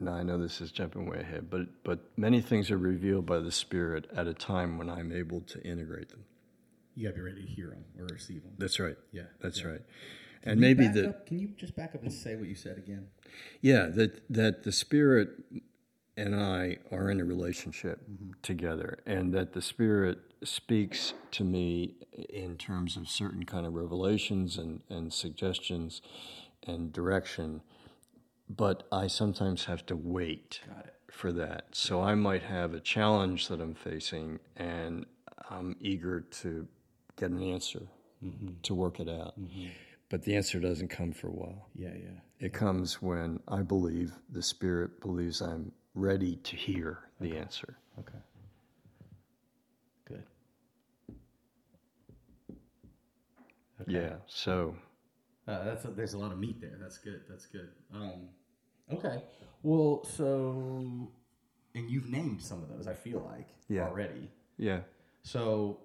now 0.00 0.12
I 0.12 0.22
know 0.22 0.38
this 0.38 0.60
is 0.60 0.70
jumping 0.72 1.08
way 1.08 1.20
ahead, 1.20 1.48
but 1.50 1.66
but 1.84 2.00
many 2.16 2.40
things 2.40 2.70
are 2.70 2.78
revealed 2.78 3.26
by 3.26 3.38
the 3.38 3.52
Spirit 3.52 4.06
at 4.14 4.26
a 4.26 4.34
time 4.34 4.78
when 4.78 4.90
I'm 4.90 5.12
able 5.12 5.40
to 5.42 5.62
integrate 5.62 6.10
them. 6.10 6.24
You 6.94 7.08
gotta 7.08 7.16
be 7.16 7.22
ready 7.22 7.42
to 7.42 7.48
hear 7.48 7.70
them 7.70 7.84
or 7.98 8.06
receive 8.06 8.42
them. 8.42 8.52
That's 8.58 8.78
right. 8.78 8.96
Yeah. 9.12 9.24
That's 9.40 9.60
yeah. 9.60 9.68
right. 9.68 9.80
And 10.44 10.60
maybe 10.60 10.88
the 10.88 11.10
up- 11.10 11.26
can 11.26 11.38
you 11.38 11.48
just 11.56 11.74
back 11.74 11.94
up 11.94 12.02
and 12.02 12.12
say 12.12 12.36
what 12.36 12.48
you 12.48 12.54
said 12.54 12.78
again? 12.78 13.08
yeah 13.60 13.86
that 13.86 14.22
that 14.30 14.62
the 14.62 14.72
Spirit 14.72 15.30
and 16.16 16.36
I 16.36 16.78
are 16.92 17.10
in 17.10 17.20
a 17.20 17.24
relationship 17.24 18.00
mm-hmm. 18.08 18.32
together, 18.42 18.98
and 19.06 19.34
that 19.34 19.52
the 19.52 19.62
Spirit 19.62 20.18
speaks 20.44 21.14
to 21.32 21.42
me 21.42 21.94
in 22.28 22.56
terms 22.56 22.96
of 22.96 23.08
certain 23.08 23.44
kind 23.44 23.66
of 23.66 23.74
revelations 23.74 24.58
and 24.58 24.82
and 24.88 25.12
suggestions 25.12 26.02
and 26.66 26.92
direction, 26.92 27.62
but 28.48 28.86
I 28.92 29.08
sometimes 29.08 29.64
have 29.64 29.84
to 29.86 29.96
wait. 29.96 30.60
For 31.10 31.30
that. 31.30 31.66
So 31.70 32.02
I 32.02 32.16
might 32.16 32.42
have 32.42 32.74
a 32.74 32.80
challenge 32.80 33.46
that 33.46 33.60
I'm 33.60 33.76
facing, 33.76 34.40
and 34.56 35.06
I'm 35.48 35.76
eager 35.80 36.22
to 36.42 36.66
get 37.16 37.30
an 37.30 37.40
answer 37.40 37.82
mm-hmm. 38.24 38.54
to 38.62 38.74
work 38.74 39.00
it 39.00 39.08
out. 39.08 39.38
Mm-hmm. 39.40 39.68
But 40.14 40.22
the 40.22 40.36
answer 40.36 40.60
doesn't 40.60 40.90
come 40.90 41.10
for 41.10 41.26
a 41.26 41.32
while. 41.32 41.66
Yeah, 41.74 41.88
yeah. 42.00 42.20
It 42.38 42.52
comes 42.52 43.02
when 43.02 43.40
I 43.48 43.62
believe 43.62 44.12
the 44.30 44.42
Spirit 44.42 45.00
believes 45.00 45.40
I'm 45.40 45.72
ready 45.96 46.36
to 46.36 46.54
hear 46.54 47.00
the 47.20 47.36
answer. 47.36 47.78
Okay. 47.98 48.18
Good. 50.04 50.22
Okay. 53.80 53.90
Yeah. 53.92 54.14
So 54.28 54.76
Uh, 55.48 55.64
that's 55.64 55.84
a, 55.84 55.88
there's 55.88 56.14
a 56.14 56.18
lot 56.18 56.30
of 56.30 56.38
meat 56.38 56.60
there. 56.60 56.78
That's 56.80 56.98
good. 56.98 57.22
That's 57.28 57.46
good. 57.46 57.70
Um, 57.92 58.28
okay. 58.92 59.20
Well, 59.64 60.04
so 60.04 61.10
and 61.74 61.90
you've 61.90 62.08
named 62.08 62.40
some 62.40 62.62
of 62.62 62.68
those. 62.68 62.86
I 62.86 62.94
feel 62.94 63.18
like 63.34 63.48
Yeah. 63.66 63.88
already. 63.88 64.30
yeah, 64.58 64.82
So 65.22 65.80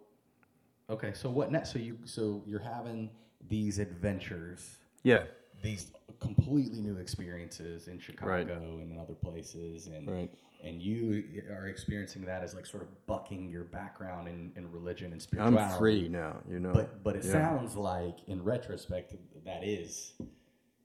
okay. 0.87 1.13
So 1.15 1.31
what 1.31 1.51
next? 1.51 1.71
So 1.73 1.79
you 1.79 1.97
so 2.05 2.43
you're 2.45 2.59
having 2.59 3.09
these 3.47 3.79
adventures, 3.79 4.77
yeah, 5.03 5.23
these 5.61 5.91
completely 6.19 6.81
new 6.81 6.97
experiences 6.97 7.87
in 7.87 7.99
Chicago 7.99 8.77
and 8.79 8.91
in 8.91 8.99
other 8.99 9.13
places, 9.13 9.87
and 9.87 10.09
Right. 10.09 10.31
and 10.63 10.81
you 10.81 11.23
are 11.51 11.67
experiencing 11.67 12.25
that 12.25 12.43
as 12.43 12.53
like 12.53 12.65
sort 12.65 12.83
of 12.83 12.89
bucking 13.07 13.49
your 13.49 13.63
background 13.63 14.27
in, 14.27 14.51
in 14.55 14.71
religion 14.71 15.11
and 15.11 15.21
spirituality. 15.21 15.73
I'm 15.73 15.77
free 15.77 16.09
now. 16.09 16.37
You 16.49 16.59
know. 16.59 16.73
But 16.73 17.03
but 17.03 17.15
it 17.15 17.25
Yeah. 17.25 17.31
sounds 17.31 17.75
like 17.75 18.17
in 18.27 18.43
retrospect 18.43 19.15
that 19.45 19.63
is 19.63 20.13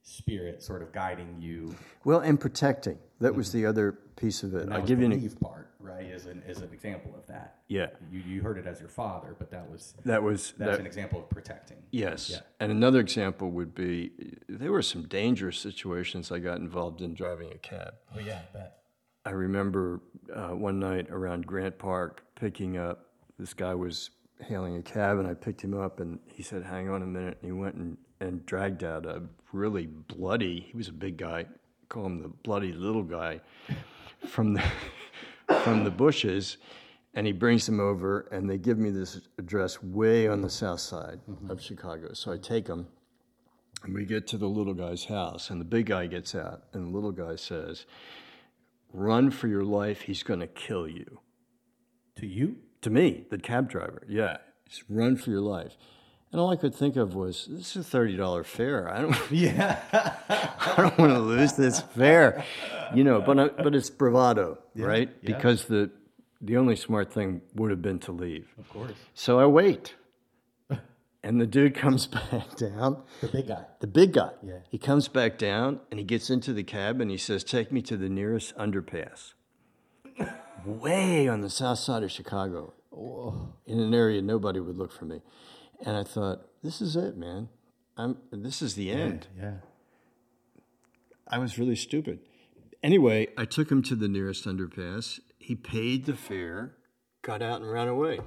spirit 0.03 0.63
sort 0.63 0.83
of 0.83 0.93
guiding 0.93 1.41
you. 1.41 1.75
well, 2.05 2.21
and 2.21 2.39
protecting. 2.39 2.99
That 3.21 3.35
was 3.35 3.49
mm-hmm. 3.49 3.59
the 3.59 3.67
other 3.67 3.93
piece 4.17 4.43
of 4.43 4.55
it. 4.55 4.69
I'll 4.71 4.83
give 4.83 5.01
you 5.01 5.07
an 5.07 5.13
believe 5.13 5.41
part, 5.41 5.64
right? 5.85 6.05
is 6.07 6.27
an 6.27 6.43
as 6.47 6.59
an 6.59 6.73
example 6.73 7.15
of 7.17 7.27
that. 7.27 7.59
yeah. 7.69 7.89
You 8.11 8.21
you 8.21 8.43
heard 8.43 8.59
it 8.59 8.67
as 8.67 8.81
your 8.81 8.89
father, 8.89 9.35
but 9.39 9.51
that 9.51 9.71
was 9.71 9.95
That 10.05 10.23
was 10.23 10.55
that's 10.59 10.73
that, 10.73 10.81
an 10.81 10.87
example 10.87 11.21
of 11.21 11.31
protecting. 11.31 11.79
Yes. 11.91 12.31
Yeah. 12.31 12.41
And 12.61 12.73
another 12.73 13.01
example 13.01 13.51
would 13.51 13.75
be 13.75 14.11
there 14.49 14.73
were 14.73 14.83
some 14.83 15.03
dangerous 15.07 15.59
situations 15.59 16.33
I 16.33 16.39
got 16.39 16.59
involved 16.59 17.01
in 17.01 17.15
driving 17.15 17.53
a 17.53 17.59
cab. 17.59 17.95
Oh 18.15 18.21
yeah, 18.21 18.41
I 18.51 18.57
bet. 18.57 18.79
I 19.27 19.31
remember 19.31 20.01
uh, 20.35 20.49
one 20.51 20.79
night 20.79 21.09
around 21.11 21.47
Grant 21.47 21.79
Park 21.79 22.25
picking 22.35 22.77
up, 22.77 23.07
this 23.39 23.55
guy 23.55 23.75
was 23.75 24.11
hailing 24.41 24.77
a 24.77 24.83
cab, 24.83 25.19
and 25.19 25.27
I 25.27 25.33
picked 25.33 25.63
him 25.63 25.73
up, 25.73 26.01
and 26.01 26.19
he 26.27 26.43
said, 26.43 26.63
Hang 26.63 26.91
on 26.91 27.03
a 27.03 27.07
minute. 27.07 27.39
And 27.41 27.51
he 27.51 27.53
went 27.53 27.77
and, 27.77 27.97
and 28.21 28.45
dragged 28.45 28.85
out 28.85 29.07
a 29.07 29.23
really 29.53 29.87
bloody, 29.87 30.67
he 30.71 30.77
was 30.77 30.89
a 30.89 30.93
big 30.93 31.17
guy, 31.17 31.47
call 31.89 32.05
him 32.07 32.23
the 32.23 32.29
bloody 32.29 32.73
little 32.73 33.03
guy, 33.03 33.41
from 34.27 34.55
the, 34.55 34.63
from 35.63 35.85
the 35.85 35.91
bushes. 35.91 36.59
And 37.15 37.27
he 37.27 37.33
brings 37.33 37.67
them 37.67 37.79
over, 37.79 38.29
and 38.33 38.51
they 38.51 38.59
give 38.59 38.77
me 38.77 38.91
this 38.91 39.21
address 39.39 39.81
way 39.83 40.27
on 40.27 40.41
the 40.41 40.51
south 40.51 40.81
side 40.81 41.21
mm-hmm. 41.31 41.49
of 41.51 41.63
Chicago. 41.63 42.13
So 42.13 42.33
I 42.33 42.39
take 42.39 42.67
them, 42.67 42.89
and 43.85 43.95
we 43.95 44.05
get 44.05 44.27
to 44.29 44.37
the 44.37 44.49
little 44.49 44.75
guy's 44.75 45.05
house, 45.05 45.49
and 45.51 45.61
the 45.61 45.65
big 45.65 45.87
guy 45.87 46.07
gets 46.07 46.35
out, 46.35 46.65
and 46.73 46.87
the 46.87 46.91
little 46.91 47.13
guy 47.13 47.37
says, 47.37 47.87
Run 48.93 49.31
for 49.31 49.49
your 49.49 49.65
life, 49.65 50.03
he's 50.03 50.23
going 50.23 50.41
to 50.41 50.47
kill 50.47 50.89
you. 50.89 51.21
To 52.17 52.27
you? 52.27 52.57
To 52.83 52.91
me, 52.91 53.27
the 53.31 53.39
cab 53.39 53.69
driver, 53.69 54.03
yeah, 54.09 54.39
just 54.69 54.85
run 54.89 55.17
for 55.17 55.31
your 55.31 55.41
life. 55.41 55.77
And 56.35 56.41
all 56.41 56.51
I 56.51 56.57
could 56.57 56.75
think 56.75 56.97
of 56.97 57.15
was, 57.15 57.47
this 57.49 57.77
is 57.77 57.95
a 57.95 57.97
$30 57.97 58.45
fare. 58.45 58.93
I 58.93 59.03
don't, 59.03 59.17
Yeah. 59.31 59.79
I 59.93 60.75
don't 60.77 60.99
want 60.99 61.13
to 61.13 61.21
lose 61.21 61.53
this 61.53 61.81
fare, 61.81 62.43
you 62.93 63.05
know. 63.05 63.21
But 63.21 63.39
I, 63.39 63.49
but 63.51 63.73
it's 63.73 63.89
bravado, 63.89 64.59
right? 64.75 65.11
yeah. 65.23 65.37
Because 65.37 65.67
the 65.67 65.93
the 66.41 66.57
only 66.57 66.75
smart 66.75 67.13
thing 67.13 67.41
would 67.55 67.71
have 67.71 67.83
been 67.83 68.01
to 68.01 68.11
leave. 68.11 68.49
of 68.59 68.69
course. 68.69 68.91
So 69.15 69.39
I 69.39 69.47
wait, 69.47 69.95
and 71.23 71.41
the 71.41 71.47
dude 71.47 71.77
comes 71.77 72.07
back 72.33 72.57
down. 72.57 73.05
The 73.21 73.29
big 73.29 73.47
guy. 73.47 73.67
The 73.79 73.87
big 73.87 74.13
guy. 74.15 74.31
Yeah. 74.43 74.59
He 74.69 74.79
comes 74.79 75.07
back 75.07 75.39
down 75.39 75.79
and 75.93 76.01
he 76.01 76.05
gets 76.05 76.31
into 76.31 76.53
the 76.53 76.65
cab 76.65 77.01
and 77.01 77.13
he 77.13 77.17
says, 77.17 77.45
"Take 77.45 77.71
me 77.71 77.81
to 77.83 77.97
the 77.97 78.09
nearest 78.09 78.57
underpass." 78.57 79.35
Way 80.65 81.29
on 81.29 81.43
the 81.43 81.51
south 81.51 81.79
side 81.79 82.03
of 82.03 82.11
Chicago, 82.11 82.73
in 83.67 83.79
an 83.79 83.95
area 83.95 84.21
nobody 84.21 84.59
would 84.59 84.77
look 84.77 84.91
for 84.91 85.05
me. 85.05 85.23
And 85.85 85.97
I 85.97 86.05
thought, 86.05 86.47
"This 86.63 86.81
is 86.81 86.97
it, 86.97 87.17
man. 87.17 87.49
I'm. 87.97 88.19
This 88.31 88.63
is 88.63 88.75
the 88.75 88.91
end." 88.91 89.27
Yeah. 89.39 89.57
I 91.27 91.39
was 91.39 91.59
really 91.59 91.77
stupid. 91.77 92.21
Anyway, 92.83 93.29
I 93.39 93.47
took 93.47 93.71
him 93.71 93.83
to 93.85 93.97
the 93.97 94.09
nearest 94.09 94.45
underpass. 94.45 95.19
He 95.39 95.55
paid 95.55 96.05
the 96.05 96.15
fare, 96.15 96.77
got 97.23 97.41
out, 97.41 97.63
and 97.63 97.71
ran 97.71 97.89
away. 97.89 98.21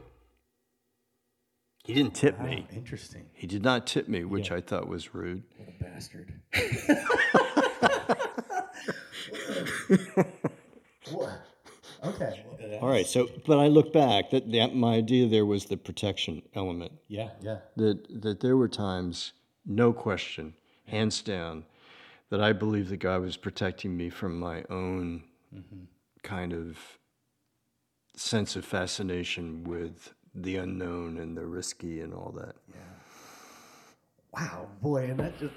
He 1.84 1.93
didn't 1.93 2.16
tip 2.16 2.41
me. 2.41 2.68
Interesting. 2.74 3.28
He 3.34 3.48
did 3.48 3.64
not 3.64 3.88
tip 3.88 4.10
me, 4.10 4.26
which 4.26 4.52
I 4.52 4.60
thought 4.60 4.89
was 4.89 5.14
rude. 5.14 5.43
What 5.58 5.70
a 5.70 5.84
bastard. 5.84 6.34
What? 11.12 11.41
Okay. 12.04 12.43
All 12.82 12.89
right. 12.89 13.07
So, 13.07 13.30
but 13.45 13.59
I 13.59 13.67
look 13.67 13.93
back 13.93 14.32
that, 14.32 14.51
that 14.51 14.75
my 14.75 14.95
idea 14.95 15.28
there 15.28 15.45
was 15.45 15.65
the 15.65 15.78
protection 15.78 16.41
element. 16.55 16.91
Yeah, 17.07 17.30
yeah. 17.41 17.59
That 17.75 18.21
that 18.21 18.39
there 18.39 18.57
were 18.57 18.67
times, 18.67 19.34
no 19.65 19.93
question, 19.93 20.53
hands 20.86 21.21
down, 21.21 21.65
that 22.30 22.41
I 22.41 22.53
believe 22.53 22.89
that 22.89 22.97
God 22.97 23.21
was 23.21 23.38
protecting 23.38 23.95
me 23.95 24.09
from 24.09 24.39
my 24.39 24.63
own 24.69 25.23
mm-hmm. 25.53 25.86
kind 26.23 26.53
of 26.53 26.78
sense 28.15 28.55
of 28.55 28.65
fascination 28.65 29.63
with 29.63 30.13
the 30.34 30.57
unknown 30.57 31.17
and 31.17 31.38
the 31.38 31.45
risky 31.45 32.01
and 32.01 32.13
all 32.13 32.34
that. 32.38 32.55
Yeah. 32.69 32.82
Wow, 34.34 34.67
boy, 34.82 35.05
and 35.05 35.19
that 35.19 35.39
just. 35.39 35.53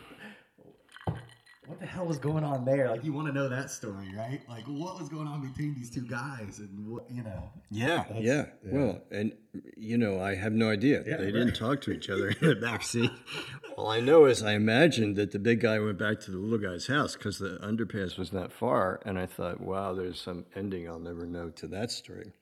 What 1.70 1.78
the 1.78 1.86
hell 1.86 2.04
was 2.04 2.18
going 2.18 2.42
on 2.42 2.64
there? 2.64 2.90
Like, 2.90 3.04
you 3.04 3.12
want 3.12 3.28
to 3.28 3.32
know 3.32 3.48
that 3.48 3.70
story, 3.70 4.12
right? 4.16 4.40
Like, 4.48 4.64
what 4.64 4.98
was 4.98 5.08
going 5.08 5.28
on 5.28 5.40
between 5.40 5.72
these 5.76 5.88
two 5.88 6.00
guys, 6.00 6.58
and 6.58 6.88
what 6.88 7.08
you 7.08 7.22
know? 7.22 7.48
Yeah, 7.70 8.06
yeah. 8.18 8.46
Well, 8.64 9.00
and 9.12 9.32
you 9.76 9.96
know, 9.96 10.20
I 10.20 10.34
have 10.34 10.52
no 10.52 10.68
idea. 10.68 11.04
Yeah, 11.06 11.18
they 11.18 11.26
right. 11.26 11.32
didn't 11.32 11.54
talk 11.54 11.80
to 11.82 11.92
each 11.92 12.10
other 12.10 12.30
in 12.30 12.48
the 12.48 12.56
back 12.56 12.82
seat. 12.82 13.12
All 13.76 13.88
I 13.88 14.00
know 14.00 14.24
is 14.24 14.42
I 14.42 14.54
imagined 14.54 15.14
that 15.14 15.30
the 15.30 15.38
big 15.38 15.60
guy 15.60 15.78
went 15.78 15.96
back 15.96 16.18
to 16.22 16.32
the 16.32 16.38
little 16.38 16.58
guy's 16.58 16.88
house 16.88 17.14
because 17.14 17.38
the 17.38 17.60
underpass 17.62 18.18
was 18.18 18.32
not 18.32 18.50
far, 18.52 19.00
and 19.04 19.16
I 19.16 19.26
thought, 19.26 19.60
wow, 19.60 19.94
there's 19.94 20.20
some 20.20 20.46
ending 20.56 20.88
I'll 20.88 20.98
never 20.98 21.24
know 21.24 21.50
to 21.50 21.68
that 21.68 21.92
story. 21.92 22.32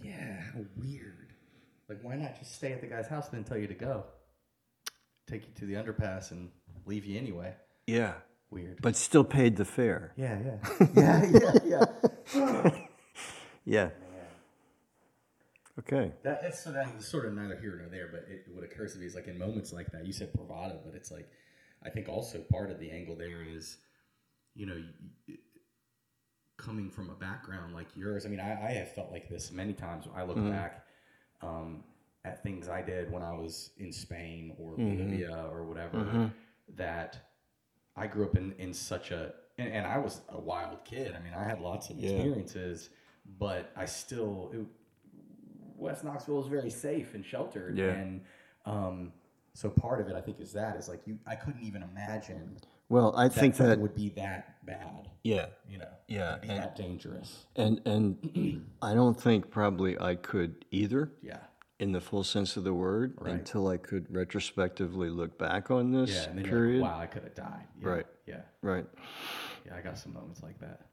Yeah, 0.00 0.42
how 0.54 0.60
weird. 0.76 1.32
Like, 1.88 1.98
why 2.02 2.14
not 2.14 2.38
just 2.38 2.54
stay 2.54 2.72
at 2.72 2.80
the 2.80 2.86
guy's 2.86 3.08
house 3.08 3.30
and 3.30 3.38
then 3.38 3.42
tell 3.44 3.58
you 3.58 3.66
to 3.66 3.74
go? 3.74 4.04
Take 5.26 5.48
you 5.48 5.54
to 5.56 5.66
the 5.66 5.74
underpass 5.74 6.30
and 6.30 6.52
leave 6.86 7.04
you 7.04 7.18
anyway. 7.18 7.52
Yeah, 7.88 8.12
Weird. 8.50 8.82
but 8.82 8.96
still 8.96 9.24
paid 9.24 9.56
the 9.56 9.64
fare. 9.64 10.12
Yeah, 10.16 10.38
yeah, 10.44 10.86
yeah, 10.94 11.52
yeah, 11.64 11.84
yeah. 12.34 12.80
Yeah. 13.64 13.90
Oh, 14.02 15.80
okay. 15.80 16.12
That, 16.22 16.42
that's 16.42 16.64
so 16.64 16.72
that's 16.72 17.08
sort 17.08 17.26
of 17.26 17.34
neither 17.34 17.56
here 17.56 17.76
nor 17.78 17.88
there, 17.88 18.08
but 18.10 18.24
it, 18.28 18.46
what 18.52 18.64
occurs 18.64 18.94
to 18.94 18.98
me 18.98 19.06
is 19.06 19.14
like 19.14 19.28
in 19.28 19.38
moments 19.38 19.72
like 19.72 19.92
that, 19.92 20.06
you 20.06 20.12
said 20.12 20.32
bravado, 20.32 20.80
but 20.84 20.94
it's 20.94 21.10
like 21.10 21.28
I 21.84 21.90
think 21.90 22.08
also 22.08 22.40
part 22.50 22.70
of 22.70 22.78
the 22.78 22.90
angle 22.90 23.16
there 23.16 23.42
is, 23.42 23.78
you 24.54 24.66
know, 24.66 24.82
coming 26.56 26.90
from 26.90 27.10
a 27.10 27.14
background 27.14 27.74
like 27.74 27.88
yours. 27.94 28.26
I 28.26 28.28
mean, 28.28 28.40
I, 28.40 28.68
I 28.68 28.70
have 28.72 28.92
felt 28.92 29.10
like 29.10 29.28
this 29.28 29.50
many 29.52 29.72
times. 29.72 30.06
When 30.06 30.16
I 30.16 30.24
look 30.24 30.36
mm-hmm. 30.36 30.50
back 30.50 30.84
um, 31.42 31.84
at 32.24 32.42
things 32.42 32.68
I 32.68 32.82
did 32.82 33.10
when 33.10 33.22
I 33.22 33.32
was 33.32 33.70
in 33.78 33.92
Spain 33.92 34.54
or 34.58 34.72
mm-hmm. 34.72 34.96
Bolivia 34.96 35.48
or 35.50 35.64
whatever, 35.64 35.98
mm-hmm. 35.98 36.26
that 36.76 37.29
I 38.00 38.06
grew 38.06 38.24
up 38.24 38.36
in 38.36 38.54
in 38.58 38.72
such 38.74 39.10
a 39.10 39.32
and, 39.58 39.68
and 39.72 39.86
I 39.86 39.98
was 39.98 40.22
a 40.30 40.40
wild 40.40 40.84
kid. 40.84 41.14
I 41.14 41.22
mean, 41.22 41.34
I 41.34 41.44
had 41.44 41.60
lots 41.60 41.90
of 41.90 41.98
experiences, 42.02 42.88
but 43.38 43.70
I 43.76 43.84
still. 43.86 44.50
It, 44.54 44.60
West 45.76 46.04
Knoxville 46.04 46.40
is 46.42 46.46
very 46.46 46.70
safe 46.70 47.14
and 47.14 47.24
sheltered, 47.24 47.78
Yeah. 47.78 47.86
and 47.92 48.20
um, 48.66 49.12
so 49.54 49.70
part 49.70 50.00
of 50.00 50.08
it, 50.08 50.14
I 50.14 50.20
think, 50.20 50.38
is 50.40 50.52
that 50.52 50.76
is 50.76 50.88
like 50.88 51.06
you. 51.06 51.18
I 51.26 51.34
couldn't 51.36 51.62
even 51.62 51.82
imagine 51.82 52.58
Well, 52.90 53.14
I 53.16 53.28
that 53.28 53.34
think 53.40 53.56
that 53.56 53.78
would 53.78 53.94
be 53.94 54.10
that 54.10 54.64
bad, 54.66 55.08
yeah, 55.24 55.46
you 55.68 55.78
know, 55.78 55.88
Yeah, 56.06 56.36
be 56.40 56.48
and- 56.48 56.58
that 56.58 56.76
dangerous. 56.76 57.46
and 57.56 57.80
and 57.86 58.66
I 58.82 58.92
don't 58.94 59.18
think 59.18 59.50
probably 59.50 59.98
I 59.98 60.16
could 60.16 60.64
either. 60.70 61.12
Yeah, 61.22 61.38
in 61.80 61.92
the 61.92 62.00
full 62.00 62.22
sense 62.22 62.56
of 62.56 62.64
the 62.64 62.74
word 62.74 63.14
Right. 63.20 63.32
until 63.32 63.66
I 63.68 63.78
could 63.78 64.06
retrospectively 64.14 65.08
look 65.08 65.38
back 65.38 65.70
on 65.70 65.90
this 65.90 66.10
yeah, 66.10 66.28
and 66.30 66.38
then 66.38 66.44
period. 66.44 66.82
like, 66.82 66.92
wow, 66.92 67.00
I 67.00 67.06
could 67.06 67.22
have 67.24 67.34
died. 67.34 67.66
Yeah, 67.80 67.88
Right. 67.88 68.06
Yeah, 68.26 68.42
Right. 68.62 68.86
yeah, 69.66 69.74
I 69.76 69.80
got 69.80 69.98
some 69.98 70.12
moments 70.12 70.42
like 70.42 70.58
that. 70.60 70.86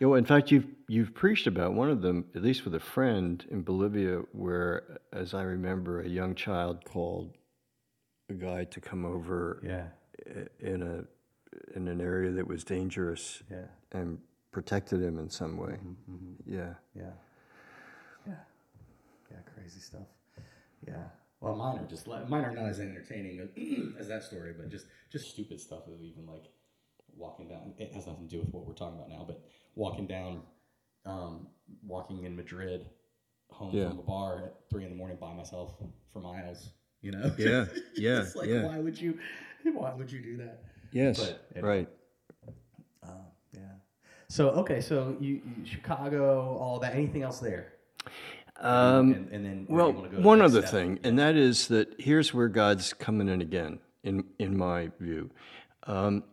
You 0.00 0.06
know, 0.08 0.14
in 0.14 0.24
fact, 0.24 0.50
you've 0.52 0.66
you've 0.88 1.12
preached 1.12 1.46
about 1.48 1.74
one 1.74 1.90
of 1.90 2.02
them, 2.02 2.24
at 2.36 2.42
least 2.42 2.64
with 2.64 2.74
a 2.74 2.80
friend 2.80 3.44
in 3.50 3.62
Bolivia, 3.62 4.18
where, 4.32 5.00
as 5.12 5.34
I 5.34 5.42
remember, 5.42 6.00
a 6.02 6.08
young 6.08 6.34
child 6.36 6.84
called 6.84 7.36
a 8.30 8.34
guy 8.34 8.62
to 8.64 8.80
come 8.80 9.04
over 9.04 9.60
Yeah, 9.64 9.88
in 10.60 10.82
a 10.82 11.04
in 11.76 11.88
an 11.88 12.00
area 12.00 12.30
that 12.30 12.46
was 12.46 12.62
dangerous 12.64 13.42
yeah, 13.50 13.66
and 13.90 14.18
protected 14.52 15.02
him 15.02 15.18
in 15.18 15.28
some 15.28 15.56
way. 15.56 15.72
Mm-hmm, 15.72 16.32
Yeah. 16.46 16.74
yeah, 16.94 17.02
yeah, 17.02 17.02
yeah. 17.02 17.10
Crazy 19.62 19.80
stuff. 19.80 20.08
Yeah. 20.86 21.04
Well, 21.40 21.54
mine 21.54 21.78
are 21.78 21.86
just 21.88 22.08
like 22.08 22.28
mine 22.28 22.44
are 22.44 22.52
not 22.52 22.66
as 22.66 22.80
entertaining 22.80 23.48
as, 23.98 24.08
that 24.08 24.24
story, 24.24 24.54
but 24.56 24.68
just 24.70 24.86
just 25.10 25.30
stupid 25.30 25.60
stuff 25.60 25.86
of 25.86 26.02
even 26.02 26.26
like 26.26 26.46
walking 27.16 27.48
down. 27.48 27.74
It 27.78 27.92
has 27.92 28.08
nothing 28.08 28.28
to 28.28 28.30
do 28.36 28.40
with 28.40 28.52
what 28.52 28.66
we're 28.66 28.74
talking 28.74 28.96
about 28.98 29.08
now, 29.08 29.24
but 29.26 29.40
walking 29.76 30.08
down, 30.08 30.42
um, 31.06 31.46
walking 31.86 32.24
in 32.24 32.34
Madrid, 32.34 32.86
home 33.50 33.74
Yeah. 33.74 33.88
from 33.88 34.00
a 34.00 34.02
bar 34.02 34.46
at 34.46 34.54
three 34.68 34.82
in 34.84 34.90
the 34.90 34.96
morning 34.96 35.16
by 35.20 35.32
myself 35.32 35.76
for 36.12 36.20
miles. 36.20 36.70
You 37.02 37.12
know? 37.12 37.32
Yeah, 37.38 37.66
yeah, 37.96 38.22
It's 38.22 38.36
like, 38.36 38.48
yeah. 38.48 38.64
why 38.64 38.78
would 38.78 39.00
you? 39.00 39.18
Why 39.64 39.94
would 39.94 40.10
you 40.10 40.20
do 40.20 40.36
that? 40.38 40.64
Yes. 40.90 41.34
But, 41.54 41.62
right. 41.62 41.88
Yeah. 43.52 43.60
So 44.28 44.50
okay, 44.50 44.80
so 44.80 45.16
you, 45.20 45.34
you 45.34 45.64
Chicago, 45.64 46.56
all 46.56 46.80
that. 46.80 46.94
Anything 46.94 47.22
else 47.22 47.38
there? 47.38 47.74
Um, 48.62 49.12
and, 49.12 49.28
and 49.30 49.44
then 49.44 49.66
Well, 49.68 49.92
do 49.92 49.92
you 49.92 49.98
wanna 50.02 50.08
go 50.10 50.16
to 50.18 50.22
one 50.22 50.40
other 50.42 50.60
step? 50.60 50.70
thing, 50.70 50.98
and 51.04 51.18
that 51.18 51.36
is 51.36 51.68
that 51.68 51.94
here's 51.98 52.32
where 52.32 52.48
God's 52.48 52.92
coming 52.92 53.28
in 53.28 53.40
again, 53.40 53.80
in 54.04 54.24
in 54.38 54.56
my 54.56 54.90
view. 55.00 55.30
Um, 55.84 56.24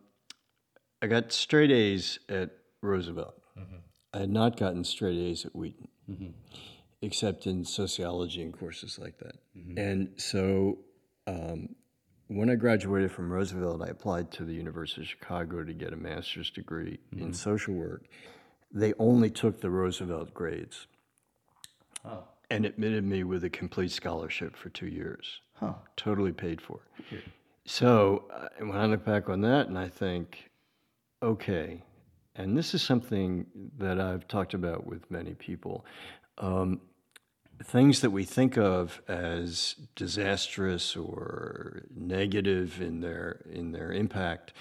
I 1.02 1.08
got 1.08 1.32
straight 1.32 1.72
A's 1.72 2.20
at 2.30 2.52
Roosevelt. 2.82 3.36
Mm-hmm. 3.58 3.76
I 4.14 4.18
had 4.20 4.30
not 4.30 4.58
gotten 4.58 4.84
straight 4.84 5.18
A's 5.18 5.46
at 5.46 5.56
Wheaton, 5.56 5.88
except 7.02 7.48
in 7.48 7.64
sociology 7.66 8.42
and 8.42 8.54
courses 8.58 9.00
like 9.00 9.18
that. 9.20 9.36
Mm-hmm. 9.58 9.78
And 9.78 10.10
so, 10.18 10.80
um, 11.28 11.70
when 12.28 12.50
I 12.50 12.56
graduated 12.56 13.12
from 13.12 13.32
Roosevelt, 13.32 13.82
I 13.82 13.88
applied 13.88 14.32
to 14.34 14.44
the 14.46 14.54
University 14.54 15.02
of 15.02 15.08
Chicago 15.08 15.64
to 15.64 15.74
get 15.74 15.94
a 15.94 15.98
master's 15.98 16.52
degree 16.52 17.00
Mm-hmm. 17.14 17.26
in 17.26 17.34
social 17.34 17.74
work. 17.74 18.06
They 18.72 18.94
only 19.00 19.32
took 19.32 19.62
the 19.62 19.70
Roosevelt 19.72 20.34
grades 20.34 20.86
Oh, 22.06 22.24
and 22.50 22.66
admitted 22.66 23.04
me 23.04 23.24
with 23.24 23.44
a 23.44 23.50
complete 23.50 23.92
scholarship 23.92 24.56
for 24.56 24.70
two 24.70 24.88
years, 24.88 25.42
huh. 25.54 25.74
totally 25.96 26.32
paid 26.32 26.62
for. 26.62 26.80
So 27.66 28.26
uh, 28.34 28.48
when 28.60 28.78
I 28.78 28.86
look 28.86 29.06
back 29.06 29.30
on 29.30 29.42
that, 29.42 29.68
and 29.68 29.78
I 29.78 29.88
think, 29.88 30.50
okay, 31.22 31.84
and 32.36 32.58
this 32.58 32.74
is 32.74 32.82
something 32.82 33.46
that 33.78 34.00
I've 34.00 34.28
talked 34.28 34.54
about 34.54 34.88
with 34.88 35.10
many 35.12 35.36
people. 35.36 35.86
Um, 36.38 36.82
things 37.64 38.00
that 38.02 38.10
we 38.10 38.24
think 38.24 38.58
of 38.58 39.02
as 39.08 39.76
disastrous 39.96 40.96
or 40.96 41.84
negative 41.96 42.82
in 42.82 43.02
their 43.02 43.42
in 43.52 43.72
their 43.72 43.92
impact, 43.92 44.54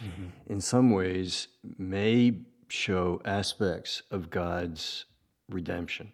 in 0.49 0.61
some 0.61 0.91
ways, 0.91 1.49
may 1.79 2.41
show 2.69 3.23
aspects 3.25 4.03
of 4.11 4.31
God's 4.31 5.05
redemption. 5.49 6.13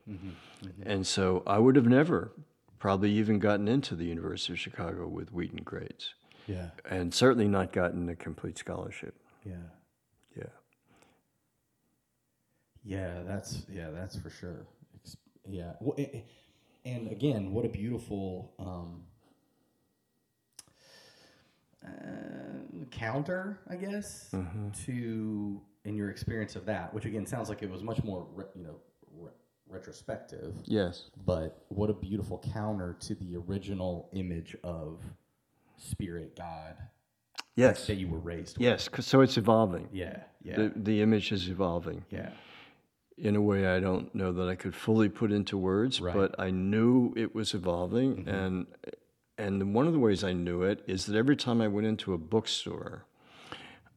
And 0.84 1.06
so 1.06 1.42
I 1.46 1.58
would 1.58 1.76
have 1.76 1.86
never 1.86 2.32
probably 2.78 3.10
even 3.12 3.38
gotten 3.38 3.66
into 3.68 3.94
the 3.94 4.04
University 4.04 4.52
of 4.52 4.58
Chicago 4.60 5.08
with 5.08 5.32
Wheaton 5.32 5.62
grades, 5.64 6.14
Yeah. 6.46 6.70
and 6.88 7.12
certainly 7.14 7.48
not 7.48 7.72
gotten 7.72 8.08
a 8.08 8.16
complete 8.16 8.58
scholarship. 8.58 9.14
Yeah. 9.44 9.54
Yeah. 10.36 10.44
Yeah, 12.84 13.22
that's 13.26 13.62
yeah, 13.72 13.90
that's 13.90 14.16
for 14.16 14.30
sure. 14.30 14.66
Yeah, 15.48 15.72
well, 15.80 15.96
and 16.84 17.10
again, 17.10 17.52
what 17.52 17.64
a 17.64 17.68
beautiful 17.68 18.52
um, 18.58 19.02
uh, 21.84 21.88
counter, 22.90 23.58
I 23.68 23.76
guess, 23.76 24.30
to 24.86 25.60
in 25.84 25.94
your 25.96 26.10
experience 26.10 26.56
of 26.56 26.64
that. 26.66 26.92
Which 26.94 27.04
again 27.04 27.26
sounds 27.26 27.48
like 27.48 27.62
it 27.62 27.70
was 27.70 27.82
much 27.82 28.02
more, 28.04 28.26
you 28.54 28.64
know, 28.64 28.76
retrospective. 29.74 30.54
Yes. 30.64 31.10
But 31.26 31.64
what 31.68 31.90
a 31.90 31.94
beautiful 31.94 32.42
counter 32.52 32.96
to 33.00 33.14
the 33.14 33.36
original 33.36 34.08
image 34.14 34.56
of 34.64 35.00
spirit 35.76 36.36
God 36.36 36.76
Yes. 37.56 37.86
that 37.86 37.96
you 37.96 38.08
were 38.08 38.18
raised 38.18 38.56
with. 38.58 38.64
Yes. 38.64 38.88
'cause- 38.88 39.06
so 39.06 39.20
it's 39.20 39.36
evolving. 39.36 39.88
Yeah, 39.92 40.22
yeah, 40.42 40.56
The, 40.56 40.72
the 40.76 41.02
image 41.02 41.32
is 41.32 41.48
evolving 41.48 42.04
yeah. 42.10 42.30
in 43.18 43.36
a 43.36 43.42
way 43.42 43.66
I 43.66 43.80
don't 43.80 44.12
know 44.14 44.32
that 44.32 44.48
I 44.48 44.54
could 44.54 44.74
fully 44.74 45.08
put 45.08 45.30
into 45.32 45.56
words, 45.58 46.00
Right. 46.00 46.14
but 46.14 46.34
I 46.38 46.50
knew 46.50 47.12
it 47.16 47.34
was 47.34 47.54
evolving, 47.54 48.16
mm-hmm. 48.16 48.28
and 48.28 48.66
and 49.36 49.74
one 49.74 49.88
of 49.88 49.92
the 49.92 49.98
ways 49.98 50.22
I 50.22 50.32
knew 50.32 50.62
it 50.62 50.84
is 50.86 51.06
that 51.06 51.16
every 51.16 51.34
time 51.34 51.60
I 51.60 51.66
went 51.66 51.88
into 51.88 52.12
a 52.14 52.18
bookstore, 52.18 53.04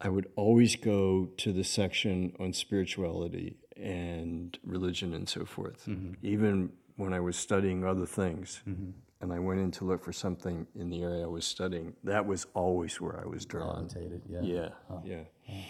I 0.01 0.09
would 0.09 0.31
always 0.35 0.75
go 0.75 1.25
to 1.37 1.53
the 1.53 1.63
section 1.63 2.35
on 2.39 2.53
spirituality 2.53 3.57
and 3.81 4.57
religion 4.63 5.13
and 5.13 5.27
so 5.27 5.45
forth, 5.45 5.85
mm-hmm. 5.87 6.13
even 6.21 6.71
when 6.95 7.13
I 7.13 7.19
was 7.19 7.35
studying 7.35 7.83
other 7.85 8.05
things. 8.05 8.61
Mm-hmm. 8.67 8.91
And 9.19 9.33
I 9.33 9.39
went 9.39 9.59
in 9.59 9.71
to 9.71 9.83
look 9.83 10.03
for 10.03 10.13
something 10.13 10.67
in 10.75 10.91
the 10.91 11.01
area 11.01 11.23
I 11.23 11.27
was 11.27 11.43
studying. 11.43 11.95
That 12.03 12.27
was 12.27 12.45
always 12.53 13.01
where 13.01 13.19
I 13.19 13.25
was 13.25 13.45
drawn. 13.45 13.87
Gravitated, 13.87 14.21
yeah. 14.29 14.41
Yeah, 14.43 14.69
yeah. 15.03 15.61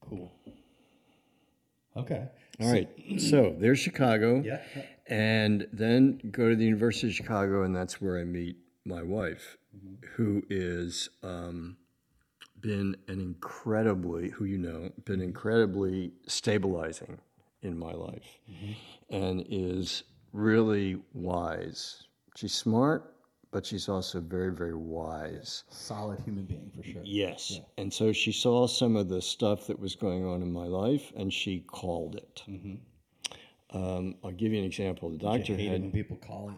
Cool. 0.00 0.32
Okay. 1.94 2.28
All 2.60 2.72
right. 2.72 2.88
So 3.18 3.54
there's 3.58 3.78
Chicago. 3.78 4.42
Yeah. 4.42 4.62
And 5.08 5.68
then 5.72 6.20
go 6.30 6.48
to 6.48 6.56
the 6.56 6.64
University 6.64 7.08
of 7.08 7.14
Chicago, 7.14 7.64
and 7.64 7.76
that's 7.76 8.00
where 8.00 8.18
I 8.18 8.24
meet 8.24 8.56
my 8.86 9.02
wife, 9.02 9.58
mm-hmm. 9.76 10.06
who 10.14 10.42
is 10.48 11.10
um, 11.22 11.76
been 12.60 12.96
an 13.08 13.20
incredibly, 13.20 14.30
who 14.30 14.44
you 14.44 14.58
know, 14.58 14.90
been 15.04 15.20
incredibly 15.20 16.12
stabilizing 16.26 17.18
in 17.62 17.78
my 17.78 17.92
life, 17.92 18.38
and 19.10 19.44
is 19.48 20.04
really 20.32 20.96
wise. 21.12 22.04
She's 22.36 22.52
smart, 22.54 23.14
but 23.50 23.64
she's 23.64 23.88
also 23.88 24.20
very, 24.20 24.52
very 24.52 24.74
wise. 24.74 25.64
Solid 25.70 26.18
human 26.20 26.44
being 26.44 26.70
for 26.76 26.82
sure. 26.82 27.02
Yes. 27.04 27.60
And 27.78 27.92
so 27.92 28.12
she 28.12 28.32
saw 28.32 28.66
some 28.66 28.96
of 28.96 29.08
the 29.08 29.22
stuff 29.22 29.66
that 29.68 29.78
was 29.78 29.94
going 29.94 30.24
on 30.26 30.42
in 30.42 30.52
my 30.52 30.66
life, 30.66 31.12
and 31.16 31.32
she 31.32 31.60
called 31.60 32.16
it. 32.16 32.42
Um, 33.72 34.14
I'll 34.24 34.30
give 34.30 34.52
you 34.52 34.58
an 34.58 34.64
example. 34.64 35.10
The 35.10 35.18
doctor 35.18 35.54
hate 35.56 35.68
had 35.70 35.80
when 35.82 35.92
people 35.92 36.16
call 36.16 36.50
it. 36.50 36.56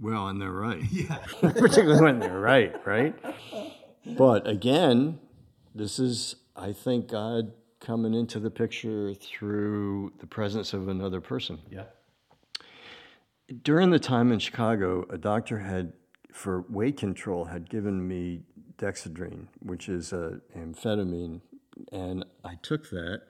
well, 0.00 0.28
and 0.28 0.40
they're 0.40 0.50
right. 0.50 0.82
Yeah. 0.90 1.16
Particularly 1.40 2.02
when 2.02 2.18
they're 2.18 2.40
right, 2.40 2.74
right? 2.86 3.14
But 4.16 4.48
again, 4.48 5.18
this 5.74 5.98
is, 5.98 6.36
I 6.56 6.72
think, 6.72 7.08
God 7.08 7.52
coming 7.80 8.14
into 8.14 8.38
the 8.38 8.50
picture 8.50 9.14
through 9.14 10.12
the 10.18 10.26
presence 10.26 10.72
of 10.72 10.88
another 10.88 11.20
person. 11.20 11.58
Yeah. 11.70 11.84
During 13.62 13.90
the 13.90 13.98
time 13.98 14.30
in 14.32 14.38
Chicago, 14.38 15.06
a 15.10 15.18
doctor 15.18 15.58
had, 15.58 15.92
for 16.32 16.64
weight 16.68 16.96
control, 16.96 17.46
had 17.46 17.68
given 17.68 18.06
me 18.06 18.42
Dexedrine, 18.76 19.46
which 19.60 19.88
is 19.88 20.12
a 20.12 20.40
amphetamine, 20.56 21.40
and 21.90 22.24
I 22.44 22.56
took 22.62 22.90
that, 22.90 23.22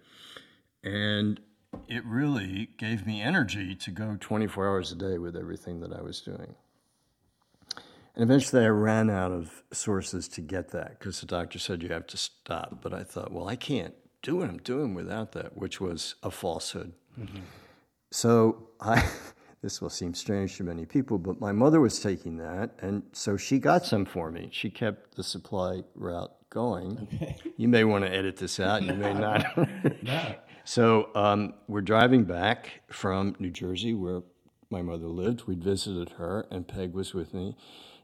and 0.82 1.40
it 1.88 2.04
really 2.04 2.70
gave 2.78 3.06
me 3.06 3.22
energy 3.22 3.74
to 3.76 3.90
go 3.90 4.16
24 4.18 4.68
hours 4.68 4.92
a 4.92 4.96
day 4.96 5.18
with 5.18 5.36
everything 5.36 5.80
that 5.80 5.92
I 5.92 6.02
was 6.02 6.20
doing. 6.20 6.54
And 8.14 8.24
eventually 8.24 8.64
I 8.64 8.68
ran 8.68 9.08
out 9.08 9.32
of 9.32 9.62
sources 9.72 10.28
to 10.28 10.40
get 10.40 10.70
that 10.70 10.98
because 10.98 11.20
the 11.20 11.26
doctor 11.26 11.58
said 11.58 11.82
you 11.82 11.90
have 11.90 12.06
to 12.08 12.16
stop. 12.16 12.80
But 12.82 12.92
I 12.92 13.04
thought, 13.04 13.32
well, 13.32 13.48
I 13.48 13.56
can't 13.56 13.94
do 14.22 14.36
what 14.36 14.48
I'm 14.48 14.58
doing 14.58 14.94
without 14.94 15.32
that, 15.32 15.56
which 15.56 15.80
was 15.80 16.16
a 16.22 16.30
falsehood. 16.30 16.92
So 18.10 18.68
I, 18.80 19.08
this 19.62 19.80
will 19.80 19.90
seem 19.90 20.14
strange 20.14 20.56
to 20.56 20.64
many 20.64 20.84
people, 20.84 21.18
but 21.18 21.40
my 21.40 21.52
mother 21.52 21.80
was 21.80 22.00
taking 22.00 22.36
that, 22.38 22.70
and 22.80 23.02
so 23.12 23.36
she 23.36 23.58
got 23.58 23.86
some 23.86 24.04
for 24.04 24.30
me. 24.30 24.48
She 24.52 24.70
kept 24.70 25.16
the 25.16 25.22
supply 25.22 25.82
route 25.94 26.32
going. 26.50 27.36
You 27.56 27.68
may 27.68 27.84
want 27.84 28.04
to 28.04 28.12
edit 28.12 28.36
this 28.36 28.58
out, 28.58 28.82
you 28.82 28.94
may 28.94 29.14
not. 29.14 29.46
So 30.64 31.08
um, 31.16 31.54
we're 31.66 31.80
driving 31.80 32.22
back 32.24 32.82
from 32.90 33.34
New 33.40 33.50
Jersey, 33.50 33.92
where 33.92 34.22
my 34.70 34.82
mother 34.82 35.08
lived. 35.08 35.48
We'd 35.48 35.64
visited 35.64 36.10
her, 36.10 36.46
and 36.50 36.68
Peg 36.68 36.92
was 36.92 37.12
with 37.12 37.34
me. 37.34 37.56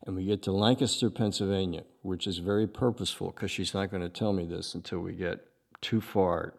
And 0.06 0.14
we 0.14 0.24
get 0.24 0.42
to 0.42 0.52
Lancaster, 0.52 1.10
Pennsylvania, 1.10 1.82
which 2.02 2.28
is 2.28 2.38
very 2.38 2.68
purposeful 2.68 3.32
because 3.32 3.50
she's 3.50 3.74
not 3.74 3.90
going 3.90 4.02
to 4.02 4.08
tell 4.08 4.32
me 4.32 4.46
this 4.46 4.74
until 4.74 5.00
we 5.00 5.14
get 5.14 5.44
too 5.80 6.00
far 6.00 6.54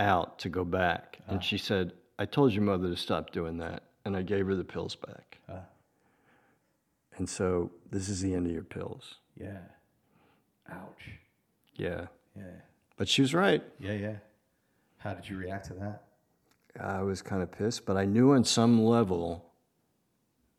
out 0.00 0.40
to 0.40 0.48
go 0.48 0.64
back. 0.64 1.18
And 1.28 1.38
uh-huh. 1.38 1.46
she 1.46 1.58
said, 1.58 1.92
I 2.18 2.26
told 2.26 2.52
your 2.52 2.64
mother 2.64 2.88
to 2.88 2.96
stop 2.96 3.30
doing 3.30 3.58
that. 3.58 3.84
And 4.04 4.16
I 4.16 4.22
gave 4.22 4.46
her 4.46 4.56
the 4.56 4.64
pills 4.64 4.96
back. 4.96 5.38
Uh-huh. 5.48 5.60
And 7.16 7.28
so 7.28 7.70
this 7.90 8.08
is 8.08 8.20
the 8.20 8.34
end 8.34 8.46
of 8.46 8.52
your 8.52 8.62
pills. 8.62 9.14
Yeah. 9.40 9.58
Ouch. 10.70 11.10
Yeah. 11.76 12.06
Yeah. 12.36 12.44
But 12.96 13.08
she 13.08 13.22
was 13.22 13.32
right. 13.32 13.62
Yeah. 13.78 13.92
Yeah. 13.92 14.16
How 14.98 15.14
did 15.14 15.28
you 15.28 15.36
react 15.36 15.66
to 15.68 15.74
that? 15.74 16.02
I 16.80 17.02
was 17.02 17.22
kind 17.22 17.42
of 17.42 17.52
pissed, 17.52 17.86
but 17.86 17.96
I 17.96 18.04
knew 18.04 18.32
on 18.32 18.44
some 18.44 18.82
level 18.84 19.45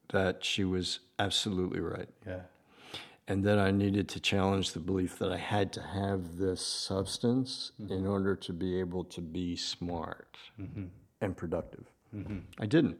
that 0.09 0.43
she 0.43 0.63
was 0.63 0.99
absolutely 1.19 1.79
right. 1.79 2.09
Yeah. 2.25 2.41
And 3.29 3.43
then 3.43 3.59
I 3.59 3.71
needed 3.71 4.07
to 4.09 4.21
challenge 4.21 4.71
the 4.71 4.79
belief 4.79 5.19
that 5.19 5.31
I 5.31 5.37
had 5.37 5.73
to 5.73 5.81
have 5.81 6.37
this 6.37 6.65
substance 6.65 7.73
mm-hmm. 7.81 7.91
in 7.91 8.07
order 8.07 8.35
to 8.37 8.53
be 8.53 8.79
able 8.79 9.03
to 9.05 9.21
be 9.21 9.57
smart 9.57 10.37
mm-hmm. 10.59 10.85
and 11.19 11.35
productive. 11.35 11.91
Mm-hmm. 12.15 12.39
I 12.57 12.65
didn't. 12.65 12.97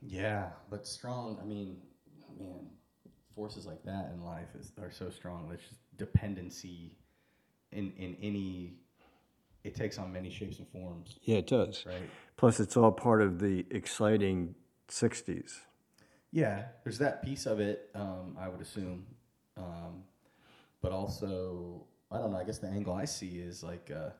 Yeah, 0.00 0.48
but 0.70 0.86
strong. 0.86 1.38
I 1.42 1.44
mean, 1.44 1.76
man, 2.38 2.66
forces 3.34 3.66
like 3.66 3.82
that 3.84 4.12
in 4.14 4.24
life 4.24 4.48
is 4.58 4.72
are 4.80 4.90
so 4.90 5.10
strong. 5.10 5.50
It's 5.52 5.62
just 5.62 5.80
dependency 5.96 6.92
in 7.72 7.92
in 7.98 8.16
any. 8.22 8.74
It 9.64 9.74
takes 9.74 9.98
on 9.98 10.12
many 10.12 10.30
shapes 10.30 10.58
and 10.58 10.68
forms, 10.68 11.18
Yeah, 11.22 11.38
it 11.38 11.46
does. 11.46 11.84
right? 11.86 12.08
Plus, 12.36 12.60
it's 12.60 12.76
all 12.76 12.92
part 12.92 13.22
of 13.22 13.38
the 13.38 13.64
exciting 13.70 14.54
60s. 14.88 15.60
Yeah, 16.30 16.66
there's 16.82 16.98
that 16.98 17.22
piece 17.22 17.46
of 17.46 17.60
it. 17.60 17.90
Um, 17.94 18.36
I 18.38 18.48
would 18.48 18.60
assume, 18.60 19.06
um, 19.56 20.02
but 20.82 20.92
also 20.92 21.86
I 22.10 22.18
don't 22.18 22.30
know. 22.30 22.38
I 22.38 22.44
guess 22.44 22.58
the 22.58 22.68
angle 22.68 22.92
I 22.94 23.06
see 23.06 23.38
is 23.38 23.62
like, 23.62 23.90
uh, 23.94 24.10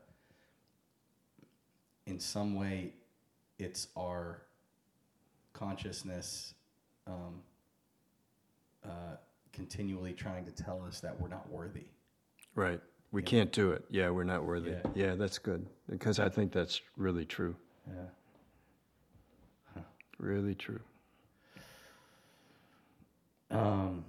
in 2.06 2.18
some 2.18 2.54
way, 2.54 2.94
it's 3.58 3.88
our 3.96 4.42
consciousness 5.52 6.54
um, 7.06 7.42
uh, 8.84 9.16
continually 9.52 10.12
trying 10.12 10.44
to 10.44 10.50
tell 10.50 10.82
us 10.82 11.00
that 11.00 11.20
we're 11.20 11.28
not 11.28 11.48
worthy. 11.50 11.86
Right. 12.54 12.80
We 13.14 13.22
can't 13.22 13.52
do 13.52 13.70
it. 13.70 13.84
Yeah, 13.90 14.10
we're 14.10 14.24
not 14.24 14.44
worthy. 14.44 14.72
Yeah. 14.72 14.80
Yeah, 14.96 15.14
that's 15.14 15.38
good. 15.38 15.64
Because 15.88 16.18
I 16.18 16.28
think 16.28 16.50
that's 16.50 16.80
really 16.96 17.24
true. 17.24 17.54
Yeah. 17.86 19.82
Really 20.18 20.56
true. 20.56 20.80
Um, 23.52 24.04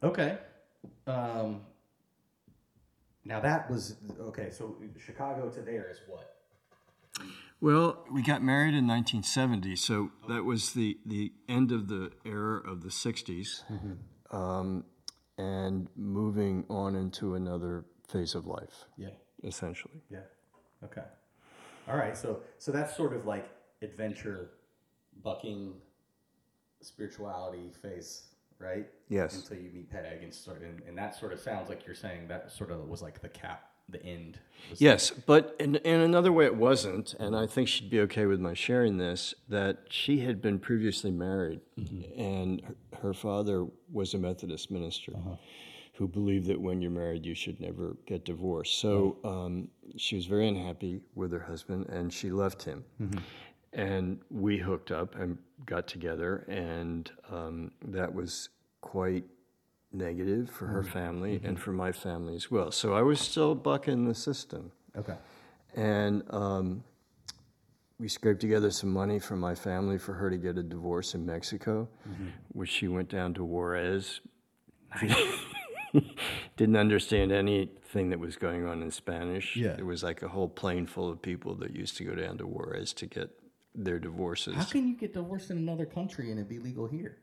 okay. 0.00 0.38
Um, 1.08 1.62
now 3.24 3.40
that 3.40 3.68
was 3.68 3.96
okay. 4.20 4.50
So 4.50 4.76
Chicago 5.04 5.48
to 5.48 5.60
there 5.62 5.90
is 5.90 5.98
what? 6.06 6.36
Well, 7.60 8.04
we 8.12 8.22
got 8.22 8.44
married 8.44 8.74
in 8.74 8.86
1970, 8.86 9.74
so 9.74 10.10
that 10.28 10.44
was 10.44 10.74
the, 10.74 10.98
the 11.04 11.32
end 11.48 11.72
of 11.72 11.88
the 11.88 12.12
era 12.24 12.60
of 12.60 12.82
the 12.82 12.90
60s, 12.90 13.62
um, 14.30 14.84
and 15.38 15.88
moving 15.96 16.64
on 16.68 16.94
into 16.94 17.34
another 17.34 17.86
phase 18.08 18.34
of 18.34 18.46
life, 18.46 18.84
Yeah. 18.96 19.10
essentially. 19.42 20.02
Yeah. 20.10 20.20
Okay. 20.84 21.02
All 21.88 21.96
right. 21.96 22.16
So 22.16 22.40
so 22.58 22.72
that's 22.72 22.96
sort 22.96 23.12
of 23.14 23.26
like 23.26 23.48
adventure, 23.82 24.50
bucking, 25.22 25.74
spirituality 26.80 27.72
phase, 27.82 28.24
right? 28.58 28.86
Yes. 29.08 29.36
Until 29.36 29.58
you 29.58 29.70
meet 29.72 29.90
Peg 29.90 30.22
and 30.22 30.32
sort 30.34 30.62
and, 30.62 30.82
and 30.86 30.96
that 30.98 31.14
sort 31.14 31.32
of 31.32 31.40
sounds 31.40 31.68
like 31.68 31.86
you're 31.86 31.94
saying 31.94 32.28
that 32.28 32.50
sort 32.50 32.70
of 32.70 32.88
was 32.88 33.02
like 33.02 33.20
the 33.20 33.28
cap, 33.28 33.70
the 33.88 34.02
end. 34.04 34.38
was- 34.70 34.80
Yes, 34.80 35.10
but 35.10 35.56
in, 35.60 35.76
in 35.76 36.00
another 36.00 36.32
way, 36.32 36.44
it 36.44 36.56
wasn't, 36.56 37.14
and 37.14 37.36
I 37.36 37.46
think 37.46 37.68
she'd 37.68 37.90
be 37.90 38.00
okay 38.00 38.26
with 38.26 38.40
my 38.40 38.54
sharing 38.54 38.98
this. 38.98 39.34
That 39.48 39.84
she 39.90 40.20
had 40.20 40.40
been 40.42 40.58
previously 40.58 41.10
married, 41.10 41.60
mm-hmm. 41.78 42.20
and 42.20 42.62
her, 42.62 42.74
her 43.02 43.14
father 43.14 43.66
was 43.92 44.14
a 44.14 44.18
Methodist 44.18 44.70
minister 44.70 45.12
uh-huh. 45.16 45.36
Who 45.96 46.06
believed 46.06 46.46
that 46.46 46.60
when 46.60 46.82
you're 46.82 46.90
married, 46.90 47.24
you 47.24 47.34
should 47.34 47.58
never 47.58 47.96
get 48.06 48.24
divorced. 48.24 48.78
So 48.80 49.16
um, 49.24 49.68
she 49.96 50.14
was 50.16 50.26
very 50.26 50.46
unhappy 50.46 51.00
with 51.14 51.32
her 51.32 51.40
husband, 51.40 51.86
and 51.88 52.12
she 52.12 52.30
left 52.30 52.62
him. 52.62 52.84
And 53.72 54.20
we 54.30 54.58
hooked 54.58 54.90
up 54.90 55.14
and 55.16 55.38
got 55.64 55.86
together, 55.86 56.44
and 56.48 57.10
um, 57.30 57.70
that 57.86 58.12
was 58.12 58.50
quite 58.82 59.24
negative 59.92 60.50
for 60.50 60.66
her 60.66 60.82
family 60.82 61.40
and 61.42 61.58
for 61.58 61.72
my 61.72 61.92
family 61.92 62.34
as 62.34 62.50
well. 62.50 62.70
So 62.70 62.92
I 62.92 63.02
was 63.02 63.18
still 63.18 63.54
bucking 63.54 64.06
the 64.06 64.14
system. 64.14 64.72
Okay. 64.96 65.16
And 65.74 66.22
um, 66.30 66.84
we 67.98 68.08
scraped 68.08 68.40
together 68.40 68.70
some 68.70 68.92
money 68.92 69.18
from 69.18 69.40
my 69.40 69.54
family 69.54 69.96
for 69.96 70.12
her 70.12 70.28
to 70.28 70.36
get 70.36 70.58
a 70.58 70.62
divorce 70.62 71.14
in 71.14 71.24
Mexico, 71.24 71.88
which 72.48 72.70
she 72.70 72.88
went 72.88 73.08
down 73.08 73.32
to 73.34 73.44
Juarez. 73.44 74.20
Didn't 76.56 76.76
understand 76.76 77.32
anything 77.32 78.10
that 78.10 78.18
was 78.18 78.36
going 78.36 78.66
on 78.66 78.82
in 78.82 78.90
Spanish. 78.90 79.56
Yeah. 79.56 79.74
It 79.78 79.84
was 79.86 80.02
like 80.02 80.22
a 80.22 80.28
whole 80.28 80.48
plane 80.48 80.86
full 80.86 81.10
of 81.10 81.20
people 81.22 81.54
that 81.56 81.74
used 81.74 81.96
to 81.98 82.04
go 82.04 82.14
down 82.14 82.38
to 82.38 82.46
Juarez 82.46 82.92
to 82.94 83.06
get 83.06 83.30
their 83.74 83.98
divorces. 83.98 84.54
How 84.56 84.64
can 84.64 84.88
you 84.88 84.96
get 84.96 85.12
divorced 85.12 85.50
in 85.50 85.58
another 85.58 85.86
country 85.86 86.30
and 86.30 86.40
it 86.40 86.48
be 86.48 86.58
legal 86.58 86.86
here? 86.86 87.18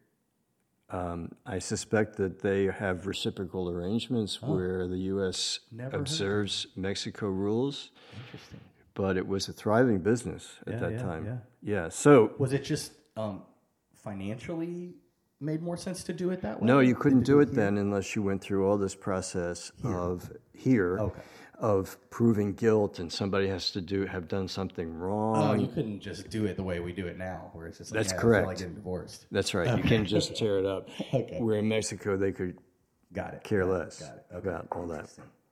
Um, 0.89 1.31
I 1.45 1.59
suspect 1.59 2.17
that 2.17 2.41
they 2.41 2.65
have 2.65 3.07
reciprocal 3.07 3.69
arrangements 3.69 4.41
where 4.41 4.87
the 4.87 4.97
U.S. 5.13 5.59
Oh. 5.63 5.75
Never 5.77 5.97
observes 5.97 6.67
Mexico 6.75 7.27
rules, 7.27 7.89
Interesting. 8.25 8.59
but 8.93 9.17
it 9.17 9.27
was 9.27 9.47
a 9.47 9.53
thriving 9.53 9.99
business 9.99 10.59
at 10.67 10.73
Yeah, 10.73 10.79
that 10.79 10.91
yeah, 10.91 11.01
time. 11.01 11.25
yeah. 11.25 11.37
Yeah. 11.83 11.89
So 11.89 12.33
Was 12.37 12.53
it 12.53 12.63
just 12.63 12.91
um, 13.17 13.41
financially 13.95 14.93
made 15.43 15.61
more 15.61 15.77
sense 15.77 16.03
to 16.05 16.13
do 16.13 16.29
it 16.31 16.41
that 16.41 16.61
way. 16.61 16.65
No, 16.67 16.79
you 16.79 16.95
couldn't 16.95 17.23
do 17.23 17.39
it 17.39 17.47
here? 17.49 17.55
then 17.55 17.77
unless 17.77 18.15
you 18.15 18.21
went 18.23 18.41
through 18.41 18.65
all 18.67 18.77
this 18.77 18.95
process 18.95 19.71
of 19.83 20.31
here 20.53 20.99
Okay. 20.99 21.21
of 21.59 21.97
proving 22.09 22.53
guilt, 22.53 22.99
and 22.99 23.11
somebody 23.11 23.47
has 23.47 23.71
to 23.71 23.81
do 23.81 24.05
have 24.05 24.27
done 24.27 24.47
something 24.47 24.93
wrong. 24.97 25.35
Oh, 25.37 25.53
you 25.53 25.67
couldn't 25.67 25.99
just 25.99 26.29
do 26.29 26.45
it 26.45 26.55
the 26.55 26.63
way 26.63 26.79
we 26.79 26.93
do 26.93 27.07
it 27.07 27.17
now, 27.17 27.49
where 27.53 27.67
it's 27.67 27.77
just 27.77 27.91
like, 27.91 27.99
That's 28.01 28.13
yeah, 28.13 28.19
correct. 28.19 28.47
like 28.47 28.57
getting 28.57 28.75
divorced. 28.75 29.25
That's 29.31 29.53
right. 29.53 29.77
You 29.77 29.83
can't 29.83 30.07
just 30.07 30.35
tear 30.35 30.59
it 30.59 30.65
up. 30.65 30.89
Okay. 31.13 31.39
Where 31.39 31.57
in 31.57 31.67
Mexico 31.67 32.17
they 32.17 32.31
could 32.31 32.57
Got 33.13 33.35
it. 33.35 33.43
care 33.43 33.61
Got 33.65 33.69
it, 33.69 33.73
less 33.73 33.99
Got 33.99 34.15
it. 34.15 34.25
Okay. 34.35 34.49
about 34.49 34.67
all 34.71 34.87
that. 34.87 35.09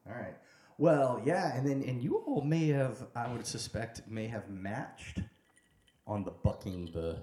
All 0.07 0.13
right. 0.15 0.35
Well, 0.77 1.21
yeah, 1.23 1.55
and 1.55 1.67
then 1.67 1.83
and 1.83 2.01
you 2.01 2.17
all 2.25 2.41
may 2.41 2.69
have, 2.69 3.05
I 3.15 3.31
would 3.31 3.45
suspect, 3.45 4.01
may 4.07 4.25
have 4.27 4.49
matched 4.49 5.19
on 6.07 6.23
the 6.23 6.31
bucking 6.31 6.89
the 6.93 7.17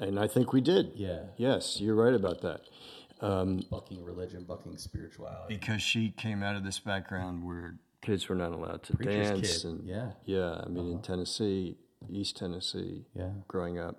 And 0.00 0.18
I 0.18 0.26
think 0.28 0.52
we 0.52 0.60
did. 0.60 0.92
yeah 0.94 1.20
Yes, 1.36 1.80
you're 1.80 1.94
right 1.94 2.14
about 2.14 2.40
that. 2.42 2.60
Um, 3.20 3.64
bucking 3.70 4.04
religion, 4.04 4.44
bucking 4.44 4.76
spirituality. 4.78 5.56
Because 5.56 5.82
she 5.82 6.10
came 6.10 6.42
out 6.42 6.54
of 6.54 6.64
this 6.64 6.78
background 6.78 7.44
where 7.44 7.74
kids 8.00 8.28
were 8.28 8.36
not 8.36 8.52
allowed 8.52 8.84
to 8.84 8.96
Preacher's 8.96 9.30
dance, 9.30 9.62
kid, 9.62 9.70
and 9.70 9.84
yeah. 9.84 9.96
Uh-huh. 10.02 10.12
yeah. 10.24 10.62
I 10.64 10.68
mean, 10.68 10.92
in 10.92 11.02
Tennessee, 11.02 11.76
East 12.08 12.36
Tennessee, 12.36 13.06
Yeah. 13.14 13.30
growing 13.48 13.78
up, 13.78 13.96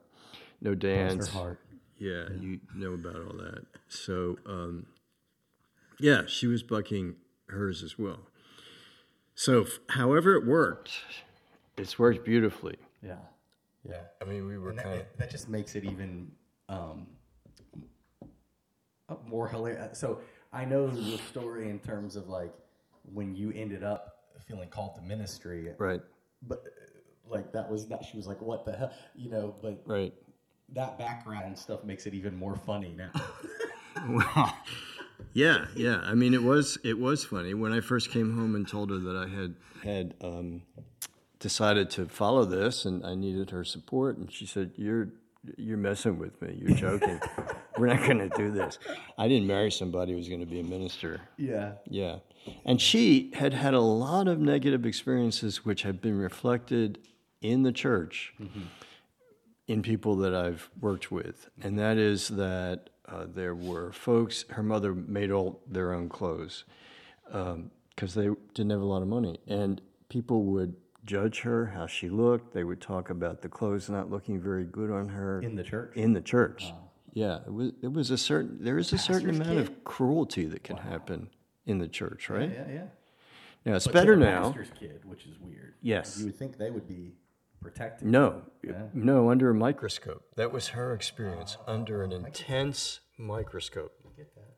no 0.61 0.73
dance. 0.73 1.27
her 1.27 1.39
heart. 1.39 1.59
Yeah, 1.97 2.29
you 2.39 2.61
know 2.73 2.93
about 2.93 3.15
all 3.17 3.35
that. 3.39 3.65
So, 3.89 4.37
um, 4.45 4.85
yeah, 5.99 6.21
she 6.27 6.47
was 6.47 6.63
bucking 6.63 7.15
hers 7.49 7.83
as 7.83 7.99
well. 7.99 8.19
So, 9.35 9.63
f- 9.63 9.79
however 9.89 10.33
it 10.35 10.45
worked, 10.45 10.91
it's 11.77 11.99
worked 11.99 12.23
beautifully. 12.23 12.77
Yeah. 13.03 13.17
Yeah. 13.87 14.01
I 14.21 14.25
mean, 14.25 14.45
we 14.45 14.57
were 14.57 14.69
And 14.69 14.79
kind 14.79 14.95
of 14.95 14.99
that, 14.99 15.17
that 15.17 15.31
just 15.31 15.49
makes 15.49 15.75
it 15.75 15.85
even 15.85 16.31
um, 16.67 17.07
uh, 19.09 19.15
more 19.25 19.47
hilarious. 19.47 19.97
So 19.97 20.19
I 20.51 20.65
know 20.65 20.87
the 20.87 21.17
story 21.29 21.69
in 21.69 21.79
terms 21.79 22.15
of 22.15 22.27
like 22.27 22.53
when 23.03 23.35
you 23.35 23.51
ended 23.51 23.83
up 23.83 24.15
feeling 24.47 24.69
called 24.69 24.95
to 24.95 25.01
ministry, 25.01 25.69
right, 25.77 26.01
but 26.47 26.63
uh, 26.65 27.33
like 27.33 27.51
that 27.53 27.69
was 27.69 27.89
not. 27.89 28.05
She 28.05 28.17
was 28.17 28.27
like, 28.27 28.41
"What 28.41 28.65
the 28.65 28.75
hell," 28.75 28.91
you 29.15 29.29
know. 29.29 29.55
But 29.61 29.81
right. 29.85 30.13
that 30.73 30.97
background 30.97 31.57
stuff 31.57 31.83
makes 31.83 32.05
it 32.05 32.13
even 32.13 32.35
more 32.35 32.55
funny 32.55 32.93
now. 32.95 33.11
Well, 34.07 34.57
yeah, 35.33 35.65
yeah. 35.75 36.01
I 36.03 36.15
mean, 36.15 36.33
it 36.33 36.43
was 36.43 36.77
it 36.83 36.99
was 36.99 37.23
funny 37.23 37.53
when 37.53 37.71
I 37.71 37.81
first 37.81 38.11
came 38.11 38.35
home 38.35 38.55
and 38.55 38.67
told 38.67 38.89
her 38.89 38.97
that 38.99 39.15
I 39.15 39.27
had 39.27 39.55
had 39.83 40.13
um, 40.21 40.63
decided 41.39 41.89
to 41.91 42.05
follow 42.07 42.45
this 42.45 42.85
and 42.85 43.05
I 43.05 43.15
needed 43.15 43.49
her 43.51 43.63
support, 43.63 44.17
and 44.17 44.31
she 44.31 44.45
said, 44.45 44.71
"You're 44.75 45.09
you're 45.57 45.77
messing 45.77 46.19
with 46.19 46.41
me. 46.41 46.57
You're 46.59 46.77
joking. 46.77 47.19
We're 47.77 47.87
not 47.87 48.05
going 48.05 48.19
to 48.19 48.29
do 48.35 48.51
this." 48.51 48.77
I 49.17 49.27
didn't 49.27 49.47
marry 49.47 49.71
somebody 49.71 50.11
who 50.11 50.17
was 50.17 50.27
going 50.27 50.41
to 50.41 50.45
be 50.45 50.59
a 50.59 50.63
minister. 50.63 51.21
yeah. 51.37 51.73
Yeah. 51.89 52.17
And 52.65 52.81
she 52.81 53.31
had 53.35 53.53
had 53.53 53.73
a 53.73 53.79
lot 53.81 54.27
of 54.27 54.39
negative 54.39 54.85
experiences 54.85 55.63
which 55.65 55.83
had 55.83 56.01
been 56.01 56.17
reflected 56.17 56.99
in 57.41 57.63
the 57.63 57.71
church 57.71 58.33
in 59.67 59.81
people 59.81 60.15
that 60.17 60.33
I've 60.33 60.69
worked 60.79 61.11
with. 61.11 61.49
And 61.61 61.77
that 61.77 61.97
is 61.97 62.29
that 62.29 62.89
uh, 63.07 63.25
there 63.33 63.53
were 63.53 63.91
folks, 63.91 64.45
her 64.49 64.63
mother 64.63 64.93
made 64.95 65.31
all 65.31 65.61
their 65.67 65.93
own 65.93 66.09
clothes 66.09 66.63
because 67.25 68.13
they 68.15 68.29
didn't 68.53 68.71
have 68.71 68.81
a 68.81 68.85
lot 68.85 69.01
of 69.01 69.07
money. 69.07 69.39
And 69.47 69.81
people 70.09 70.43
would 70.45 70.75
judge 71.09 71.39
her, 71.41 71.65
how 71.65 71.87
she 71.87 72.07
looked. 72.07 72.53
They 72.53 72.63
would 72.63 72.79
talk 72.79 73.09
about 73.09 73.41
the 73.41 73.49
clothes 73.49 73.89
not 73.89 74.11
looking 74.11 74.39
very 74.39 74.63
good 74.63 74.91
on 74.91 75.09
her 75.09 75.41
In 75.41 75.55
the 75.55 75.63
church. 75.63 75.95
in 75.95 76.13
the 76.13 76.21
church. 76.21 76.71
Yeah, 77.13 77.39
it 77.47 77.51
was, 77.51 77.71
it 77.81 77.91
was 77.91 78.11
a 78.11 78.17
certain, 78.17 78.59
there 78.61 78.77
is 78.77 78.93
a 78.93 78.97
certain 78.99 79.31
amount 79.31 79.49
kid? 79.49 79.57
of 79.57 79.83
cruelty 79.83 80.45
that 80.45 80.63
can 80.63 80.77
happen 80.77 81.29
in 81.65 81.79
the 81.79 81.87
church, 81.87 82.29
right? 82.29 82.51
Yeah, 82.53 82.67
yeah. 82.71 82.83
Now, 83.65 83.75
it's 83.75 83.85
But 83.85 83.93
better 83.95 84.15
now. 84.15 84.43
pastor's 84.51 84.69
kid, 84.79 85.01
which 85.03 85.25
is 85.25 85.39
weird. 85.39 85.73
Yes. 85.81 86.19
You 86.19 86.25
would 86.27 86.35
think 86.37 86.57
they 86.59 86.69
would 86.69 86.87
be 86.87 87.15
protected. 87.59 88.07
No, 88.07 88.43
Yeah. 88.63 88.83
no, 88.93 89.31
under 89.31 89.49
a 89.49 89.55
microscope. 89.55 90.23
That 90.35 90.51
was 90.53 90.67
her 90.69 90.93
experience, 90.93 91.57
under 91.65 92.03
an 92.03 92.11
intense 92.11 92.99
microscope. 93.17 93.91
get 94.15 94.33
that. 94.35 94.53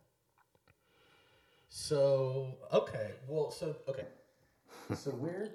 So 1.70 2.56
okay, 2.74 3.12
well, 3.30 3.49
so 3.52 3.76
okay, 3.88 4.08
so 4.93 5.12
we're 5.12 5.49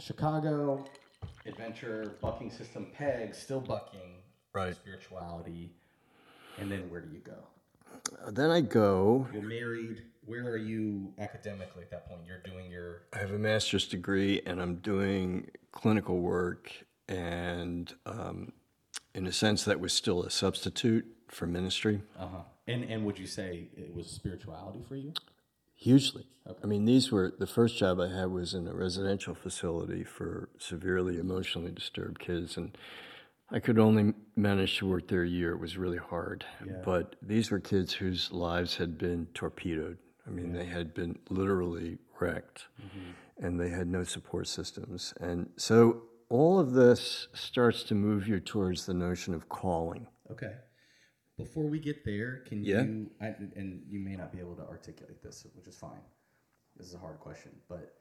Chicago 0.00 0.84
adventure 1.46 2.16
bucking 2.20 2.50
system 2.50 2.86
peg 2.96 3.34
still 3.34 3.60
bucking 3.60 4.00
Right. 4.52 4.74
spirituality, 4.74 5.70
and 6.58 6.70
then 6.70 6.90
where 6.90 7.00
do 7.00 7.08
you 7.12 7.20
go? 7.20 7.36
Then 8.32 8.50
I 8.50 8.60
go, 8.62 9.28
You're 9.32 9.42
married. 9.42 10.02
Where 10.26 10.48
are 10.48 10.56
you 10.56 11.12
academically 11.18 11.82
at 11.82 11.90
that 11.90 12.08
point? 12.08 12.20
You're 12.26 12.38
doing 12.44 12.70
your 12.70 13.02
I 13.12 13.18
have 13.18 13.30
a 13.32 13.38
master's 13.38 13.86
degree 13.86 14.40
and 14.46 14.60
I'm 14.60 14.76
doing 14.76 15.50
clinical 15.72 16.18
work. 16.20 16.72
And 17.08 17.92
um, 18.06 18.52
in 19.14 19.26
a 19.26 19.32
sense, 19.32 19.64
that 19.64 19.80
was 19.80 19.92
still 19.92 20.22
a 20.22 20.30
substitute 20.30 21.04
for 21.28 21.46
ministry. 21.46 22.02
uh 22.18 22.26
huh. 22.26 22.38
And 22.68 22.84
and 22.84 23.04
would 23.04 23.18
you 23.18 23.26
say 23.26 23.68
it 23.76 23.94
was 23.94 24.06
spirituality 24.08 24.82
for 24.88 24.96
you? 24.96 25.12
Hugely. 25.80 26.26
I 26.62 26.66
mean, 26.66 26.84
these 26.84 27.10
were 27.10 27.32
the 27.38 27.46
first 27.46 27.78
job 27.78 28.00
I 28.00 28.08
had 28.08 28.30
was 28.30 28.52
in 28.52 28.68
a 28.68 28.74
residential 28.74 29.34
facility 29.34 30.04
for 30.04 30.50
severely 30.58 31.18
emotionally 31.18 31.70
disturbed 31.70 32.18
kids, 32.18 32.56
and 32.58 32.76
I 33.50 33.60
could 33.60 33.78
only 33.78 34.12
manage 34.36 34.78
to 34.78 34.86
work 34.86 35.08
there 35.08 35.22
a 35.22 35.28
year. 35.28 35.52
It 35.52 35.60
was 35.60 35.78
really 35.78 35.96
hard. 35.96 36.44
But 36.84 37.16
these 37.22 37.50
were 37.50 37.60
kids 37.60 37.94
whose 37.94 38.30
lives 38.30 38.76
had 38.76 38.98
been 38.98 39.26
torpedoed. 39.32 39.96
I 40.26 40.30
mean, 40.30 40.52
they 40.52 40.66
had 40.66 40.92
been 40.92 41.18
literally 41.30 41.96
wrecked, 42.20 42.66
mm-hmm. 42.78 43.46
and 43.46 43.58
they 43.58 43.70
had 43.70 43.88
no 43.88 44.04
support 44.04 44.48
systems. 44.48 45.14
And 45.18 45.48
so 45.56 46.02
all 46.28 46.58
of 46.58 46.72
this 46.72 47.28
starts 47.32 47.84
to 47.84 47.94
move 47.94 48.28
you 48.28 48.38
towards 48.38 48.84
the 48.84 48.94
notion 48.94 49.32
of 49.32 49.48
calling. 49.48 50.08
Okay. 50.30 50.52
Before 51.42 51.64
we 51.64 51.78
get 51.78 52.04
there, 52.04 52.38
can 52.46 52.64
Yeah. 52.64 52.82
you 52.82 53.10
I, 53.20 53.28
and 53.56 53.84
you 53.88 53.98
may 53.98 54.16
not 54.16 54.32
be 54.32 54.38
able 54.40 54.56
to 54.56 54.66
articulate 54.66 55.22
this, 55.22 55.46
which 55.54 55.66
is 55.66 55.76
fine. 55.76 56.02
This 56.76 56.86
is 56.86 56.94
a 56.94 56.98
hard 56.98 57.18
question, 57.20 57.52
but 57.68 58.00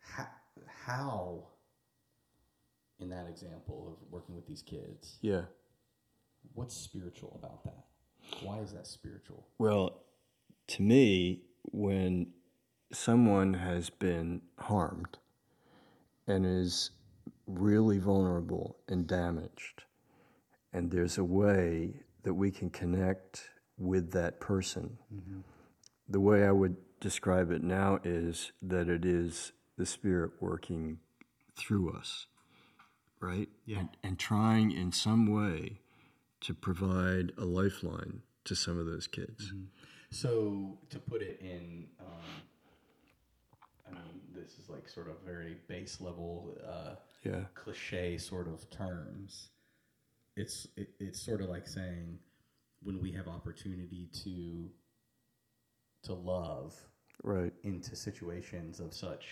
how, 0.00 0.28
how 0.66 1.48
in 2.98 3.08
that 3.10 3.26
example 3.28 3.88
of 3.92 4.12
working 4.12 4.34
with 4.34 4.46
these 4.46 4.62
kids, 4.62 5.18
Yeah. 5.20 5.46
what's 6.54 6.74
spiritual 6.74 7.38
about 7.42 7.64
that? 7.64 7.86
Why 8.42 8.58
is 8.60 8.72
that 8.72 8.86
spiritual? 8.86 9.46
Well, 9.58 10.02
to 10.68 10.82
me, 10.82 11.42
when 11.72 12.32
someone 12.92 13.54
has 13.54 13.90
been 13.90 14.42
harmed 14.58 15.18
and 16.26 16.44
is 16.46 16.90
really 17.46 17.98
vulnerable 17.98 18.78
and 18.88 19.06
damaged, 19.06 19.84
and 20.76 20.90
there's 20.90 21.16
a 21.16 21.24
way 21.24 21.94
that 22.22 22.34
we 22.34 22.50
can 22.50 22.68
connect 22.68 23.48
with 23.78 24.12
that 24.12 24.40
person, 24.40 24.98
the 26.08 26.20
way 26.20 26.44
I 26.46 26.52
would 26.52 26.76
describe 27.00 27.50
it 27.50 27.62
now 27.62 27.98
is 28.04 28.52
that 28.60 28.88
it 28.88 29.04
is 29.06 29.52
the 29.78 29.86
Spirit 29.86 30.32
working 30.38 30.98
through 31.56 31.92
us, 31.96 32.26
right? 33.20 33.48
Yeah. 33.64 33.78
And, 33.80 33.88
and 34.02 34.18
trying 34.18 34.70
in 34.70 34.92
some 34.92 35.32
way 35.32 35.80
to 36.40 36.52
provide 36.52 37.32
a 37.38 37.44
lifeline 37.44 38.20
to 38.44 38.54
some 38.54 38.78
of 38.78 38.84
those 38.84 39.06
kids. 39.06 39.52
So 40.10 40.78
to 40.90 40.98
put 40.98 41.22
it 41.22 41.40
in, 41.40 41.86
um, 42.00 42.42
I 43.88 43.90
mean, 43.92 44.20
this 44.34 44.58
is 44.58 44.68
like 44.68 44.88
sort 44.88 45.08
of 45.08 45.16
very 45.24 45.56
base 45.68 46.00
level, 46.02 46.54
uh, 46.66 46.96
Yeah. 47.24 47.44
cliche 47.54 48.18
sort 48.18 48.46
of 48.46 48.68
terms. 48.70 49.48
It's 50.36 50.68
it, 50.76 50.88
it's 51.00 51.20
sort 51.20 51.40
of 51.40 51.48
like 51.48 51.66
saying 51.66 52.18
when 52.82 53.00
we 53.00 53.12
have 53.12 53.28
opportunity 53.28 54.08
to 54.24 54.68
to 56.04 56.14
love 56.14 56.74
Right, 57.22 57.52
into 57.64 57.96
situations 57.96 58.78
of 58.78 58.92
such 58.92 59.26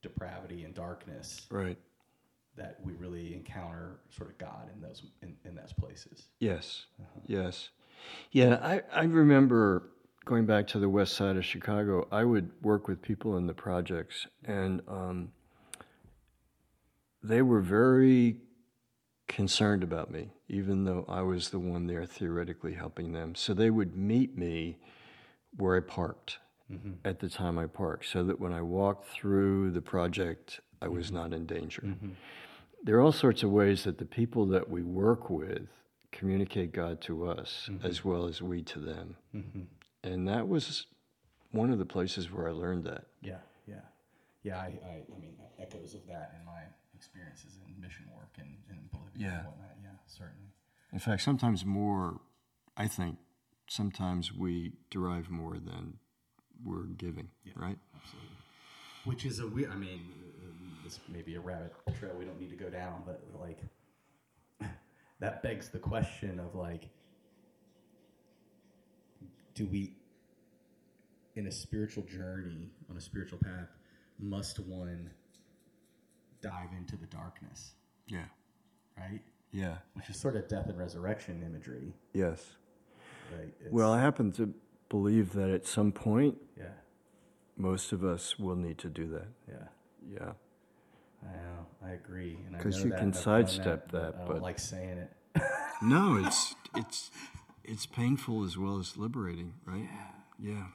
depravity 0.00 0.62
and 0.64 0.74
darkness 0.74 1.46
right. 1.50 1.76
that 2.56 2.78
we 2.82 2.92
really 2.94 3.34
encounter 3.34 3.98
sort 4.16 4.30
of 4.30 4.38
God 4.38 4.70
in 4.72 4.80
those 4.80 5.02
in, 5.22 5.34
in 5.44 5.54
those 5.54 5.72
places. 5.72 6.28
Yes, 6.38 6.86
yes. 7.26 7.70
Yeah, 8.30 8.58
I, 8.62 8.82
I 8.92 9.04
remember 9.04 9.90
going 10.24 10.46
back 10.46 10.66
to 10.68 10.78
the 10.78 10.88
west 10.88 11.14
side 11.14 11.36
of 11.36 11.44
Chicago, 11.44 12.06
I 12.10 12.24
would 12.24 12.50
work 12.62 12.88
with 12.88 13.02
people 13.02 13.36
in 13.36 13.46
the 13.46 13.54
projects, 13.54 14.26
and 14.44 14.80
um, 14.88 15.32
they 17.22 17.42
were 17.42 17.60
very 17.60 18.36
concerned 19.26 19.82
about 19.82 20.10
me, 20.10 20.30
even 20.48 20.84
though 20.84 21.04
I 21.08 21.22
was 21.22 21.50
the 21.50 21.58
one 21.58 21.86
there 21.86 22.04
theoretically 22.06 22.74
helping 22.74 23.12
them. 23.12 23.34
So 23.34 23.54
they 23.54 23.70
would 23.70 23.96
meet 23.96 24.36
me 24.36 24.78
where 25.56 25.76
I 25.76 25.80
parked 25.80 26.38
mm-hmm. 26.70 26.92
at 27.04 27.20
the 27.20 27.28
time 27.28 27.58
I 27.58 27.66
parked, 27.66 28.06
so 28.06 28.24
that 28.24 28.38
when 28.38 28.52
I 28.52 28.62
walked 28.62 29.08
through 29.08 29.70
the 29.70 29.82
project, 29.82 30.60
I 30.82 30.88
was 30.88 31.06
mm-hmm. 31.06 31.16
not 31.16 31.32
in 31.32 31.46
danger. 31.46 31.82
Mm-hmm. 31.82 32.10
there 32.82 32.96
are 32.96 33.00
all 33.00 33.12
sorts 33.12 33.42
of 33.42 33.50
ways 33.50 33.84
that 33.84 33.98
the 33.98 34.04
people 34.04 34.46
that 34.46 34.68
we 34.68 34.82
work 34.82 35.30
with 35.30 35.68
communicate 36.12 36.72
God 36.72 37.00
to 37.02 37.26
us 37.28 37.68
as 37.82 38.04
well 38.04 38.26
as 38.26 38.40
we 38.42 38.62
to 38.62 38.78
them. 38.78 39.16
And 40.04 40.28
that 40.28 40.46
was 40.46 40.86
one 41.50 41.70
of 41.70 41.78
the 41.78 41.86
places 41.86 42.30
where 42.30 42.48
I 42.48 42.52
learned 42.52 42.84
that. 42.84 43.06
Yeah, 43.22 43.38
yeah, 43.66 43.76
yeah. 44.42 44.58
I, 44.58 44.78
I, 44.86 45.02
I 45.14 45.18
mean, 45.18 45.34
echoes 45.58 45.94
of 45.94 46.06
that 46.06 46.34
in 46.38 46.44
my 46.44 46.62
experiences 47.04 47.58
in 47.66 47.80
mission 47.80 48.06
work 48.16 48.30
and 48.38 48.56
in 48.70 48.88
Bolivia 48.92 49.12
Yeah. 49.28 49.38
and 49.40 49.46
whatnot. 49.48 49.76
Yeah, 49.82 49.90
certainly. 50.06 50.48
In 50.92 50.98
fact, 50.98 51.22
sometimes 51.22 51.64
more, 51.64 52.20
I 52.76 52.88
think, 52.88 53.18
sometimes 53.68 54.32
we 54.32 54.72
derive 54.90 55.28
more 55.30 55.58
than 55.58 55.98
we're 56.64 56.86
giving, 56.86 57.30
right? 57.54 57.78
Absolutely. 57.94 58.30
Which 59.04 59.26
is 59.26 59.38
a 59.40 59.46
weird. 59.46 59.70
I 59.70 59.76
mean, 59.76 60.00
this 60.82 61.00
may 61.08 61.20
be 61.22 61.34
a 61.34 61.40
rabbit 61.40 61.74
trail 61.98 62.14
we 62.18 62.24
don't 62.24 62.40
need 62.40 62.50
to 62.50 62.56
go 62.56 62.70
down, 62.70 63.02
but 63.04 63.22
like, 63.38 63.58
that 65.20 65.42
begs 65.42 65.68
the 65.68 65.78
question 65.78 66.38
of 66.40 66.54
like, 66.54 66.88
do 69.54 69.66
we, 69.66 69.94
in 71.36 71.46
a 71.46 71.52
spiritual 71.52 72.04
journey 72.04 72.70
on 72.90 72.96
a 72.96 73.00
spiritual 73.00 73.38
path, 73.38 73.68
must 74.18 74.58
one 74.60 75.10
dive 76.44 76.72
into 76.76 76.96
the 76.96 77.06
darkness, 77.06 77.74
Yeah. 78.06 78.26
right? 78.98 79.22
Yeah. 79.50 79.78
Which 79.94 80.10
is 80.10 80.20
sort 80.20 80.36
of 80.36 80.46
death 80.46 80.66
and 80.68 80.78
resurrection 80.78 81.42
imagery, 81.42 81.94
Yes. 82.12 82.56
right? 83.32 83.48
It's- 83.60 83.72
Well, 83.72 83.90
I 83.92 84.00
happen 84.00 84.30
to 84.32 84.52
believe 84.90 85.32
that 85.32 85.48
at 85.48 85.66
some 85.66 85.90
point, 85.90 86.36
yeah, 86.56 86.74
most 87.56 87.92
of 87.92 88.04
us 88.04 88.38
will 88.38 88.56
need 88.56 88.76
to 88.78 88.90
do 88.90 89.06
that. 89.08 89.28
yeah. 89.48 89.68
Yeah. 90.06 90.32
I 91.22 91.32
know. 91.32 91.66
I 91.80 91.90
agree. 91.92 92.36
and 92.46 92.54
I 92.54 92.60
'Cause 92.62 92.76
know 92.80 92.84
you 92.84 92.90
that, 92.90 92.96
can 92.98 93.06
and 93.08 93.16
I've 93.16 93.24
done 93.24 93.46
sidestep 93.46 93.90
that, 93.92 94.14
I 94.14 94.18
don't 94.18 94.26
but- 94.26 94.42
like 94.42 94.58
saying 94.58 94.98
it. 94.98 95.16
No, 95.82 96.16
it's 96.24 96.54
it's 96.76 97.10
it's 97.64 97.86
painful 97.86 98.44
as 98.44 98.58
well 98.58 98.78
as 98.78 98.96
liberating, 98.98 99.54
right? 99.64 99.88
Yeah. 100.38 100.68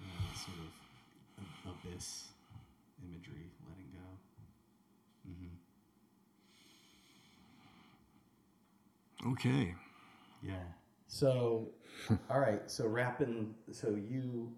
Yeah, 0.00 0.34
sort 0.34 0.58
of 0.58 0.72
ab- 1.38 1.76
abyss 1.86 2.32
imagery, 3.02 3.52
letting 3.68 3.92
go. 3.92 4.00
Okay. 9.26 9.74
Yeah. 10.42 10.54
So, 11.06 11.68
all 12.30 12.40
right. 12.40 12.62
So 12.70 12.86
wrapping. 12.86 13.54
So 13.72 13.90
you. 13.90 14.52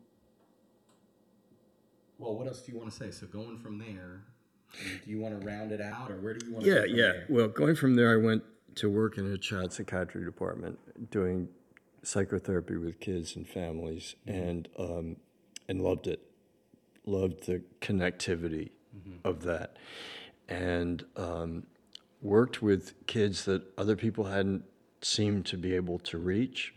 Well, 2.19 2.35
what 2.35 2.47
else 2.47 2.63
do 2.63 2.73
you 2.73 2.79
want 2.79 2.91
to 2.91 2.97
say? 2.97 3.11
So 3.11 3.27
going 3.27 3.59
from 3.59 3.79
there, 3.79 4.23
do 5.05 5.11
you 5.11 5.21
want 5.21 5.39
to 5.39 5.47
round 5.47 5.71
it 5.71 5.81
out, 5.81 6.11
or 6.11 6.17
where 6.17 6.35
do 6.35 6.47
you 6.47 6.53
want 6.53 6.65
to? 6.65 6.71
Yeah, 6.71 6.81
go 6.81 6.83
from 6.83 6.97
yeah. 6.97 7.03
there? 7.13 7.27
Well, 7.29 7.49
going 7.49 7.77
from 7.77 7.95
there, 7.95 8.13
I 8.13 8.17
went 8.17 8.43
to 8.77 8.91
work 8.91 9.19
in 9.19 9.31
a 9.31 9.39
child 9.39 9.73
psychiatry 9.73 10.25
department 10.25 11.11
doing 11.11 11.49
psychotherapy 12.03 12.77
with 12.77 13.01
kids 13.01 13.37
and 13.37 13.47
families, 13.47 14.17
and 14.27 14.69
um, 14.79 15.17
and 15.69 15.83
loved 15.83 16.07
it. 16.07 16.21
Loved 17.05 17.47
the 17.47 17.63
connectivity 17.81 18.71
of 19.25 19.43
that, 19.43 19.77
and 20.49 21.05
um, 21.17 21.67
worked 22.23 22.63
with 22.63 22.95
kids 23.07 23.45
that 23.45 23.63
other 23.79 23.97
people 23.97 24.25
hadn't 24.25 24.65
seemed 25.03 25.47
to 25.47 25.57
be 25.57 25.75
able 25.75 25.99
to 26.01 26.19
reach. 26.19 26.75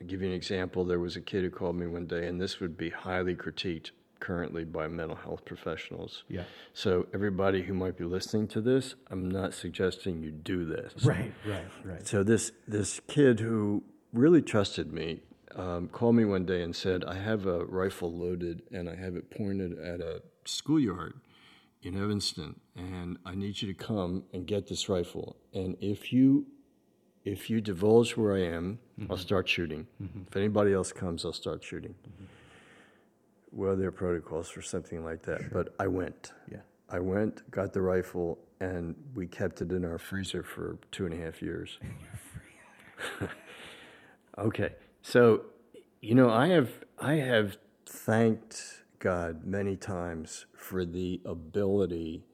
I'll 0.00 0.06
give 0.06 0.22
you 0.22 0.28
an 0.28 0.34
example. 0.34 0.84
There 0.84 1.00
was 1.00 1.16
a 1.16 1.20
kid 1.20 1.44
who 1.44 1.50
called 1.50 1.76
me 1.76 1.86
one 1.86 2.06
day, 2.06 2.26
and 2.26 2.40
this 2.40 2.60
would 2.60 2.76
be 2.76 2.90
highly 2.90 3.34
critiqued 3.34 3.90
currently 4.20 4.64
by 4.64 4.88
mental 4.88 5.16
health 5.16 5.44
professionals. 5.44 6.24
Yeah. 6.28 6.44
So, 6.74 7.06
everybody 7.14 7.62
who 7.62 7.74
might 7.74 7.96
be 7.96 8.04
listening 8.04 8.48
to 8.48 8.60
this, 8.60 8.94
I'm 9.10 9.30
not 9.30 9.54
suggesting 9.54 10.22
you 10.22 10.30
do 10.30 10.64
this. 10.64 10.92
Right. 11.04 11.32
Right. 11.46 11.66
Right. 11.84 12.06
So, 12.06 12.22
this, 12.22 12.52
this 12.66 13.00
kid 13.06 13.40
who 13.40 13.84
really 14.12 14.42
trusted 14.42 14.92
me 14.92 15.22
um, 15.54 15.88
called 15.88 16.14
me 16.16 16.24
one 16.24 16.44
day 16.44 16.62
and 16.62 16.74
said, 16.74 17.04
I 17.04 17.14
have 17.14 17.46
a 17.46 17.64
rifle 17.64 18.12
loaded 18.12 18.62
and 18.72 18.88
I 18.88 18.96
have 18.96 19.16
it 19.16 19.30
pointed 19.30 19.78
at 19.78 20.00
a 20.00 20.22
schoolyard 20.44 21.14
in 21.82 21.96
Evanston, 21.96 22.60
and 22.76 23.18
I 23.24 23.34
need 23.34 23.62
you 23.62 23.72
to 23.72 23.74
come 23.74 24.24
and 24.32 24.46
get 24.46 24.66
this 24.68 24.88
rifle. 24.88 25.36
And 25.52 25.76
if 25.80 26.12
you 26.12 26.46
if 27.24 27.50
you 27.50 27.60
divulge 27.60 28.16
where 28.16 28.34
I 28.34 28.42
am, 28.42 28.78
I'll 29.10 29.18
start 29.18 29.48
shooting. 29.48 29.86
If 30.28 30.36
anybody 30.36 30.72
else 30.72 30.92
comes, 30.92 31.24
I'll 31.24 31.32
start 31.32 31.62
shooting. 31.62 31.94
Mm-hmm. 32.08 32.24
Well, 33.52 33.76
there 33.76 33.88
are 33.88 33.92
protocols 33.92 34.48
for 34.48 34.62
something 34.62 35.04
like 35.04 35.22
that, 35.22 35.52
but 35.52 35.74
I 35.78 35.88
went. 35.88 36.32
Yeah. 36.50 36.58
I 36.90 37.00
went, 37.00 37.50
got 37.50 37.72
the 37.72 37.82
rifle, 37.82 38.38
and 38.60 38.94
we 39.14 39.26
kept 39.26 39.60
it 39.60 39.72
in 39.72 39.84
our 39.84 39.98
freezer 39.98 40.42
for 40.42 40.78
two 40.90 41.04
and 41.04 41.14
a 41.14 41.22
half 41.22 41.42
years. 41.42 41.78
okay, 44.38 44.74
so 45.02 45.42
you 46.00 46.14
know, 46.14 46.30
I 46.30 46.48
have 46.48 46.70
I 46.98 47.14
have 47.14 47.58
thanked 47.86 48.84
God 48.98 49.44
many 49.44 49.76
times 49.76 50.46
for 50.54 50.84
the 50.84 51.20
ability 51.24 52.24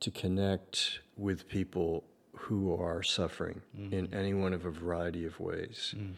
to 0.00 0.10
connect 0.10 1.00
with 1.16 1.48
people 1.48 2.04
who 2.36 2.74
are 2.74 3.02
suffering 3.02 3.62
in 3.74 4.06
mm-hmm. 4.06 4.14
any 4.14 4.34
one 4.34 4.52
of 4.52 4.64
a 4.66 4.70
variety 4.70 5.24
of 5.24 5.40
ways. 5.40 5.94
Mm. 5.96 6.12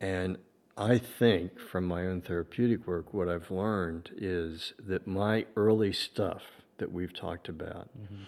And 0.00 0.38
I 0.76 0.98
think 0.98 1.58
from 1.58 1.84
my 1.84 2.06
own 2.06 2.20
therapeutic 2.20 2.86
work, 2.86 3.14
what 3.14 3.28
I've 3.28 3.50
learned 3.50 4.10
is 4.16 4.72
that 4.78 5.06
my 5.06 5.46
early 5.54 5.92
stuff 5.92 6.42
that 6.78 6.90
we've 6.90 7.14
talked 7.14 7.48
about 7.48 7.88
mm-hmm. 7.96 8.24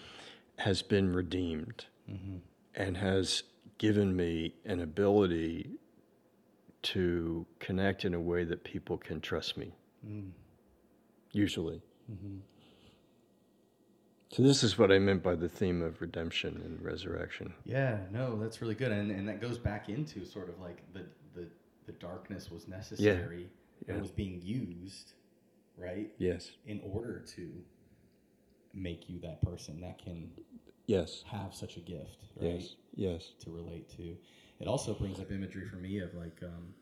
has 0.57 0.81
been 0.81 1.11
redeemed 1.11 1.85
mm-hmm. 2.09 2.37
and 2.73 2.97
has 2.97 3.43
given 3.77 4.15
me 4.15 4.53
an 4.63 4.79
ability 4.79 5.71
to 6.83 7.45
connect 7.59 8.05
in 8.05 8.13
a 8.13 8.19
way 8.19 8.43
that 8.43 8.63
people 8.63 8.97
can 8.97 9.19
trust 9.19 9.57
me. 9.57 9.73
Mm. 10.07 10.29
Usually. 11.35 11.81
So, 14.31 14.41
this 14.41 14.63
is 14.63 14.77
what 14.77 14.89
I 14.91 14.99
meant 14.99 15.21
by 15.21 15.35
the 15.35 15.49
theme 15.49 15.81
of 15.81 15.99
redemption 16.01 16.61
and 16.65 16.81
resurrection. 16.81 17.53
Yeah, 17.65 17.99
no, 18.11 18.39
that's 18.39 18.61
really 18.61 18.73
good, 18.75 18.91
and 18.91 19.11
and 19.11 19.27
that 19.27 19.41
goes 19.41 19.57
back 19.57 19.89
into 19.89 20.25
sort 20.25 20.47
of 20.49 20.59
like 20.61 20.81
the 20.93 21.05
the, 21.33 21.47
the 21.85 21.91
darkness 21.93 22.49
was 22.49 22.67
necessary 22.69 23.49
and 23.87 23.97
Yeah. 23.97 24.01
was 24.01 24.11
being 24.11 24.41
used, 24.41 25.13
right, 25.77 26.09
Yes. 26.17 26.51
in 26.65 26.79
order 26.81 27.19
to 27.35 27.51
make 28.73 29.09
you 29.09 29.19
that 29.19 29.41
person 29.41 29.81
that 29.81 29.97
can 29.99 30.31
Yes. 30.87 31.23
have 31.27 31.53
such 31.53 31.75
a 31.77 31.81
gift, 31.81 32.23
right, 32.35 32.61
Yes. 32.61 32.75
Yes. 32.95 33.33
to 33.39 33.51
relate 33.51 33.89
to. 33.97 34.15
It 34.61 34.67
also 34.67 34.93
brings 34.93 35.19
up 35.19 35.31
imagery 35.31 35.65
for 35.67 35.75
me 35.77 35.99
of 35.99 36.13
like, 36.13 36.41
um, 36.43 36.73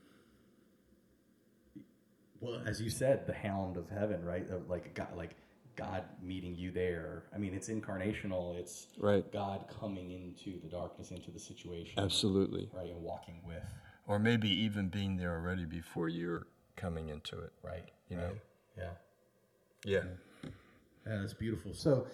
well, 2.43 2.61
as 2.65 2.81
you 2.81 2.89
said, 2.89 3.25
the 3.25 3.33
hound 3.33 3.77
of 3.77 3.89
heaven, 3.89 4.23
right, 4.25 4.49
of 4.51 4.69
like 4.69 4.93
God, 4.93 5.15
like 5.15 5.35
God 5.75 6.03
meeting 6.21 6.55
you 6.55 6.71
there. 6.71 7.23
I 7.33 7.37
mean, 7.37 7.53
it's 7.53 7.69
incarnational. 7.69 8.55
It's 8.57 8.87
Right. 8.99 9.29
God 9.31 9.65
coming 9.79 10.11
into 10.11 10.59
the 10.61 10.67
darkness, 10.67 11.11
into 11.11 11.31
the 11.31 11.39
situation, 11.39 11.97
Absolutely. 12.03 12.69
right, 12.73 12.89
and 12.89 13.01
walking 13.01 13.41
with, 13.45 13.63
Or 14.07 14.19
maybe 14.19 14.49
even 14.49 14.89
being 14.89 15.17
there 15.17 15.33
already 15.33 15.65
before 15.65 16.09
you're 16.09 16.45
coming 16.75 17.09
into 17.09 17.39
it. 17.39 17.53
right, 17.63 17.89
You 18.09 18.17
right. 18.17 18.27
know? 18.27 18.33
yeah. 18.77 18.89
Yeah. 19.85 20.03
Yeah, 21.05 21.17
that's 21.21 21.33
beautiful. 21.33 21.73
So, 21.73 22.07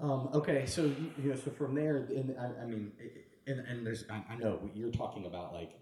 um, 0.00 0.28
okay, 0.34 0.66
so 0.66 0.82
you, 0.82 1.10
you 1.22 1.30
know, 1.30 1.36
so 1.36 1.50
from 1.52 1.74
there, 1.74 1.98
and 1.98 2.34
I, 2.38 2.62
I 2.62 2.66
mean, 2.66 2.90
and 3.46 3.60
and 3.60 3.86
there's, 3.86 4.04
I, 4.10 4.22
I 4.32 4.36
know 4.36 4.58
you're 4.74 4.90
talking 4.90 5.26
about 5.26 5.52
like, 5.52 5.72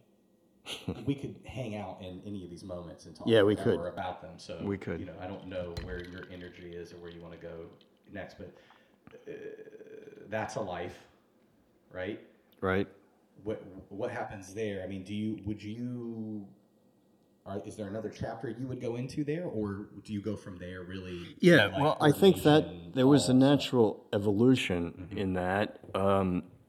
we 1.06 1.14
could 1.14 1.34
hang 1.44 1.76
out 1.76 1.98
in 2.00 2.20
any 2.26 2.44
of 2.44 2.50
these 2.50 2.64
moments 2.64 3.06
and 3.06 3.14
talk. 3.14 3.26
Yeah, 3.26 3.42
we 3.42 3.56
could. 3.56 3.80
about 3.80 4.22
them. 4.22 4.32
So 4.36 4.58
We 4.62 4.78
could. 4.78 5.00
You 5.00 5.06
know, 5.06 5.14
I 5.20 5.26
don't 5.26 5.46
know 5.46 5.74
where 5.84 6.04
your 6.04 6.24
energy 6.32 6.72
is 6.72 6.92
or 6.92 6.96
where 6.96 7.10
you 7.10 7.20
want 7.20 7.38
to 7.38 7.40
go 7.40 7.66
next, 8.12 8.36
but 8.38 8.54
uh, 9.28 9.32
that's 10.28 10.56
a 10.56 10.60
life, 10.60 10.96
right? 11.92 12.20
Right? 12.60 12.88
What 13.44 13.62
what 13.88 14.10
happens 14.10 14.54
there? 14.54 14.82
I 14.82 14.86
mean, 14.86 15.02
do 15.02 15.14
you 15.14 15.40
would 15.44 15.62
you? 15.62 16.46
Are, 17.46 17.60
is 17.64 17.74
there 17.74 17.88
another 17.88 18.10
chapter 18.10 18.50
you 18.50 18.66
would 18.66 18.82
go 18.82 18.96
into 18.96 19.24
there, 19.24 19.44
or 19.44 19.86
do 20.04 20.12
you 20.12 20.20
go 20.20 20.36
from 20.36 20.58
there 20.58 20.82
really? 20.82 21.36
Yeah, 21.40 21.66
like, 21.66 21.80
well, 21.80 21.96
I 22.00 22.12
think 22.12 22.42
that 22.42 22.94
there 22.94 23.06
was 23.06 23.28
a 23.28 23.32
all 23.32 23.38
that 23.38 23.44
stuff? 23.44 23.50
natural 23.50 24.06
evolution 24.12 25.08
in 25.12 25.32
that. 25.34 25.80
Um, 25.94 26.42
a 26.42 26.59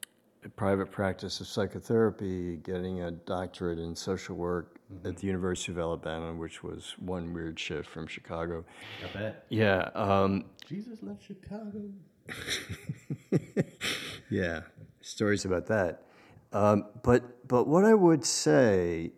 private 0.50 0.92
practice 0.92 1.40
of 1.40 1.48
psychotherapy, 1.48 2.58
getting 2.58 3.02
a 3.02 3.12
doctorate 3.12 3.80
in 3.80 3.96
social 3.96 4.36
work 4.36 4.80
at 5.06 5.18
the 5.18 5.28
University 5.28 5.72
of 5.72 5.80
Alabama, 5.80 6.34
which 6.34 6.64
was 6.64 6.96
one 7.00 7.34
weird 7.34 7.60
shift 7.60 7.90
from 7.90 8.08
Chicago. 8.08 8.66
I 9.04 9.18
bet. 9.18 9.46
Yeah, 9.50 9.90
um, 9.94 10.46
Jesus 10.68 11.00
left 11.04 11.24
Chicago. 11.24 11.90
yeah, 14.30 14.62
stories 15.02 15.46
about 15.46 15.68
that. 15.68 16.04
Um, 16.54 16.86
but 17.04 17.48
but 17.48 17.68
what 17.68 17.86
I 17.86 17.94
would 17.94 18.26
say 18.26 19.12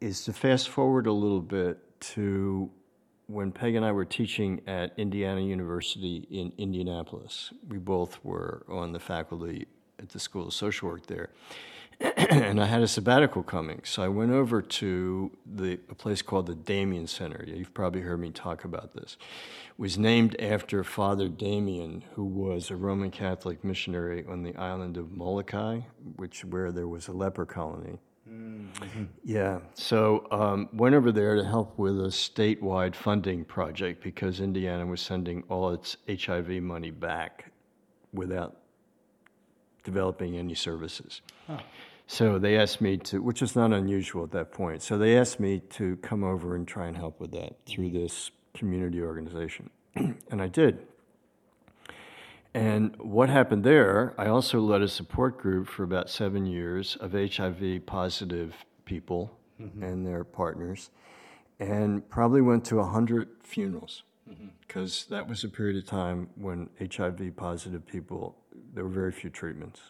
is 0.00 0.24
to 0.24 0.32
fast 0.32 0.68
forward 0.70 1.06
a 1.06 1.12
little 1.12 1.40
bit 1.40 1.78
to 2.00 2.70
when 3.26 3.52
Peg 3.52 3.76
and 3.76 3.84
I 3.84 3.92
were 3.92 4.04
teaching 4.04 4.60
at 4.66 4.92
Indiana 4.98 5.40
University 5.40 6.26
in 6.30 6.52
Indianapolis. 6.58 7.52
We 7.68 7.78
both 7.78 8.18
were 8.24 8.64
on 8.68 8.92
the 8.92 8.98
faculty 8.98 9.66
at 10.00 10.10
the 10.10 10.20
School 10.20 10.48
of 10.48 10.54
Social 10.54 10.88
Work 10.88 11.06
there. 11.06 11.30
and 12.00 12.62
I 12.62 12.64
had 12.64 12.80
a 12.80 12.88
sabbatical 12.88 13.42
coming, 13.42 13.82
so 13.84 14.02
I 14.02 14.08
went 14.08 14.32
over 14.32 14.62
to 14.62 15.30
the, 15.44 15.78
a 15.90 15.94
place 15.94 16.22
called 16.22 16.46
the 16.46 16.54
Damien 16.54 17.06
Center. 17.06 17.44
You've 17.46 17.74
probably 17.74 18.00
heard 18.00 18.20
me 18.20 18.30
talk 18.30 18.64
about 18.64 18.94
this. 18.94 19.18
It 19.68 19.78
was 19.78 19.98
named 19.98 20.34
after 20.40 20.82
Father 20.82 21.28
Damien, 21.28 22.02
who 22.14 22.24
was 22.24 22.70
a 22.70 22.76
Roman 22.76 23.10
Catholic 23.10 23.62
missionary 23.62 24.24
on 24.26 24.42
the 24.42 24.56
island 24.56 24.96
of 24.96 25.12
Molokai, 25.12 25.80
which 26.16 26.42
where 26.42 26.72
there 26.72 26.88
was 26.88 27.08
a 27.08 27.12
leper 27.12 27.44
colony. 27.44 27.98
Mm-hmm. 28.26 29.04
Yeah, 29.24 29.58
so 29.74 30.26
um, 30.30 30.70
went 30.72 30.94
over 30.94 31.12
there 31.12 31.34
to 31.34 31.44
help 31.44 31.78
with 31.78 31.98
a 32.00 32.08
statewide 32.08 32.94
funding 32.94 33.44
project 33.44 34.02
because 34.02 34.40
Indiana 34.40 34.86
was 34.86 35.02
sending 35.02 35.42
all 35.50 35.70
its 35.70 35.98
HIV 36.08 36.62
money 36.62 36.90
back 36.90 37.52
without 38.12 38.59
developing 39.84 40.36
any 40.36 40.54
services. 40.54 41.20
So 42.06 42.38
they 42.38 42.58
asked 42.58 42.80
me 42.80 42.96
to, 42.96 43.22
which 43.22 43.40
is 43.40 43.54
not 43.54 43.72
unusual 43.72 44.24
at 44.24 44.32
that 44.32 44.50
point. 44.50 44.82
So 44.82 44.98
they 44.98 45.16
asked 45.16 45.38
me 45.38 45.60
to 45.70 45.96
come 45.98 46.24
over 46.24 46.56
and 46.56 46.66
try 46.66 46.86
and 46.88 46.96
help 46.96 47.20
with 47.20 47.30
that 47.32 47.54
through 47.66 47.90
this 47.90 48.32
community 48.52 49.00
organization. 49.00 49.70
and 49.94 50.42
I 50.42 50.48
did. 50.48 50.86
And 52.52 52.96
what 52.96 53.28
happened 53.28 53.62
there, 53.62 54.12
I 54.18 54.26
also 54.26 54.60
led 54.60 54.82
a 54.82 54.88
support 54.88 55.38
group 55.38 55.68
for 55.68 55.84
about 55.84 56.10
seven 56.10 56.46
years 56.46 56.96
of 56.96 57.12
HIV 57.12 57.86
positive 57.86 58.54
people 58.84 59.38
mm-hmm. 59.60 59.82
and 59.82 60.04
their 60.04 60.24
partners, 60.24 60.90
and 61.60 62.08
probably 62.08 62.40
went 62.40 62.64
to 62.66 62.76
100 62.76 63.28
funerals 63.42 64.02
because 64.66 65.04
mm-hmm. 65.04 65.14
that 65.14 65.28
was 65.28 65.44
a 65.44 65.48
period 65.48 65.76
of 65.76 65.86
time 65.86 66.28
when 66.34 66.68
HIV 66.80 67.36
positive 67.36 67.86
people, 67.86 68.36
there 68.72 68.84
were 68.84 68.90
very 68.90 69.12
few 69.12 69.30
treatments, 69.30 69.80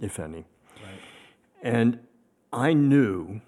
if 0.00 0.18
any. 0.18 0.44
Right. 0.82 1.00
And 1.62 1.98
I 2.52 2.72
knew, 2.72 3.40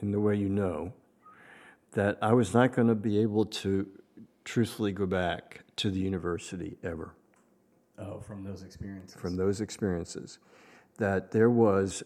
in 0.00 0.12
the 0.12 0.20
way 0.20 0.36
you 0.36 0.48
know, 0.48 0.92
that 1.92 2.18
I 2.22 2.32
was 2.32 2.54
not 2.54 2.72
going 2.74 2.88
to 2.88 2.94
be 2.94 3.18
able 3.20 3.46
to 3.46 3.86
truthfully 4.44 4.92
go 4.92 5.06
back 5.06 5.64
to 5.76 5.90
the 5.90 5.98
university 5.98 6.76
ever. 6.82 7.14
Oh, 7.98 8.20
from 8.20 8.44
those 8.44 8.62
experiences. 8.62 9.20
From 9.20 9.36
those 9.36 9.60
experiences. 9.60 10.38
That 10.98 11.30
there 11.32 11.50
was, 11.50 12.02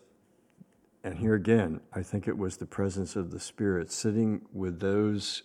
and 1.02 1.18
here 1.18 1.34
again, 1.34 1.80
I 1.92 2.02
think 2.02 2.26
it 2.26 2.36
was 2.36 2.57
the 2.57 2.66
presence 2.66 3.16
of 3.16 3.30
the 3.30 3.40
Spirit 3.40 3.90
sitting 3.90 4.42
with 4.52 4.80
those 4.80 5.42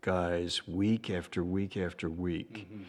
guys 0.00 0.66
week 0.68 1.08
after 1.08 1.42
week 1.42 1.76
after 1.78 2.10
week 2.10 2.66
mm-hmm. 2.70 2.82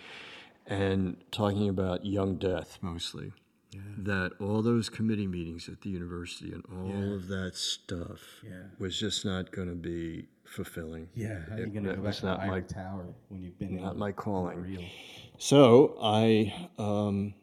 And 0.68 1.18
talking 1.32 1.70
about 1.70 2.06
young 2.06 2.36
death 2.36 2.80
mostly. 2.82 3.32
Yeah. 3.72 3.82
That 3.98 4.32
all 4.40 4.62
those 4.62 4.90
committee 4.90 5.28
meetings 5.28 5.68
at 5.68 5.82
the 5.82 5.90
university 5.90 6.54
and 6.54 6.64
all 6.72 6.90
yeah. 6.90 7.16
of 7.16 7.28
that 7.28 7.56
stuff 7.56 8.22
yeah. 8.42 8.64
was 8.80 8.98
just 8.98 9.26
not 9.26 9.52
going 9.52 9.68
to 9.68 9.76
be 9.76 10.28
fulfilling. 10.46 11.10
Yeah, 11.14 11.40
how 11.50 11.56
are 11.56 11.60
you 11.60 11.68
going 11.68 11.84
to 11.84 11.96
go 11.96 12.02
back 12.02 12.16
to 12.16 12.26
not 12.26 12.48
my, 12.48 12.62
Tower 12.62 13.14
when 13.28 13.42
you've 13.42 13.60
been 13.60 13.82
not 13.82 13.98
my 13.98 14.14
calling? 14.14 14.90
So 15.38 15.98
I 16.02 16.70
um, 16.78 17.34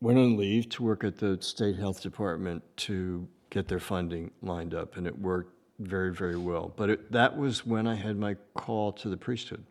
went 0.00 0.18
on 0.18 0.36
leave 0.36 0.68
to 0.70 0.84
work 0.84 1.02
at 1.02 1.18
the 1.18 1.38
state 1.40 1.76
health 1.76 2.02
department 2.02 2.62
to 2.76 3.26
get 3.50 3.66
their 3.66 3.80
funding 3.80 4.30
lined 4.42 4.74
up, 4.74 4.96
and 4.96 5.06
it 5.06 5.18
worked 5.18 5.54
very, 5.80 6.14
very 6.14 6.36
well. 6.36 6.72
But 6.76 6.90
it, 6.90 7.12
that 7.12 7.36
was 7.36 7.66
when 7.66 7.86
I 7.88 7.94
had 7.94 8.16
my 8.16 8.36
call 8.54 8.92
to 8.92 9.08
the 9.08 9.16
priesthood. 9.16 9.64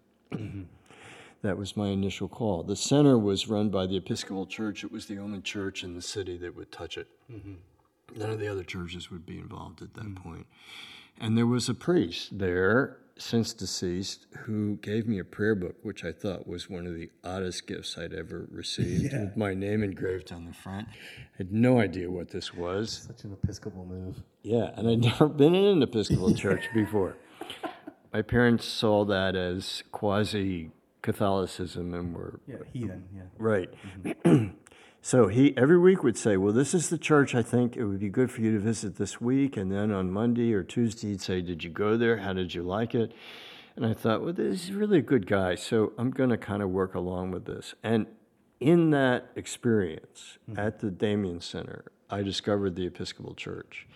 That 1.41 1.57
was 1.57 1.75
my 1.75 1.87
initial 1.87 2.27
call. 2.27 2.63
The 2.63 2.75
center 2.75 3.17
was 3.17 3.47
run 3.47 3.69
by 3.69 3.87
the 3.87 3.97
Episcopal 3.97 4.45
Church. 4.45 4.83
It 4.83 4.91
was 4.91 5.07
the 5.07 5.17
only 5.17 5.41
church 5.41 5.83
in 5.83 5.95
the 5.95 6.01
city 6.01 6.37
that 6.37 6.55
would 6.55 6.71
touch 6.71 6.97
it. 6.97 7.07
Mm-hmm. 7.31 7.53
None 8.15 8.29
of 8.29 8.39
the 8.39 8.47
other 8.47 8.63
churches 8.63 9.09
would 9.09 9.25
be 9.25 9.39
involved 9.39 9.81
at 9.81 9.93
that 9.95 10.03
mm-hmm. 10.03 10.29
point. 10.29 10.47
And 11.19 11.37
there 11.37 11.47
was 11.47 11.67
a 11.67 11.73
priest 11.73 12.37
there 12.37 12.97
since 13.21 13.53
deceased, 13.53 14.25
who 14.45 14.77
gave 14.77 15.07
me 15.07 15.19
a 15.19 15.23
prayer 15.23 15.53
book, 15.55 15.75
which 15.83 16.03
I 16.03 16.11
thought 16.11 16.47
was 16.47 16.69
one 16.69 16.87
of 16.87 16.95
the 16.95 17.09
oddest 17.23 17.67
gifts 17.67 17.97
I'd 17.97 18.13
ever 18.13 18.47
received, 18.51 19.13
yeah. 19.13 19.25
with 19.25 19.37
my 19.37 19.53
name 19.53 19.83
engraved 19.83 20.31
on 20.31 20.45
the 20.45 20.53
front. 20.53 20.87
I 20.89 21.37
had 21.37 21.51
no 21.51 21.79
idea 21.79 22.09
what 22.09 22.29
this 22.29 22.53
was. 22.53 23.05
Such 23.07 23.23
an 23.23 23.33
Episcopal 23.33 23.85
move. 23.85 24.21
Yeah, 24.41 24.71
and 24.75 24.89
I'd 24.89 24.99
never 25.01 25.27
been 25.27 25.53
in 25.53 25.65
an 25.65 25.83
Episcopal 25.83 26.33
church 26.33 26.63
before. 26.73 27.17
My 28.11 28.21
parents 28.21 28.65
saw 28.65 29.05
that 29.05 29.35
as 29.35 29.83
quasi 29.91 30.71
Catholicism 31.01 31.93
and 31.93 32.15
were 32.15 32.39
yeah 32.47 32.57
heathen 32.71 33.03
yeah 33.15 33.23
right. 33.37 33.69
Mm-hmm. 34.03 34.47
So 35.03 35.27
he 35.29 35.57
every 35.57 35.79
week 35.79 36.03
would 36.03 36.17
say, 36.17 36.37
"Well, 36.37 36.53
this 36.53 36.75
is 36.75 36.89
the 36.89 36.97
church. 36.97 37.33
I 37.33 37.41
think 37.41 37.75
it 37.75 37.85
would 37.85 37.99
be 37.99 38.09
good 38.09 38.29
for 38.29 38.41
you 38.41 38.51
to 38.53 38.59
visit 38.59 38.97
this 38.97 39.19
week." 39.19 39.57
And 39.57 39.71
then 39.71 39.91
on 39.91 40.11
Monday 40.11 40.53
or 40.53 40.63
Tuesday, 40.63 41.09
he'd 41.09 41.21
say, 41.21 41.41
"Did 41.41 41.63
you 41.63 41.71
go 41.71 41.97
there? 41.97 42.17
How 42.17 42.33
did 42.33 42.53
you 42.53 42.61
like 42.61 42.93
it?" 42.93 43.11
And 43.75 43.83
I 43.83 43.95
thought, 43.95 44.21
"Well, 44.21 44.33
this 44.33 44.65
is 44.65 44.71
really 44.73 44.99
a 44.99 45.01
good 45.01 45.25
guy, 45.25 45.55
so 45.55 45.93
I'm 45.97 46.11
going 46.11 46.29
to 46.29 46.37
kind 46.37 46.61
of 46.61 46.69
work 46.69 46.93
along 46.93 47.31
with 47.31 47.45
this." 47.45 47.73
And 47.81 48.05
in 48.59 48.91
that 48.91 49.31
experience 49.35 50.37
mm-hmm. 50.47 50.59
at 50.59 50.79
the 50.79 50.91
Damien 50.91 51.41
Center, 51.41 51.85
I 52.11 52.21
discovered 52.21 52.75
the 52.75 52.85
Episcopal 52.85 53.33
Church, 53.33 53.87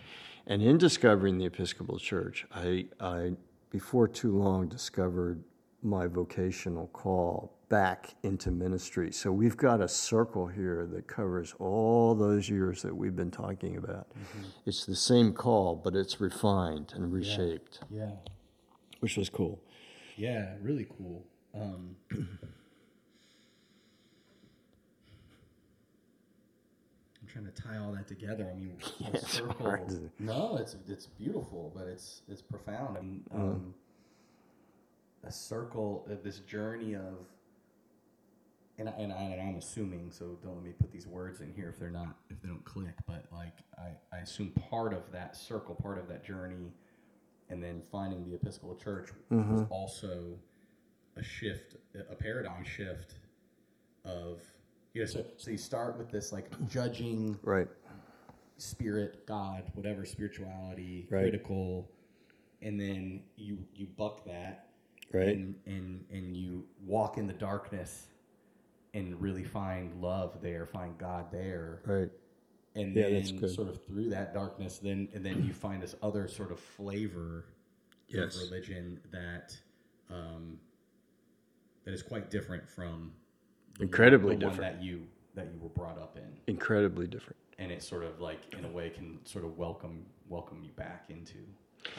and 0.44 0.60
in 0.60 0.76
discovering 0.76 1.38
the 1.38 1.46
Episcopal 1.46 2.00
Church, 2.00 2.46
I, 2.52 2.86
I 2.98 3.34
before 3.70 4.08
too 4.08 4.36
long 4.36 4.66
discovered 4.68 5.44
my 5.82 6.06
vocational 6.06 6.88
call 6.88 7.56
back 7.68 8.14
into 8.22 8.50
ministry. 8.50 9.12
So 9.12 9.32
we've 9.32 9.56
got 9.56 9.80
a 9.80 9.88
circle 9.88 10.46
here 10.46 10.88
that 10.92 11.06
covers 11.06 11.54
all 11.58 12.14
those 12.14 12.48
years 12.48 12.82
that 12.82 12.94
we've 12.94 13.16
been 13.16 13.30
talking 13.30 13.76
about. 13.76 14.08
Mm-hmm. 14.10 14.42
It's 14.66 14.86
the 14.86 14.94
same 14.94 15.32
call, 15.32 15.74
but 15.74 15.94
it's 15.94 16.20
refined 16.20 16.92
and 16.94 17.12
reshaped. 17.12 17.80
Yeah. 17.90 18.06
yeah. 18.06 18.12
Which 19.00 19.16
was 19.16 19.28
cool. 19.28 19.60
Yeah, 20.16 20.54
really 20.62 20.86
cool. 20.96 21.24
Um, 21.54 21.96
I'm 22.12 22.38
trying 27.28 27.44
to 27.44 27.50
tie 27.50 27.78
all 27.78 27.92
that 27.92 28.06
together. 28.06 28.48
I 28.50 28.58
mean, 28.58 28.78
yeah, 28.98 29.18
circle. 29.20 29.78
no, 30.18 30.56
it's 30.56 30.76
it's 30.88 31.06
beautiful, 31.06 31.72
but 31.74 31.86
it's 31.86 32.22
it's 32.28 32.42
profound. 32.42 32.96
and 32.96 33.24
mm-hmm. 33.24 33.40
um, 33.40 33.74
a 35.26 35.32
circle 35.32 36.06
of 36.08 36.22
this 36.22 36.38
journey 36.40 36.94
of 36.94 37.26
and 38.78 38.88
I, 38.88 38.92
and, 38.98 39.12
I, 39.12 39.22
and 39.22 39.40
I'm 39.40 39.56
assuming, 39.56 40.10
so 40.10 40.36
don't 40.42 40.56
let 40.56 40.64
me 40.64 40.72
put 40.78 40.92
these 40.92 41.06
words 41.06 41.40
in 41.40 41.52
here 41.54 41.70
if 41.70 41.78
they're 41.78 41.90
not 41.90 42.16
if 42.28 42.40
they 42.42 42.48
don't 42.48 42.64
click. 42.64 42.94
But 43.06 43.24
like 43.32 43.58
I, 43.78 43.92
I 44.14 44.20
assume 44.20 44.50
part 44.70 44.92
of 44.92 45.10
that 45.12 45.36
circle, 45.36 45.74
part 45.74 45.98
of 45.98 46.08
that 46.08 46.24
journey, 46.24 46.72
and 47.48 47.62
then 47.62 47.82
finding 47.90 48.24
the 48.24 48.34
Episcopal 48.34 48.76
Church 48.76 49.10
mm-hmm. 49.32 49.54
was 49.54 49.66
also 49.70 50.36
a 51.16 51.22
shift, 51.22 51.76
a 52.10 52.14
paradigm 52.14 52.64
shift 52.64 53.14
of 54.04 54.42
you 54.92 55.02
know. 55.02 55.06
So, 55.06 55.24
so 55.36 55.50
you 55.50 55.58
start 55.58 55.96
with 55.96 56.10
this 56.10 56.32
like 56.32 56.50
judging, 56.68 57.38
right? 57.42 57.68
Spirit, 58.58 59.26
God, 59.26 59.64
whatever 59.74 60.04
spirituality, 60.04 61.06
right. 61.10 61.22
critical, 61.22 61.90
and 62.60 62.78
then 62.78 63.22
you 63.36 63.58
you 63.74 63.86
buck 63.96 64.26
that, 64.26 64.65
right? 65.12 65.28
And 65.28 65.54
and 65.66 66.04
and 66.10 66.36
you 66.36 66.64
walk 66.84 67.18
in 67.18 67.26
the 67.26 67.32
darkness 67.32 68.06
and 68.94 69.20
really 69.20 69.44
find 69.44 70.00
love 70.00 70.40
there, 70.40 70.66
find 70.66 70.96
God 70.98 71.30
there. 71.30 71.82
Right. 71.84 72.10
And 72.74 72.94
yeah, 72.94 73.08
then 73.08 73.48
sort 73.48 73.68
of 73.68 73.84
through 73.86 74.10
that 74.10 74.34
darkness, 74.34 74.78
then 74.78 75.08
and 75.14 75.24
then 75.24 75.44
you 75.44 75.52
find 75.52 75.82
this 75.82 75.94
other 76.02 76.28
sort 76.28 76.50
of 76.50 76.60
flavor 76.60 77.46
yes. 78.08 78.36
of 78.36 78.42
religion 78.42 79.00
that 79.12 79.56
um, 80.10 80.58
that 81.84 81.94
is 81.94 82.02
quite 82.02 82.30
different 82.30 82.68
from 82.68 83.12
the 83.78 83.84
incredibly 83.84 84.36
one, 84.36 84.38
different 84.38 84.60
that 84.60 84.82
you 84.82 85.06
that 85.34 85.48
you 85.52 85.60
were 85.60 85.68
brought 85.68 85.98
up 85.98 86.16
in. 86.16 86.52
Incredibly 86.52 87.06
different. 87.06 87.36
And 87.58 87.70
it 87.70 87.82
sort 87.82 88.04
of 88.04 88.20
like 88.20 88.54
in 88.58 88.64
a 88.64 88.68
way 88.68 88.90
can 88.90 89.18
sort 89.24 89.44
of 89.44 89.56
welcome 89.56 90.04
welcome 90.28 90.62
you 90.62 90.72
back 90.72 91.06
into. 91.08 91.38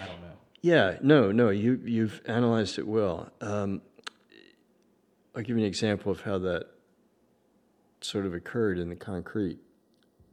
I 0.01 0.05
don't 0.05 0.21
know. 0.21 0.33
Yeah, 0.61 0.97
no, 1.01 1.31
no, 1.31 1.49
you 1.49 1.79
you've 1.85 2.21
analyzed 2.25 2.79
it 2.79 2.87
well. 2.87 3.29
Um, 3.41 3.81
I'll 5.35 5.43
give 5.43 5.57
you 5.57 5.63
an 5.63 5.67
example 5.67 6.11
of 6.11 6.21
how 6.21 6.39
that 6.39 6.65
sort 8.01 8.25
of 8.25 8.33
occurred 8.33 8.79
in 8.79 8.89
the 8.89 8.95
concrete. 8.95 9.59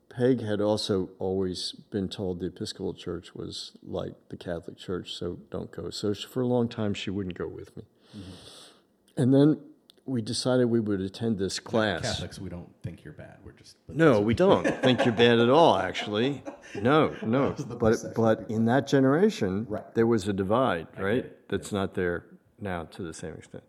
Peg 0.08 0.40
had 0.40 0.60
also 0.60 1.10
always 1.18 1.72
been 1.90 2.08
told 2.08 2.40
the 2.40 2.46
Episcopal 2.46 2.94
Church 2.94 3.34
was 3.34 3.72
like 3.82 4.12
the 4.28 4.36
Catholic 4.36 4.78
Church, 4.78 5.12
so 5.12 5.40
don't 5.50 5.70
go. 5.72 5.90
So 5.90 6.14
for 6.14 6.40
a 6.40 6.46
long 6.46 6.68
time, 6.68 6.94
she 6.94 7.10
wouldn't 7.10 7.36
go 7.36 7.48
with 7.48 7.76
me. 7.76 7.82
Mm-hmm. 8.16 9.20
And 9.20 9.34
then 9.34 9.60
we 10.06 10.20
decided 10.20 10.66
we 10.66 10.80
would 10.80 11.00
attend 11.00 11.38
this 11.38 11.58
class. 11.58 12.02
Catholics, 12.02 12.38
we 12.38 12.50
don't 12.50 12.68
think 12.82 13.04
you're 13.04 13.14
bad. 13.14 13.38
We're 13.44 13.52
just 13.52 13.76
no, 13.88 14.20
we 14.20 14.34
don't 14.34 14.64
think 14.82 15.04
you're 15.04 15.14
bad 15.14 15.38
at 15.38 15.48
all. 15.48 15.78
Actually, 15.78 16.42
no, 16.74 17.14
no. 17.22 17.54
But 17.78 18.14
but 18.14 18.50
in 18.50 18.66
that 18.66 18.86
generation, 18.86 19.66
right. 19.68 19.94
there 19.94 20.06
was 20.06 20.28
a 20.28 20.32
divide, 20.32 20.88
right? 20.98 21.30
That's 21.48 21.72
not 21.72 21.94
there 21.94 22.26
now 22.60 22.84
to 22.84 23.02
the 23.02 23.14
same 23.14 23.34
extent. 23.34 23.64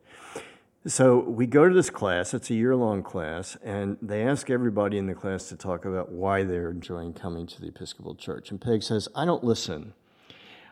So 0.88 1.18
we 1.18 1.48
go 1.48 1.68
to 1.68 1.74
this 1.74 1.90
class, 1.90 2.36
it's 2.36 2.52
a 2.52 2.54
year 2.54 2.76
long 2.76 3.02
class, 3.02 3.58
and 3.64 3.98
they 4.04 4.22
ask 4.22 4.52
everybody 4.52 5.00
in 5.00 5.08
the 5.08 5.16
class 5.16 5.50
to 5.50 5.56
talk 5.56 5.84
about 5.84 6.12
why 6.12 6.44
they're 6.44 6.70
enjoying 6.70 7.14
coming 7.14 7.48
to 7.48 7.60
the 7.60 7.70
Episcopal 7.70 8.14
Church. 8.14 8.52
And 8.52 8.62
Peg 8.62 8.84
says, 8.84 9.08
I 9.16 9.26
don't 9.26 9.44
listen. 9.44 9.96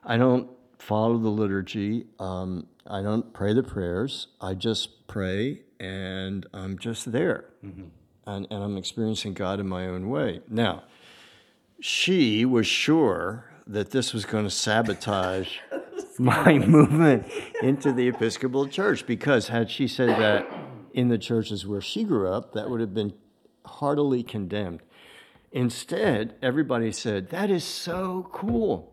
I 0.03 0.17
don't 0.17 0.51
follow 0.83 1.17
the 1.17 1.29
liturgy. 1.29 2.05
Um, 2.19 2.67
I 2.85 3.01
don't 3.01 3.33
pray 3.33 3.53
the 3.53 3.63
prayers. 3.63 4.27
I 4.41 4.53
just 4.53 5.07
pray 5.07 5.61
and 5.79 6.45
I'm 6.53 6.77
just 6.77 7.11
there. 7.11 7.45
Mm-hmm. 7.65 7.85
And, 8.25 8.47
and 8.49 8.63
I'm 8.63 8.77
experiencing 8.77 9.33
God 9.33 9.59
in 9.59 9.67
my 9.67 9.87
own 9.87 10.09
way. 10.09 10.41
Now, 10.49 10.83
she 11.79 12.45
was 12.45 12.67
sure 12.67 13.49
that 13.65 13.91
this 13.91 14.13
was 14.13 14.25
going 14.25 14.43
to 14.43 14.49
sabotage 14.49 15.57
my 16.19 16.57
movement 16.59 17.27
into 17.61 17.93
the 17.93 18.09
Episcopal 18.09 18.67
Church 18.67 19.07
because 19.07 19.47
had 19.47 19.71
she 19.71 19.87
said 19.87 20.09
that 20.09 20.49
in 20.93 21.07
the 21.07 21.17
churches 21.17 21.65
where 21.65 21.81
she 21.81 22.03
grew 22.03 22.27
up, 22.27 22.53
that 22.53 22.69
would 22.69 22.81
have 22.81 22.93
been 22.93 23.13
heartily 23.65 24.21
condemned. 24.21 24.81
Instead, 25.51 26.35
everybody 26.41 26.91
said, 26.91 27.29
That 27.29 27.49
is 27.49 27.63
so 27.63 28.29
cool 28.33 28.92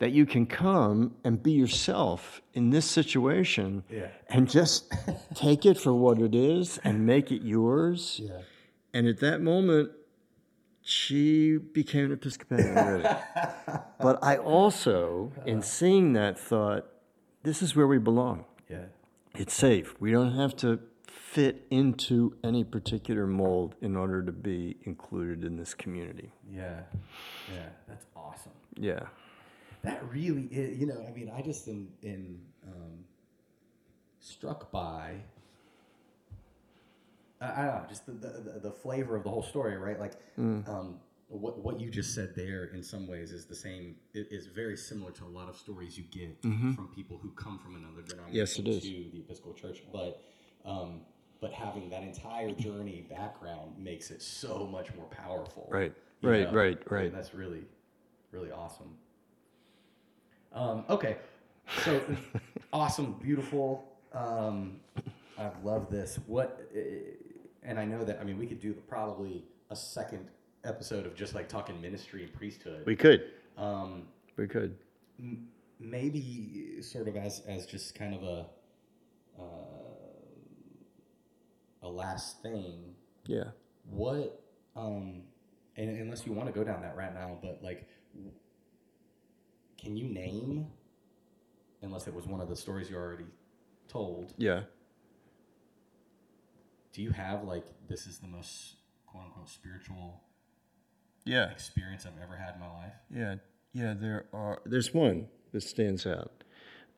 that 0.00 0.12
you 0.12 0.24
can 0.26 0.46
come 0.46 1.14
and 1.24 1.42
be 1.42 1.52
yourself 1.52 2.40
in 2.54 2.70
this 2.70 2.86
situation 2.86 3.84
yeah. 3.90 4.08
and 4.28 4.50
just 4.50 4.92
take 5.34 5.64
it 5.64 5.78
for 5.78 5.92
what 5.92 6.18
it 6.18 6.34
is 6.34 6.78
and 6.82 7.06
make 7.06 7.30
it 7.30 7.42
yours. 7.42 8.20
Yeah. 8.22 8.40
And 8.94 9.06
at 9.06 9.20
that 9.20 9.42
moment, 9.42 9.92
she 10.80 11.58
became 11.58 12.06
an 12.06 12.12
Episcopalian 12.12 12.76
already. 12.76 13.08
but 14.00 14.18
I 14.22 14.38
also, 14.38 15.32
in 15.44 15.62
seeing 15.62 16.14
that, 16.14 16.38
thought, 16.38 16.86
this 17.42 17.60
is 17.60 17.76
where 17.76 17.86
we 17.86 17.98
belong. 17.98 18.46
Yeah. 18.70 18.86
It's 19.34 19.54
safe. 19.54 19.94
We 20.00 20.12
don't 20.12 20.32
have 20.32 20.56
to 20.56 20.80
fit 21.06 21.66
into 21.70 22.36
any 22.42 22.64
particular 22.64 23.26
mold 23.26 23.74
in 23.82 23.96
order 23.96 24.22
to 24.22 24.32
be 24.32 24.78
included 24.84 25.44
in 25.44 25.56
this 25.56 25.74
community. 25.74 26.32
Yeah. 26.50 26.80
Yeah. 27.54 27.68
That's 27.86 28.06
awesome. 28.16 28.52
Yeah. 28.76 29.00
That 29.82 30.02
really 30.10 30.48
is, 30.50 30.78
you 30.78 30.86
know, 30.86 31.04
I 31.08 31.12
mean, 31.12 31.30
I 31.34 31.42
just 31.42 31.66
am 31.68 31.88
in, 32.02 32.40
um, 32.66 33.04
struck 34.20 34.70
by 34.70 35.22
I, 37.40 37.62
don't 37.62 37.66
know, 37.66 37.84
just 37.88 38.06
the, 38.06 38.12
the, 38.12 38.60
the, 38.62 38.70
flavor 38.70 39.16
of 39.16 39.24
the 39.24 39.30
whole 39.30 39.42
story, 39.42 39.76
right? 39.78 39.98
Like, 39.98 40.12
mm. 40.38 40.68
um, 40.68 40.96
what 41.28 41.58
what 41.58 41.80
you 41.80 41.90
just 41.90 42.14
said 42.14 42.34
there, 42.36 42.64
in 42.64 42.82
some 42.82 43.06
ways, 43.06 43.30
is 43.30 43.46
the 43.46 43.54
same. 43.54 43.96
It 44.12 44.28
is 44.30 44.46
very 44.46 44.76
similar 44.76 45.10
to 45.12 45.24
a 45.24 45.28
lot 45.28 45.48
of 45.48 45.56
stories 45.56 45.96
you 45.96 46.04
get 46.10 46.42
mm-hmm. 46.42 46.72
from 46.72 46.88
people 46.88 47.18
who 47.22 47.30
come 47.30 47.58
from 47.58 47.76
another 47.76 48.02
denomination 48.02 48.36
yes, 48.36 48.58
it 48.58 48.68
is. 48.68 48.82
to 48.82 48.88
the 49.12 49.20
Episcopal 49.20 49.54
Church, 49.54 49.82
but. 49.92 50.22
Um, 50.64 51.00
but 51.40 51.54
having 51.54 51.88
that 51.88 52.02
entire 52.02 52.50
journey 52.52 53.06
background 53.08 53.72
makes 53.78 54.10
it 54.10 54.20
so 54.20 54.68
much 54.70 54.94
more 54.94 55.06
powerful. 55.06 55.66
Right, 55.70 55.94
right, 56.22 56.52
know? 56.52 56.52
right, 56.52 56.78
right. 56.90 57.06
And 57.06 57.14
that's 57.14 57.32
really, 57.32 57.62
really 58.30 58.50
awesome. 58.50 58.90
Um, 60.52 60.84
okay, 60.90 61.16
so 61.84 62.00
awesome, 62.72 63.12
beautiful. 63.22 63.84
Um, 64.12 64.80
I 65.38 65.50
love 65.62 65.90
this. 65.90 66.18
What 66.26 66.70
and 67.62 67.78
I 67.78 67.84
know 67.84 68.04
that 68.04 68.18
I 68.20 68.24
mean 68.24 68.38
we 68.38 68.46
could 68.46 68.60
do 68.60 68.74
probably 68.88 69.44
a 69.70 69.76
second 69.76 70.26
episode 70.64 71.06
of 71.06 71.14
just 71.14 71.34
like 71.34 71.48
talking 71.48 71.80
ministry 71.80 72.24
and 72.24 72.32
priesthood. 72.32 72.84
We 72.84 72.96
could. 72.96 73.30
Um, 73.56 74.08
we 74.36 74.46
could. 74.46 74.76
M- 75.18 75.48
maybe 75.78 76.82
sort 76.82 77.08
of 77.08 77.16
as 77.16 77.42
as 77.46 77.66
just 77.66 77.94
kind 77.94 78.14
of 78.14 78.22
a 78.22 78.46
uh, 79.38 79.44
a 81.82 81.88
last 81.88 82.42
thing. 82.42 82.94
Yeah. 83.26 83.44
What 83.88 84.42
um, 84.76 85.22
and 85.76 85.90
unless 86.00 86.26
you 86.26 86.32
want 86.32 86.48
to 86.48 86.52
go 86.52 86.64
down 86.64 86.82
that 86.82 86.96
right 86.96 87.14
now, 87.14 87.38
but 87.42 87.60
like, 87.62 87.88
can 89.80 89.96
you 89.96 90.08
name? 90.08 90.66
Unless 91.82 92.06
it 92.06 92.14
was 92.14 92.26
one 92.26 92.40
of 92.40 92.48
the 92.48 92.56
stories 92.56 92.90
you 92.90 92.96
already 92.96 93.24
told. 93.88 94.34
Yeah 94.36 94.62
do 96.92 97.02
you 97.02 97.10
have 97.10 97.44
like 97.44 97.64
this 97.88 98.06
is 98.06 98.18
the 98.18 98.26
most 98.26 98.76
quote 99.06 99.24
unquote 99.24 99.48
spiritual 99.48 100.22
yeah 101.24 101.50
experience 101.50 102.06
I've 102.06 102.22
ever 102.22 102.36
had 102.36 102.54
in 102.54 102.60
my 102.60 102.68
life? 102.68 102.92
Yeah, 103.14 103.34
yeah. 103.72 103.94
There 103.94 104.26
are. 104.32 104.62
There's 104.64 104.92
one 104.92 105.28
that 105.52 105.62
stands 105.62 106.06
out, 106.06 106.44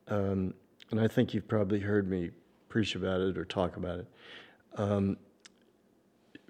um, 0.07 0.53
and 0.91 0.99
I 0.99 1.07
think 1.07 1.33
you've 1.33 1.47
probably 1.47 1.79
heard 1.79 2.09
me 2.09 2.31
preach 2.69 2.95
about 2.95 3.21
it 3.21 3.37
or 3.37 3.45
talk 3.45 3.77
about 3.77 3.99
it. 3.99 4.07
Um, 4.75 5.17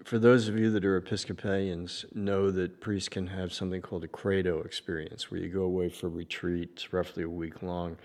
for 0.03 0.19
those 0.19 0.47
of 0.47 0.57
you 0.57 0.69
that 0.71 0.85
are 0.85 0.97
Episcopalians, 0.97 2.05
know 2.13 2.51
that 2.51 2.81
priests 2.81 3.09
can 3.09 3.27
have 3.27 3.53
something 3.53 3.81
called 3.81 4.03
a 4.03 4.07
credo 4.07 4.61
experience, 4.61 5.31
where 5.31 5.39
you 5.39 5.49
go 5.49 5.63
away 5.63 5.89
for 5.89 6.09
retreat. 6.09 6.69
It's 6.73 6.93
roughly 6.93 7.23
a 7.23 7.29
week 7.29 7.63
long, 7.63 7.97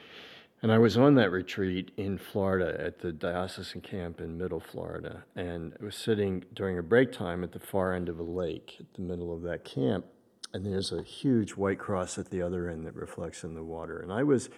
and 0.62 0.72
I 0.72 0.78
was 0.78 0.96
on 0.96 1.14
that 1.14 1.30
retreat 1.30 1.92
in 1.96 2.18
Florida 2.18 2.76
at 2.80 2.98
the 2.98 3.12
diocesan 3.12 3.80
camp 3.80 4.20
in 4.20 4.36
Middle 4.36 4.60
Florida. 4.60 5.24
And 5.36 5.74
I 5.80 5.84
was 5.84 5.94
sitting 5.94 6.44
during 6.52 6.78
a 6.78 6.82
break 6.82 7.12
time 7.12 7.44
at 7.44 7.52
the 7.52 7.60
far 7.60 7.94
end 7.94 8.08
of 8.08 8.18
a 8.18 8.24
lake 8.24 8.76
at 8.80 8.92
the 8.94 9.02
middle 9.02 9.32
of 9.32 9.42
that 9.42 9.64
camp. 9.64 10.06
And 10.52 10.66
there's 10.66 10.90
a 10.90 11.02
huge 11.02 11.52
white 11.52 11.78
cross 11.78 12.18
at 12.18 12.30
the 12.30 12.42
other 12.42 12.68
end 12.68 12.86
that 12.86 12.96
reflects 12.96 13.44
in 13.44 13.54
the 13.54 13.62
water. 13.62 14.00
And 14.00 14.12
I 14.12 14.24
was 14.24 14.48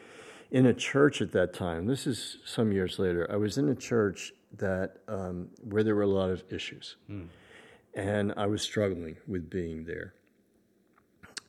in 0.50 0.64
a 0.64 0.72
church 0.72 1.20
at 1.20 1.32
that 1.32 1.52
time. 1.52 1.86
This 1.86 2.06
is 2.06 2.38
some 2.46 2.72
years 2.72 2.98
later. 2.98 3.28
I 3.30 3.36
was 3.36 3.58
in 3.58 3.68
a 3.68 3.74
church 3.74 4.32
that 4.56 4.98
um, 5.08 5.48
where 5.62 5.82
there 5.82 5.94
were 5.94 6.02
a 6.02 6.06
lot 6.06 6.30
of 6.30 6.42
issues. 6.50 6.96
Mm. 7.10 7.26
And 7.94 8.34
I 8.36 8.46
was 8.46 8.62
struggling 8.62 9.16
with 9.26 9.50
being 9.50 9.84
there. 9.84 10.14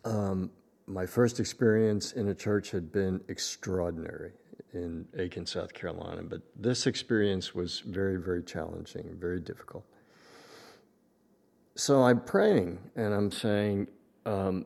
Um, 0.06 0.52
my 0.88 1.06
first 1.06 1.39
experience 1.39 2.14
in 2.14 2.28
a 2.30 2.36
church 2.36 2.72
had 2.72 2.91
been 2.91 3.22
extraordinary 3.28 4.34
in 4.74 5.06
Aiken, 5.18 5.45
South 5.45 5.74
Carolina. 5.74 6.24
But 6.24 6.41
this 6.56 6.88
experience 6.88 7.54
was 7.54 7.80
very, 7.82 8.18
very 8.18 8.43
challenging, 8.43 9.16
very 9.20 9.39
difficult. 9.39 9.86
So 11.76 12.04
I'm 12.04 12.20
praying 12.21 12.80
and 12.96 13.13
I'm 13.13 13.32
saying, 13.32 13.88
um, 14.26 14.66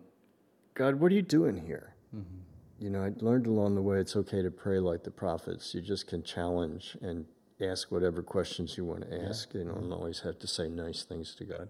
God, 0.73 0.95
what 0.95 1.11
are 1.11 1.15
you 1.15 1.21
doing 1.21 1.57
here? 1.57 1.93
Mm-hmm. 2.15 2.83
You 2.83 2.89
know, 2.89 3.03
I 3.03 3.11
learned 3.19 3.47
along 3.47 3.75
the 3.75 3.81
way 3.81 3.99
it's 3.99 4.15
okay 4.15 4.41
to 4.41 4.51
pray 4.51 4.79
like 4.79 5.03
the 5.03 5.11
prophets. 5.11 5.73
You 5.73 5.81
just 5.81 6.07
can 6.07 6.23
challenge 6.23 6.97
and 7.01 7.25
ask 7.65 7.91
whatever 7.91 8.21
questions 8.21 8.77
you 8.77 8.85
want 8.85 9.09
to 9.09 9.23
ask. 9.27 9.53
Yeah. 9.53 9.61
You 9.61 9.67
don't 9.67 9.91
always 9.91 10.19
have 10.21 10.39
to 10.39 10.47
say 10.47 10.69
nice 10.69 11.03
things 11.03 11.35
to 11.35 11.45
God. 11.45 11.69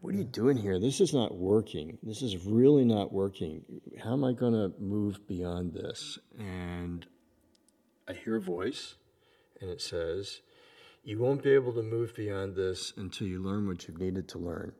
What 0.00 0.14
are 0.14 0.18
you 0.18 0.24
doing 0.24 0.56
here? 0.58 0.78
This 0.78 1.00
is 1.00 1.14
not 1.14 1.34
working. 1.34 1.96
This 2.02 2.20
is 2.20 2.44
really 2.46 2.84
not 2.84 3.12
working. 3.12 3.62
How 4.02 4.12
am 4.12 4.24
I 4.24 4.32
going 4.32 4.52
to 4.52 4.72
move 4.78 5.26
beyond 5.26 5.72
this? 5.72 6.18
And 6.38 7.06
I 8.06 8.12
hear 8.12 8.36
a 8.36 8.40
voice, 8.40 8.96
and 9.60 9.70
it 9.70 9.80
says, 9.80 10.40
You 11.04 11.18
won't 11.18 11.42
be 11.42 11.54
able 11.54 11.72
to 11.72 11.82
move 11.82 12.14
beyond 12.14 12.54
this 12.54 12.92
until 12.96 13.26
you 13.26 13.42
learn 13.42 13.66
what 13.66 13.88
you've 13.88 13.98
needed 13.98 14.28
to 14.28 14.38
learn. 14.38 14.72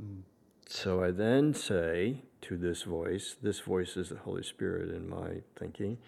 Mm. 0.00 0.22
So 0.66 1.02
I 1.02 1.10
then 1.10 1.54
say 1.54 2.22
to 2.42 2.56
this 2.56 2.82
voice, 2.82 3.36
this 3.42 3.60
voice 3.60 3.96
is 3.96 4.10
the 4.10 4.16
Holy 4.16 4.42
Spirit 4.42 4.90
in 4.90 5.08
my 5.08 5.42
thinking. 5.58 5.98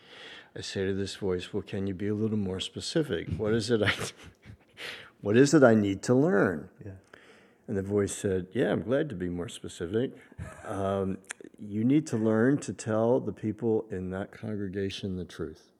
I 0.56 0.60
say 0.60 0.86
to 0.86 0.94
this 0.94 1.16
voice, 1.16 1.52
Well, 1.52 1.62
can 1.62 1.86
you 1.86 1.94
be 1.94 2.08
a 2.08 2.14
little 2.14 2.38
more 2.38 2.60
specific? 2.60 3.28
What 3.36 3.52
is 3.54 3.70
it 3.70 3.82
I, 3.82 3.92
what 5.20 5.36
is 5.36 5.54
it 5.54 5.62
I 5.62 5.74
need 5.74 6.02
to 6.04 6.14
learn? 6.14 6.68
Yeah. 6.84 6.92
And 7.68 7.76
the 7.76 7.82
voice 7.82 8.14
said, 8.14 8.48
Yeah, 8.52 8.72
I'm 8.72 8.82
glad 8.82 9.08
to 9.10 9.14
be 9.14 9.28
more 9.28 9.48
specific. 9.48 10.12
Um, 10.66 11.18
you 11.58 11.84
need 11.84 12.06
to 12.08 12.16
learn 12.16 12.58
to 12.58 12.72
tell 12.72 13.20
the 13.20 13.32
people 13.32 13.86
in 13.90 14.10
that 14.10 14.32
congregation 14.32 15.16
the 15.16 15.24
truth 15.24 15.72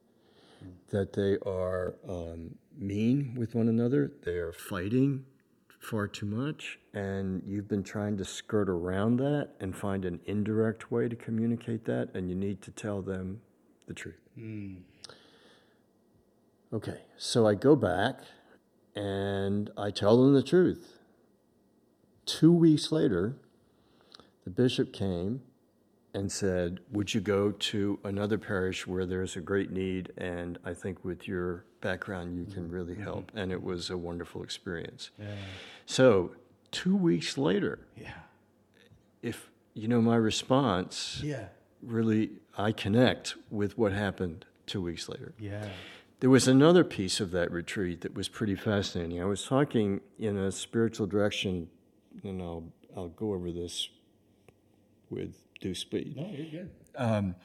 that 0.89 1.13
they 1.13 1.37
are 1.45 1.95
um, 2.07 2.55
mean 2.77 3.35
with 3.37 3.55
one 3.55 3.67
another, 3.67 4.11
they 4.23 4.37
are 4.37 4.53
fighting 4.53 5.25
far 5.83 6.07
too 6.07 6.25
much, 6.25 6.79
and 6.93 7.43
you've 7.45 7.67
been 7.67 7.83
trying 7.83 8.17
to 8.17 8.25
skirt 8.25 8.69
around 8.69 9.17
that 9.17 9.49
and 9.59 9.75
find 9.75 10.05
an 10.05 10.19
indirect 10.25 10.91
way 10.91 11.07
to 11.07 11.15
communicate 11.15 11.85
that, 11.85 12.09
and 12.13 12.29
you 12.29 12.35
need 12.35 12.61
to 12.61 12.71
tell 12.71 13.01
them 13.01 13.41
the 13.87 13.93
truth. 13.93 14.19
Mm. 14.37 14.77
Okay, 16.71 17.01
so 17.17 17.45
I 17.47 17.53
go 17.53 17.75
back 17.75 18.21
and 18.95 19.69
I 19.77 19.91
tell 19.91 20.17
them 20.17 20.33
the 20.33 20.43
truth. 20.43 20.97
Two 22.25 22.51
weeks 22.51 22.91
later, 22.91 23.35
the 24.43 24.49
bishop 24.49 24.93
came 24.93 25.41
and 26.13 26.31
said, 26.31 26.79
Would 26.91 27.13
you 27.13 27.21
go 27.21 27.51
to 27.51 27.99
another 28.03 28.37
parish 28.37 28.85
where 28.85 29.05
there's 29.05 29.35
a 29.35 29.41
great 29.41 29.71
need? 29.71 30.11
And 30.17 30.57
I 30.63 30.73
think 30.73 31.03
with 31.03 31.27
your 31.27 31.65
background, 31.81 32.37
you 32.37 32.45
can 32.53 32.69
really 32.69 32.93
mm-hmm. 32.93 33.03
help. 33.03 33.31
And 33.35 33.51
it 33.51 33.63
was 33.63 33.89
a 33.89 33.97
wonderful 33.97 34.43
experience. 34.43 35.11
Yeah. 35.19 35.35
So, 35.85 36.35
two 36.71 36.95
weeks 36.95 37.37
later, 37.37 37.79
yeah. 37.97 38.13
if 39.21 39.49
you 39.73 39.87
know 39.87 40.01
my 40.01 40.15
response, 40.15 41.19
yeah. 41.23 41.47
really, 41.81 42.31
I 42.57 42.71
connect 42.71 43.35
with 43.49 43.77
what 43.77 43.91
happened 43.91 44.45
two 44.65 44.81
weeks 44.81 45.09
later. 45.09 45.33
Yeah. 45.39 45.67
there 46.19 46.29
was 46.29 46.47
another 46.47 46.83
piece 46.83 47.19
of 47.19 47.31
that 47.31 47.51
retreat 47.51 48.01
that 48.01 48.13
was 48.13 48.29
pretty 48.29 48.55
fascinating. 48.55 49.21
I 49.21 49.25
was 49.25 49.43
talking 49.43 49.99
in 50.17 50.37
a 50.37 50.51
spiritual 50.51 51.07
direction, 51.07 51.67
and 52.23 52.41
I'll, 52.41 52.63
I'll 52.95 53.09
go 53.09 53.33
over 53.33 53.51
this 53.51 53.89
with 55.09 55.42
due 55.63 55.73
speed. 55.73 56.17
No, 56.17 56.29
you're 56.29 56.63
good. 56.63 56.69
Um, 56.97 57.35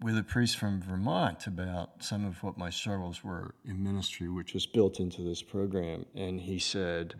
with 0.00 0.16
a 0.16 0.22
priest 0.22 0.56
from 0.56 0.80
Vermont 0.80 1.46
about 1.46 2.02
some 2.02 2.24
of 2.24 2.42
what 2.42 2.56
my 2.56 2.70
struggles 2.70 3.22
were 3.22 3.54
in 3.64 3.84
ministry, 3.84 4.28
which 4.28 4.54
was 4.54 4.66
built 4.66 4.98
into 4.98 5.22
this 5.22 5.42
program. 5.42 6.06
And 6.14 6.40
he 6.40 6.58
said, 6.58 7.14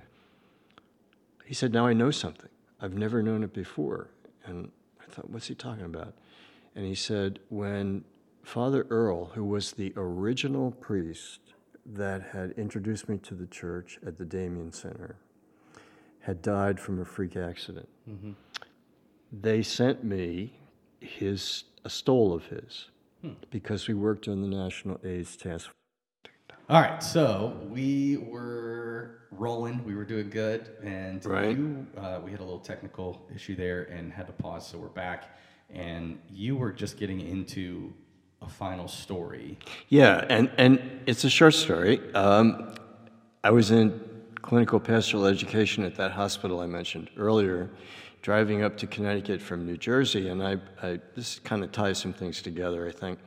he 1.45 1.55
said, 1.55 1.73
now 1.73 1.87
I 1.87 1.93
know 1.93 2.11
something. 2.11 2.49
I've 2.81 2.95
never 2.95 3.23
known 3.23 3.45
it 3.45 3.53
before. 3.53 4.09
And 4.47 4.73
I 5.01 5.05
thought, 5.13 5.31
what's 5.31 5.49
he 5.49 5.55
talking 5.55 5.85
about? 5.85 6.15
And 6.75 6.87
he 6.87 6.95
said, 6.95 7.39
when 7.51 8.05
Father 8.43 8.87
Earl, 8.89 9.27
who 9.27 9.45
was 9.45 9.73
the 9.73 9.93
original 9.97 10.71
priest 10.73 11.41
that 11.85 12.23
had 12.33 12.53
introduced 12.53 13.07
me 13.07 13.19
to 13.19 13.35
the 13.35 13.47
church 13.47 13.99
at 14.05 14.17
the 14.17 14.25
Damien 14.25 14.73
Center, 14.73 15.17
had 16.21 16.41
died 16.41 16.81
from 16.81 17.01
a 17.01 17.05
freak 17.05 17.37
accident. 17.37 17.89
Mm-hmm. 18.09 18.33
They 19.33 19.63
sent 19.63 20.05
me 20.05 20.59
his 21.01 21.65
a 21.85 21.91
stole 21.91 22.33
of 22.33 22.47
his 22.47 22.91
hmm. 23.23 23.31
because 23.51 23.89
we 23.89 23.95
worked 23.95 24.29
on 24.29 24.43
the 24.43 24.49
National 24.49 25.01
AIDS 25.03 25.37
Task 25.37 25.67
Force. 25.67 25.75
All 26.69 26.81
right, 26.81 27.03
so 27.03 27.57
we 27.69 28.19
were 28.19 29.23
rolling, 29.33 29.85
we 29.85 29.95
were 29.95 30.05
doing 30.05 30.31
good, 30.31 30.71
and 30.83 31.25
right. 31.27 31.57
you, 31.57 31.87
uh, 31.99 32.21
we 32.25 32.31
had 32.31 32.41
a 32.41 32.45
little 32.45 32.61
technical 32.61 33.27
issue 33.35 33.57
there 33.57 33.85
and 33.85 34.13
had 34.13 34.27
to 34.27 34.33
pause, 34.33 34.67
so 34.69 34.79
we're 34.79 34.89
back. 34.89 35.37
And 35.71 36.19
you 36.31 36.55
were 36.57 36.73
just 36.73 36.99
getting 36.99 37.21
into 37.21 37.93
a 38.43 38.49
final 38.49 38.89
story. 38.89 39.59
Yeah, 39.89 40.25
and, 40.29 40.51
and 40.59 41.01
it's 41.07 41.25
a 41.25 41.31
short 41.31 41.55
story. 41.55 42.01
Um, 42.15 42.75
I 43.43 43.51
was 43.51 43.71
in 43.71 44.01
clinical 44.43 44.79
pastoral 44.79 45.27
education 45.27 45.85
at 45.85 45.97
that 45.97 46.13
hospital 46.13 46.61
I 46.61 46.67
mentioned 46.67 47.11
earlier, 47.17 47.71
driving 48.23 48.63
up 48.63 48.77
to 48.79 48.87
Connecticut 48.87 49.43
from 49.43 49.67
New 49.67 49.77
Jersey, 49.77 50.29
and 50.29 50.43
I, 50.43 50.57
I 50.83 51.01
this 51.15 51.41
kind 51.41 51.63
of 51.63 51.73
ties 51.73 51.99
some 51.99 52.13
things 52.13 52.41
together, 52.41 52.89
I 52.89 52.93
think. 52.93 53.19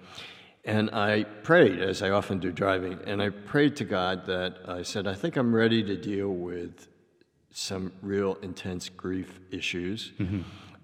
And 0.64 0.90
I 0.92 1.26
prayed, 1.44 1.80
as 1.80 2.02
I 2.02 2.10
often 2.10 2.40
do 2.40 2.52
driving, 2.52 2.98
and 3.06 3.22
I 3.22 3.30
prayed 3.30 3.76
to 3.76 3.86
God 3.86 4.26
that 4.26 4.58
I 4.68 4.82
said, 4.82 5.06
I 5.06 5.14
think 5.14 5.36
I'm 5.36 5.54
ready 5.54 5.84
to 5.84 5.96
deal 5.96 6.30
with 6.30 6.88
some 7.52 7.92
real 8.02 8.36
intense 8.42 8.90
grief 8.90 9.40
issues. 9.52 10.14
Mm-hmm. 10.20 10.42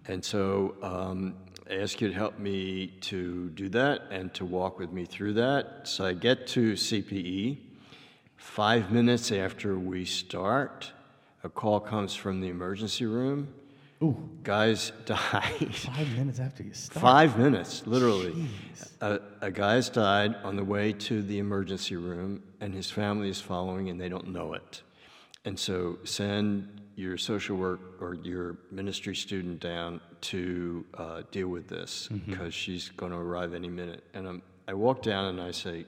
And 0.07 0.23
so 0.23 0.75
um, 0.83 1.35
I 1.69 1.77
ask 1.77 1.99
you 1.99 2.09
to 2.09 2.13
help 2.13 2.37
me 2.37 2.87
to 3.01 3.49
do 3.49 3.69
that 3.69 4.03
and 4.11 4.31
to 4.35 4.45
walk 4.45 4.77
with 4.77 4.91
me 4.91 5.05
through 5.05 5.33
that. 5.33 5.87
So 5.87 6.05
I 6.05 6.13
get 6.13 6.45
to 6.47 6.73
CPE. 6.73 7.57
Five 8.35 8.91
minutes 8.91 9.31
after 9.31 9.79
we 9.79 10.05
start, 10.05 10.91
a 11.43 11.49
call 11.49 11.79
comes 11.79 12.13
from 12.13 12.39
the 12.41 12.49
emergency 12.49 13.05
room. 13.05 13.53
Ooh. 14.03 14.29
Guys 14.43 14.91
died. 15.05 15.75
Five 15.75 16.17
minutes 16.17 16.39
after 16.39 16.63
you 16.63 16.73
start. 16.73 17.01
Five 17.01 17.37
minutes, 17.37 17.85
literally. 17.85 18.47
A, 19.01 19.19
a 19.41 19.51
guy's 19.51 19.89
died 19.89 20.35
on 20.43 20.55
the 20.55 20.63
way 20.63 20.93
to 20.93 21.21
the 21.21 21.37
emergency 21.37 21.95
room, 21.95 22.41
and 22.59 22.73
his 22.73 22.89
family 22.89 23.29
is 23.29 23.39
following, 23.39 23.89
and 23.89 24.01
they 24.01 24.09
don't 24.09 24.29
know 24.29 24.53
it. 24.53 24.81
And 25.45 25.57
so 25.57 25.99
send 26.03 26.81
your 26.95 27.17
social 27.17 27.57
work 27.57 28.01
or 28.01 28.15
your 28.15 28.57
ministry 28.71 29.15
student 29.15 29.59
down 29.59 30.01
to 30.21 30.85
uh, 30.95 31.21
deal 31.31 31.47
with 31.47 31.67
this 31.67 32.07
because 32.25 32.37
mm-hmm. 32.37 32.49
she's 32.49 32.89
going 32.89 33.11
to 33.11 33.17
arrive 33.17 33.53
any 33.53 33.69
minute. 33.69 34.03
And 34.13 34.27
I'm, 34.27 34.41
I 34.67 34.73
walk 34.73 35.01
down 35.01 35.25
and 35.25 35.41
I 35.41 35.51
say, 35.51 35.85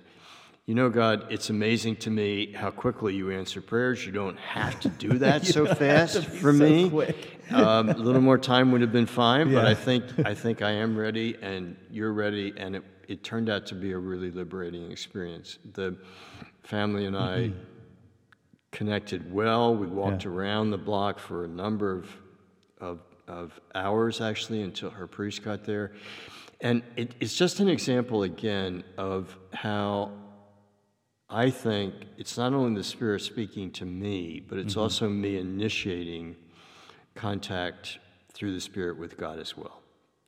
you 0.66 0.76
know, 0.76 0.90
God, 0.90 1.26
it's 1.30 1.50
amazing 1.50 1.98
to 1.98 2.10
me 2.10 2.54
how 2.54 2.72
quickly 2.72 3.16
you 3.16 3.32
answer 3.32 3.62
prayers. 3.62 4.06
You 4.06 4.12
don't 4.12 4.38
have 4.40 4.80
to 4.82 4.90
do 4.90 5.18
that 5.20 5.46
so 5.46 5.66
fast 5.66 6.26
for 6.26 6.54
so 6.54 6.64
me. 6.64 6.86
um, 7.52 7.90
a 7.90 7.98
little 7.98 8.22
more 8.22 8.38
time 8.38 8.72
would 8.72 8.82
have 8.82 8.94
been 8.94 9.06
fine, 9.06 9.50
yeah. 9.50 9.56
but 9.56 9.66
I 9.66 9.76
think 9.76 10.06
I 10.26 10.34
think 10.34 10.62
I 10.62 10.72
am 10.72 10.98
ready, 10.98 11.38
and 11.42 11.76
you're 11.92 12.14
ready, 12.14 12.54
and 12.58 12.78
it, 12.78 12.84
it 13.08 13.24
turned 13.24 13.50
out 13.50 13.66
to 13.68 13.76
be 13.76 13.92
a 13.92 13.98
really 13.98 14.32
liberating 14.32 14.92
experience. 14.92 15.60
The 15.74 15.98
family 16.64 17.06
and 17.06 17.18
I 17.18 17.38
mm-hmm 17.38 17.60
connected 18.74 19.32
well. 19.32 19.74
We 19.74 19.88
walked 19.88 20.26
yeah. 20.26 20.32
around 20.32 20.72
the 20.72 20.78
block 20.78 21.20
for 21.20 21.46
a 21.46 21.48
number 21.48 21.96
of, 21.96 22.10
of, 22.82 23.00
of, 23.28 23.58
hours, 23.74 24.20
actually, 24.20 24.64
until 24.64 24.90
her 24.90 25.08
priest 25.08 25.44
got 25.44 25.64
there. 25.64 25.94
And 26.60 26.84
it, 26.98 27.14
it's 27.22 27.36
just 27.36 27.62
an 27.62 27.70
example, 27.70 28.24
again, 28.24 28.84
of 28.98 29.38
how 29.54 30.12
I 31.34 31.50
think 31.50 31.96
it's 32.18 32.38
not 32.38 32.54
only 32.54 32.76
the 32.76 32.84
Spirit 32.84 33.22
speaking 33.22 33.72
to 33.72 33.86
me, 33.86 34.40
but 34.40 34.60
it's 34.60 34.74
mm-hmm. 34.74 34.82
also 34.82 35.10
me 35.10 35.38
initiating 35.38 36.36
contact 37.16 37.98
through 38.32 38.54
the 38.54 38.62
Spirit 38.62 39.00
with 39.00 39.18
God 39.18 39.40
as 39.40 39.58
well. 39.58 39.82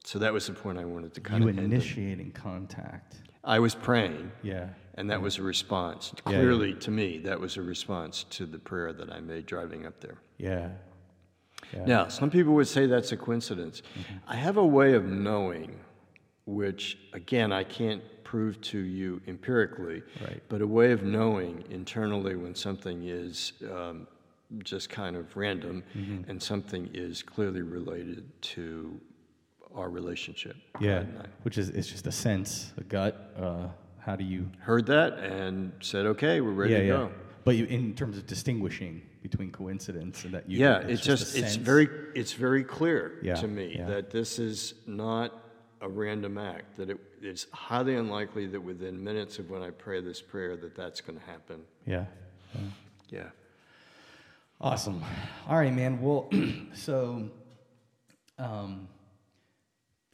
So 0.04 0.18
that 0.20 0.34
was 0.34 0.48
the 0.48 0.54
point 0.54 0.80
I 0.80 0.86
wanted 0.86 1.14
to 1.14 1.22
kind 1.22 1.44
of 1.44 1.56
you 1.56 1.60
of 1.60 1.66
initiating 1.72 2.32
contact. 2.32 3.18
I 3.44 3.60
was 3.60 3.76
praying. 3.76 4.32
Yeah. 4.42 4.70
And 4.96 5.10
that 5.12 5.22
was 5.22 5.38
a 5.38 5.44
response. 5.44 6.12
Clearly, 6.24 6.72
yeah. 6.72 6.80
to 6.80 6.92
me, 6.92 7.20
that 7.20 7.40
was 7.40 7.58
a 7.58 7.62
response 7.62 8.26
to 8.32 8.48
the 8.48 8.58
prayer 8.58 8.92
that 8.94 9.12
I 9.12 9.20
made 9.20 9.46
driving 9.46 9.86
up 9.86 10.00
there. 10.00 10.18
Yeah. 10.38 10.70
yeah. 11.72 11.86
Now, 11.86 12.08
some 12.08 12.32
people 12.32 12.54
would 12.56 12.68
say 12.68 12.88
that's 12.88 13.12
a 13.12 13.18
coincidence. 13.18 13.84
Mm-hmm. 14.00 14.16
I 14.28 14.36
have 14.38 14.58
a 14.58 14.66
way 14.66 14.94
of 14.94 15.06
knowing, 15.06 15.80
which, 16.46 16.98
again, 17.14 17.52
I 17.52 17.64
can't 17.64 18.02
prove 18.26 18.60
to 18.60 18.80
you 18.80 19.22
empirically, 19.28 20.04
right. 20.22 20.44
but 20.50 20.62
a 20.62 20.68
way 20.68 20.92
of 20.92 21.04
knowing 21.04 21.64
internally 21.70 22.36
when 22.36 22.54
something 22.54 23.08
is 23.08 23.54
um, 23.72 24.08
just 24.64 24.90
kind 24.90 25.16
of 25.16 25.38
random 25.38 25.84
mm-hmm. 25.96 26.30
and 26.30 26.42
something 26.42 26.90
is 26.94 27.24
clearly 27.24 27.62
related 27.62 28.26
to 28.42 29.00
our 29.74 29.90
relationship. 29.90 30.58
Yeah, 30.82 31.04
which 31.44 31.58
is 31.58 31.70
it's 31.70 31.88
just 31.88 32.08
a 32.08 32.12
sense, 32.12 32.74
a 32.78 32.84
gut. 32.84 33.34
Uh, 33.38 33.68
how 34.00 34.16
do 34.16 34.24
you 34.24 34.50
heard 34.60 34.86
that 34.88 35.20
and 35.20 35.72
said, 35.80 36.06
"Okay, 36.06 36.42
we're 36.42 36.52
ready 36.52 36.74
yeah, 36.74 36.80
to 36.80 36.86
yeah. 36.86 36.94
go." 36.94 37.12
But 37.44 37.56
you, 37.58 37.66
in 37.66 37.94
terms 37.94 38.18
of 38.18 38.26
distinguishing 38.26 39.04
between 39.22 39.52
coincidence 39.52 40.26
and 40.26 40.34
that 40.34 40.50
you, 40.50 40.60
yeah, 40.60 40.80
it's, 40.80 40.92
it's 40.92 41.04
just, 41.04 41.36
it's 41.38 41.56
very 41.56 41.88
it's 42.16 42.34
very 42.34 42.64
clear 42.64 43.20
yeah, 43.22 43.36
to 43.36 43.48
me 43.48 43.82
that 43.88 44.10
this 44.10 44.40
is 44.40 44.74
not 44.88 45.32
a 45.82 45.90
random 45.90 46.38
act. 46.38 46.78
That 46.78 46.90
it, 46.90 46.98
it's 47.26 47.48
highly 47.52 47.96
unlikely 47.96 48.48
that 48.48 48.62
within 48.62 49.04
minutes 49.04 49.40
of 49.40 49.50
when 49.50 49.62
I 49.62 49.72
pray 49.72 50.02
this 50.02 50.22
prayer 50.22 50.56
that 50.58 50.76
that's 50.76 51.02
going 51.02 51.20
to 51.20 51.26
happen. 51.26 51.62
Yeah. 51.86 52.06
yeah. 53.10 53.24
Awesome. 54.62 55.04
All 55.48 55.58
right, 55.58 55.74
man. 55.74 56.02
Well, 56.02 56.30
so. 56.74 57.30
Um, 58.38 58.88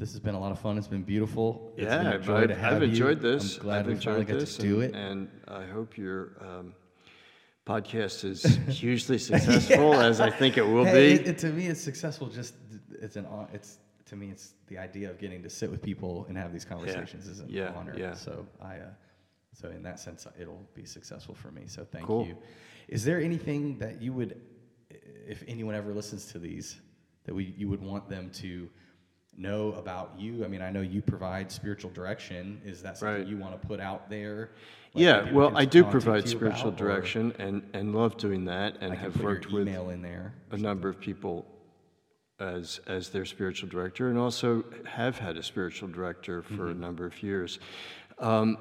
this 0.02 0.14
has 0.14 0.20
been 0.20 0.34
a 0.34 0.40
lot 0.40 0.52
of 0.52 0.60
fun. 0.60 0.80
It's 0.80 0.88
been 0.88 1.04
beautiful. 1.04 1.74
It's 1.78 1.86
yeah, 1.86 2.18
been 2.18 2.32
I've, 2.32 2.64
I've 2.64 2.82
enjoyed 2.82 3.20
this. 3.20 3.58
I'm 3.58 3.64
glad 3.64 3.80
I've 3.82 3.88
we 3.88 3.96
finally 3.98 4.26
got 4.26 4.40
to 4.40 4.60
do 4.60 4.82
it. 4.82 4.96
And 4.96 5.30
I 5.48 5.64
hope 5.64 5.96
your 5.96 6.32
um, 6.42 6.74
podcast 7.68 8.26
is 8.26 8.44
hugely 8.68 9.20
successful, 9.20 9.92
yeah. 9.92 10.06
as 10.06 10.20
I 10.20 10.32
think 10.32 10.58
it 10.58 10.64
will 10.64 10.86
hey, 10.86 11.18
be. 11.18 11.22
It, 11.22 11.28
it, 11.28 11.38
to 11.40 11.50
me, 11.50 11.68
it's 11.68 11.82
successful. 11.82 12.26
Just 12.28 12.56
it's 13.00 13.16
an 13.16 13.28
it's 13.54 13.78
to 14.12 14.18
me, 14.18 14.30
it's 14.30 14.56
the 14.68 14.78
idea 14.78 15.10
of 15.10 15.18
getting 15.18 15.42
to 15.42 15.50
sit 15.50 15.72
with 15.72 15.82
people 15.82 16.26
and 16.28 16.38
have 16.38 16.52
these 16.52 16.66
conversations 16.66 17.26
yeah. 17.26 17.32
is 17.32 17.40
an 17.40 17.46
yeah. 17.50 17.72
honor. 17.78 17.96
Yeah. 17.98 18.14
So 18.14 18.46
I, 18.62 18.76
uh, 18.76 18.90
so 19.54 19.70
in 19.70 19.82
that 19.84 20.02
sense, 20.02 20.28
it'll 20.38 20.68
be 20.76 20.84
successful 20.84 21.34
for 21.34 21.50
me. 21.50 21.64
So 21.68 21.88
thank 21.90 22.08
cool. 22.08 22.28
you. 22.28 22.36
Is 22.90 23.06
there 23.06 23.22
anything 23.22 23.78
that 23.78 24.02
you 24.02 24.12
would, 24.12 24.42
if 24.90 25.46
anyone 25.48 25.76
ever 25.76 25.94
listens 25.94 26.26
to 26.34 26.40
these, 26.40 26.82
that 27.24 27.34
we 27.34 27.54
you 27.58 27.70
would 27.70 27.82
want 27.82 28.10
them 28.10 28.32
to 28.32 28.70
know 29.38 29.72
about 29.74 30.16
you? 30.20 30.44
I 30.44 30.50
mean, 30.50 30.62
I 30.62 30.72
know 30.72 30.82
you 30.82 31.02
provide 31.02 31.50
spiritual 31.50 31.92
direction. 31.92 32.62
Is 32.66 32.82
that 32.82 32.98
something 32.98 33.22
right. 33.22 33.28
you 33.28 33.38
want 33.38 33.62
to 33.62 33.66
put 33.66 33.80
out 33.80 34.10
there? 34.10 34.50
Like 34.94 35.04
yeah, 35.06 35.32
well, 35.32 35.56
I 35.56 35.64
do 35.64 35.86
provide 35.86 36.28
spiritual 36.28 36.68
about, 36.68 36.78
direction 36.78 37.34
and, 37.40 37.64
and 37.72 37.96
love 37.96 38.18
doing 38.18 38.44
that, 38.46 38.76
and 38.82 38.94
have 38.94 39.22
worked 39.24 39.54
with 39.54 39.70
in 39.70 40.02
there 40.02 40.34
a 40.52 40.58
number 40.58 40.90
of 40.90 41.00
people 41.00 41.46
as 42.42 42.82
as 42.88 43.10
their 43.10 43.26
spiritual 43.26 43.70
director, 43.70 44.10
and 44.10 44.18
also 44.18 44.66
have 44.86 45.18
had 45.18 45.38
a 45.38 45.44
spiritual 45.44 45.88
director 45.88 46.42
for 46.42 46.54
mm-hmm. 46.54 46.72
a 46.72 46.86
number 46.86 47.06
of 47.06 47.22
years. 47.22 47.60
Um, 48.20 48.58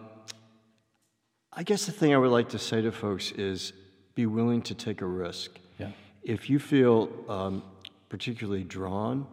I 1.52 1.62
guess 1.64 1.86
the 1.86 1.92
thing 1.92 2.14
I 2.14 2.18
would 2.18 2.30
like 2.30 2.48
to 2.50 2.58
say 2.58 2.80
to 2.82 2.92
folks 2.92 3.32
is 3.32 3.72
be 4.14 4.26
willing 4.26 4.62
to 4.62 4.74
take 4.74 5.00
a 5.00 5.06
risk. 5.06 5.58
Yeah. 5.78 5.90
If 6.22 6.48
you 6.48 6.58
feel 6.58 7.10
um, 7.28 7.62
particularly 8.08 8.64
drawn 8.64 9.26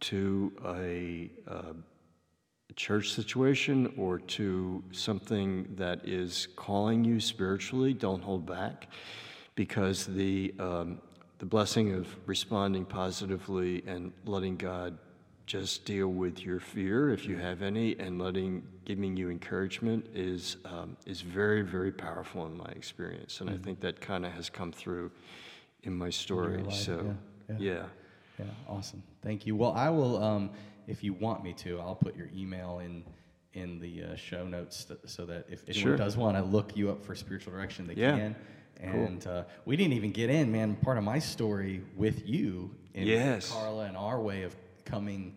to 0.00 0.52
a, 0.64 1.30
uh, 1.48 1.72
church 2.76 3.14
situation 3.14 3.92
or 3.96 4.18
to 4.18 4.84
something 4.92 5.66
that 5.76 6.06
is 6.06 6.48
calling 6.56 7.02
you 7.04 7.18
spiritually, 7.18 7.94
don't 7.94 8.22
hold 8.22 8.44
back 8.44 8.88
because 9.54 10.04
the, 10.04 10.54
um, 10.58 11.00
the 11.38 11.46
blessing 11.46 11.92
of 11.94 12.08
responding 12.26 12.84
positively 12.84 13.82
and 13.86 14.12
letting 14.24 14.56
God 14.56 14.98
just 15.46 15.84
deal 15.84 16.08
with 16.08 16.42
your 16.44 16.58
fear 16.58 17.10
if 17.10 17.26
you 17.26 17.36
have 17.36 17.62
any, 17.62 17.96
and 17.98 18.20
letting 18.20 18.64
giving 18.84 19.16
you 19.16 19.30
encouragement 19.30 20.04
is 20.14 20.56
um, 20.64 20.96
is 21.06 21.20
very 21.20 21.62
very 21.62 21.92
powerful 21.92 22.46
in 22.46 22.56
my 22.56 22.66
experience, 22.74 23.40
and 23.40 23.48
I 23.50 23.56
think 23.56 23.80
that 23.80 24.00
kind 24.00 24.26
of 24.26 24.32
has 24.32 24.50
come 24.50 24.72
through 24.72 25.10
in 25.84 25.94
my 25.94 26.10
story. 26.10 26.58
life, 26.62 26.74
so 26.74 27.14
yeah, 27.48 27.56
yeah. 27.58 27.72
yeah. 27.74 27.84
Yeah, 28.38 28.44
awesome. 28.68 29.02
Thank 29.22 29.46
you. 29.46 29.56
Well, 29.56 29.72
I 29.72 29.88
will, 29.88 30.22
um, 30.22 30.50
if 30.86 31.02
you 31.02 31.14
want 31.14 31.42
me 31.42 31.54
to, 31.54 31.80
I'll 31.80 31.94
put 31.94 32.14
your 32.16 32.28
email 32.36 32.80
in 32.84 33.02
in 33.54 33.78
the 33.80 34.02
uh, 34.02 34.16
show 34.16 34.46
notes 34.46 34.84
th- 34.84 35.00
so 35.06 35.24
that 35.24 35.46
if 35.48 35.62
anyone 35.66 35.82
Sure. 35.82 35.96
does 35.96 36.18
want 36.18 36.36
to 36.36 36.42
look 36.42 36.76
you 36.76 36.90
up 36.90 37.02
for 37.02 37.14
spiritual 37.14 37.54
direction, 37.54 37.86
they 37.86 37.94
Yeah. 37.94 38.18
can. 38.18 38.36
And 38.80 39.26
uh, 39.26 39.44
we 39.64 39.76
didn't 39.76 39.94
even 39.94 40.10
get 40.12 40.30
in, 40.30 40.50
man. 40.52 40.76
Part 40.76 40.98
of 40.98 41.04
my 41.04 41.18
story 41.18 41.82
with 41.96 42.26
you 42.28 42.70
and 42.94 43.06
Yes. 43.06 43.50
Carla 43.50 43.84
and 43.86 43.96
our 43.96 44.20
way 44.20 44.42
of 44.42 44.54
coming 44.84 45.34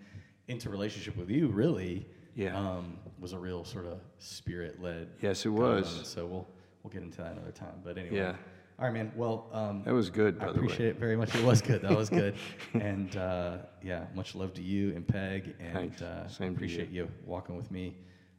into 0.47 0.69
relationship 0.69 1.15
with 1.17 1.29
you 1.29 1.47
really 1.47 2.05
Yeah. 2.35 2.57
um, 2.57 2.97
was 3.19 3.33
a 3.33 3.37
real 3.39 3.63
sort 3.63 3.85
of 3.85 3.99
spirit 4.19 4.81
led. 4.81 5.09
Yes, 5.21 5.45
it 5.45 5.49
was. 5.49 6.01
So 6.07 6.25
we'll 6.25 6.47
we'll 6.83 6.91
get 6.91 7.01
into 7.03 7.17
that 7.17 7.33
another 7.33 7.51
time. 7.51 7.81
But 7.83 7.97
anyway, 7.97 8.15
Yeah. 8.17 8.35
all 8.79 8.85
right, 8.85 8.93
man. 8.93 9.11
Well, 9.15 9.47
um, 9.51 9.83
That 9.83 9.93
was 9.93 10.09
good, 10.09 10.37
I 10.39 10.45
by 10.45 10.51
the 10.53 10.59
way. 10.59 10.65
appreciate 10.65 10.89
it 10.89 10.95
very 10.97 11.15
much. 11.17 11.35
It 11.35 11.43
was 11.43 11.61
good. 11.61 11.81
That 11.81 11.95
was 11.95 12.09
good. 12.09 12.35
and 12.73 13.15
uh, 13.17 13.57
yeah, 13.83 14.05
much 14.15 14.33
love 14.35 14.53
to 14.55 14.61
you 14.61 14.95
and 14.95 15.05
Peg. 15.07 15.55
And 15.59 15.73
Thanks. 15.73 16.01
uh, 16.01 16.27
Same 16.27 16.37
to 16.37 16.43
you. 16.45 16.51
appreciate 16.55 16.89
you. 16.89 17.09
walking 17.25 17.55
with 17.57 17.69
me 17.71 17.95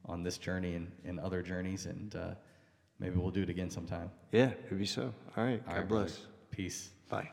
on 0.07 0.23
this 0.23 0.39
journey 0.39 0.75
and, 0.75 0.91
and 1.05 1.21
other 1.21 1.43
journeys. 1.43 1.85
And 1.87 2.15
uh, 2.17 2.31
maybe 3.01 3.17
we'll 3.17 3.31
do 3.31 3.43
it 3.43 3.51
again 3.51 3.71
sometime. 3.71 4.11
Yeah, 4.33 4.53
maybe 4.71 4.87
so. 4.87 5.13
All 5.37 5.45
right. 5.45 5.61
All 5.67 5.75
God 5.75 5.79
right, 5.81 5.89
brother. 5.89 6.05
bless. 6.05 6.21
Peace. 6.51 6.91
Bye. 7.09 7.31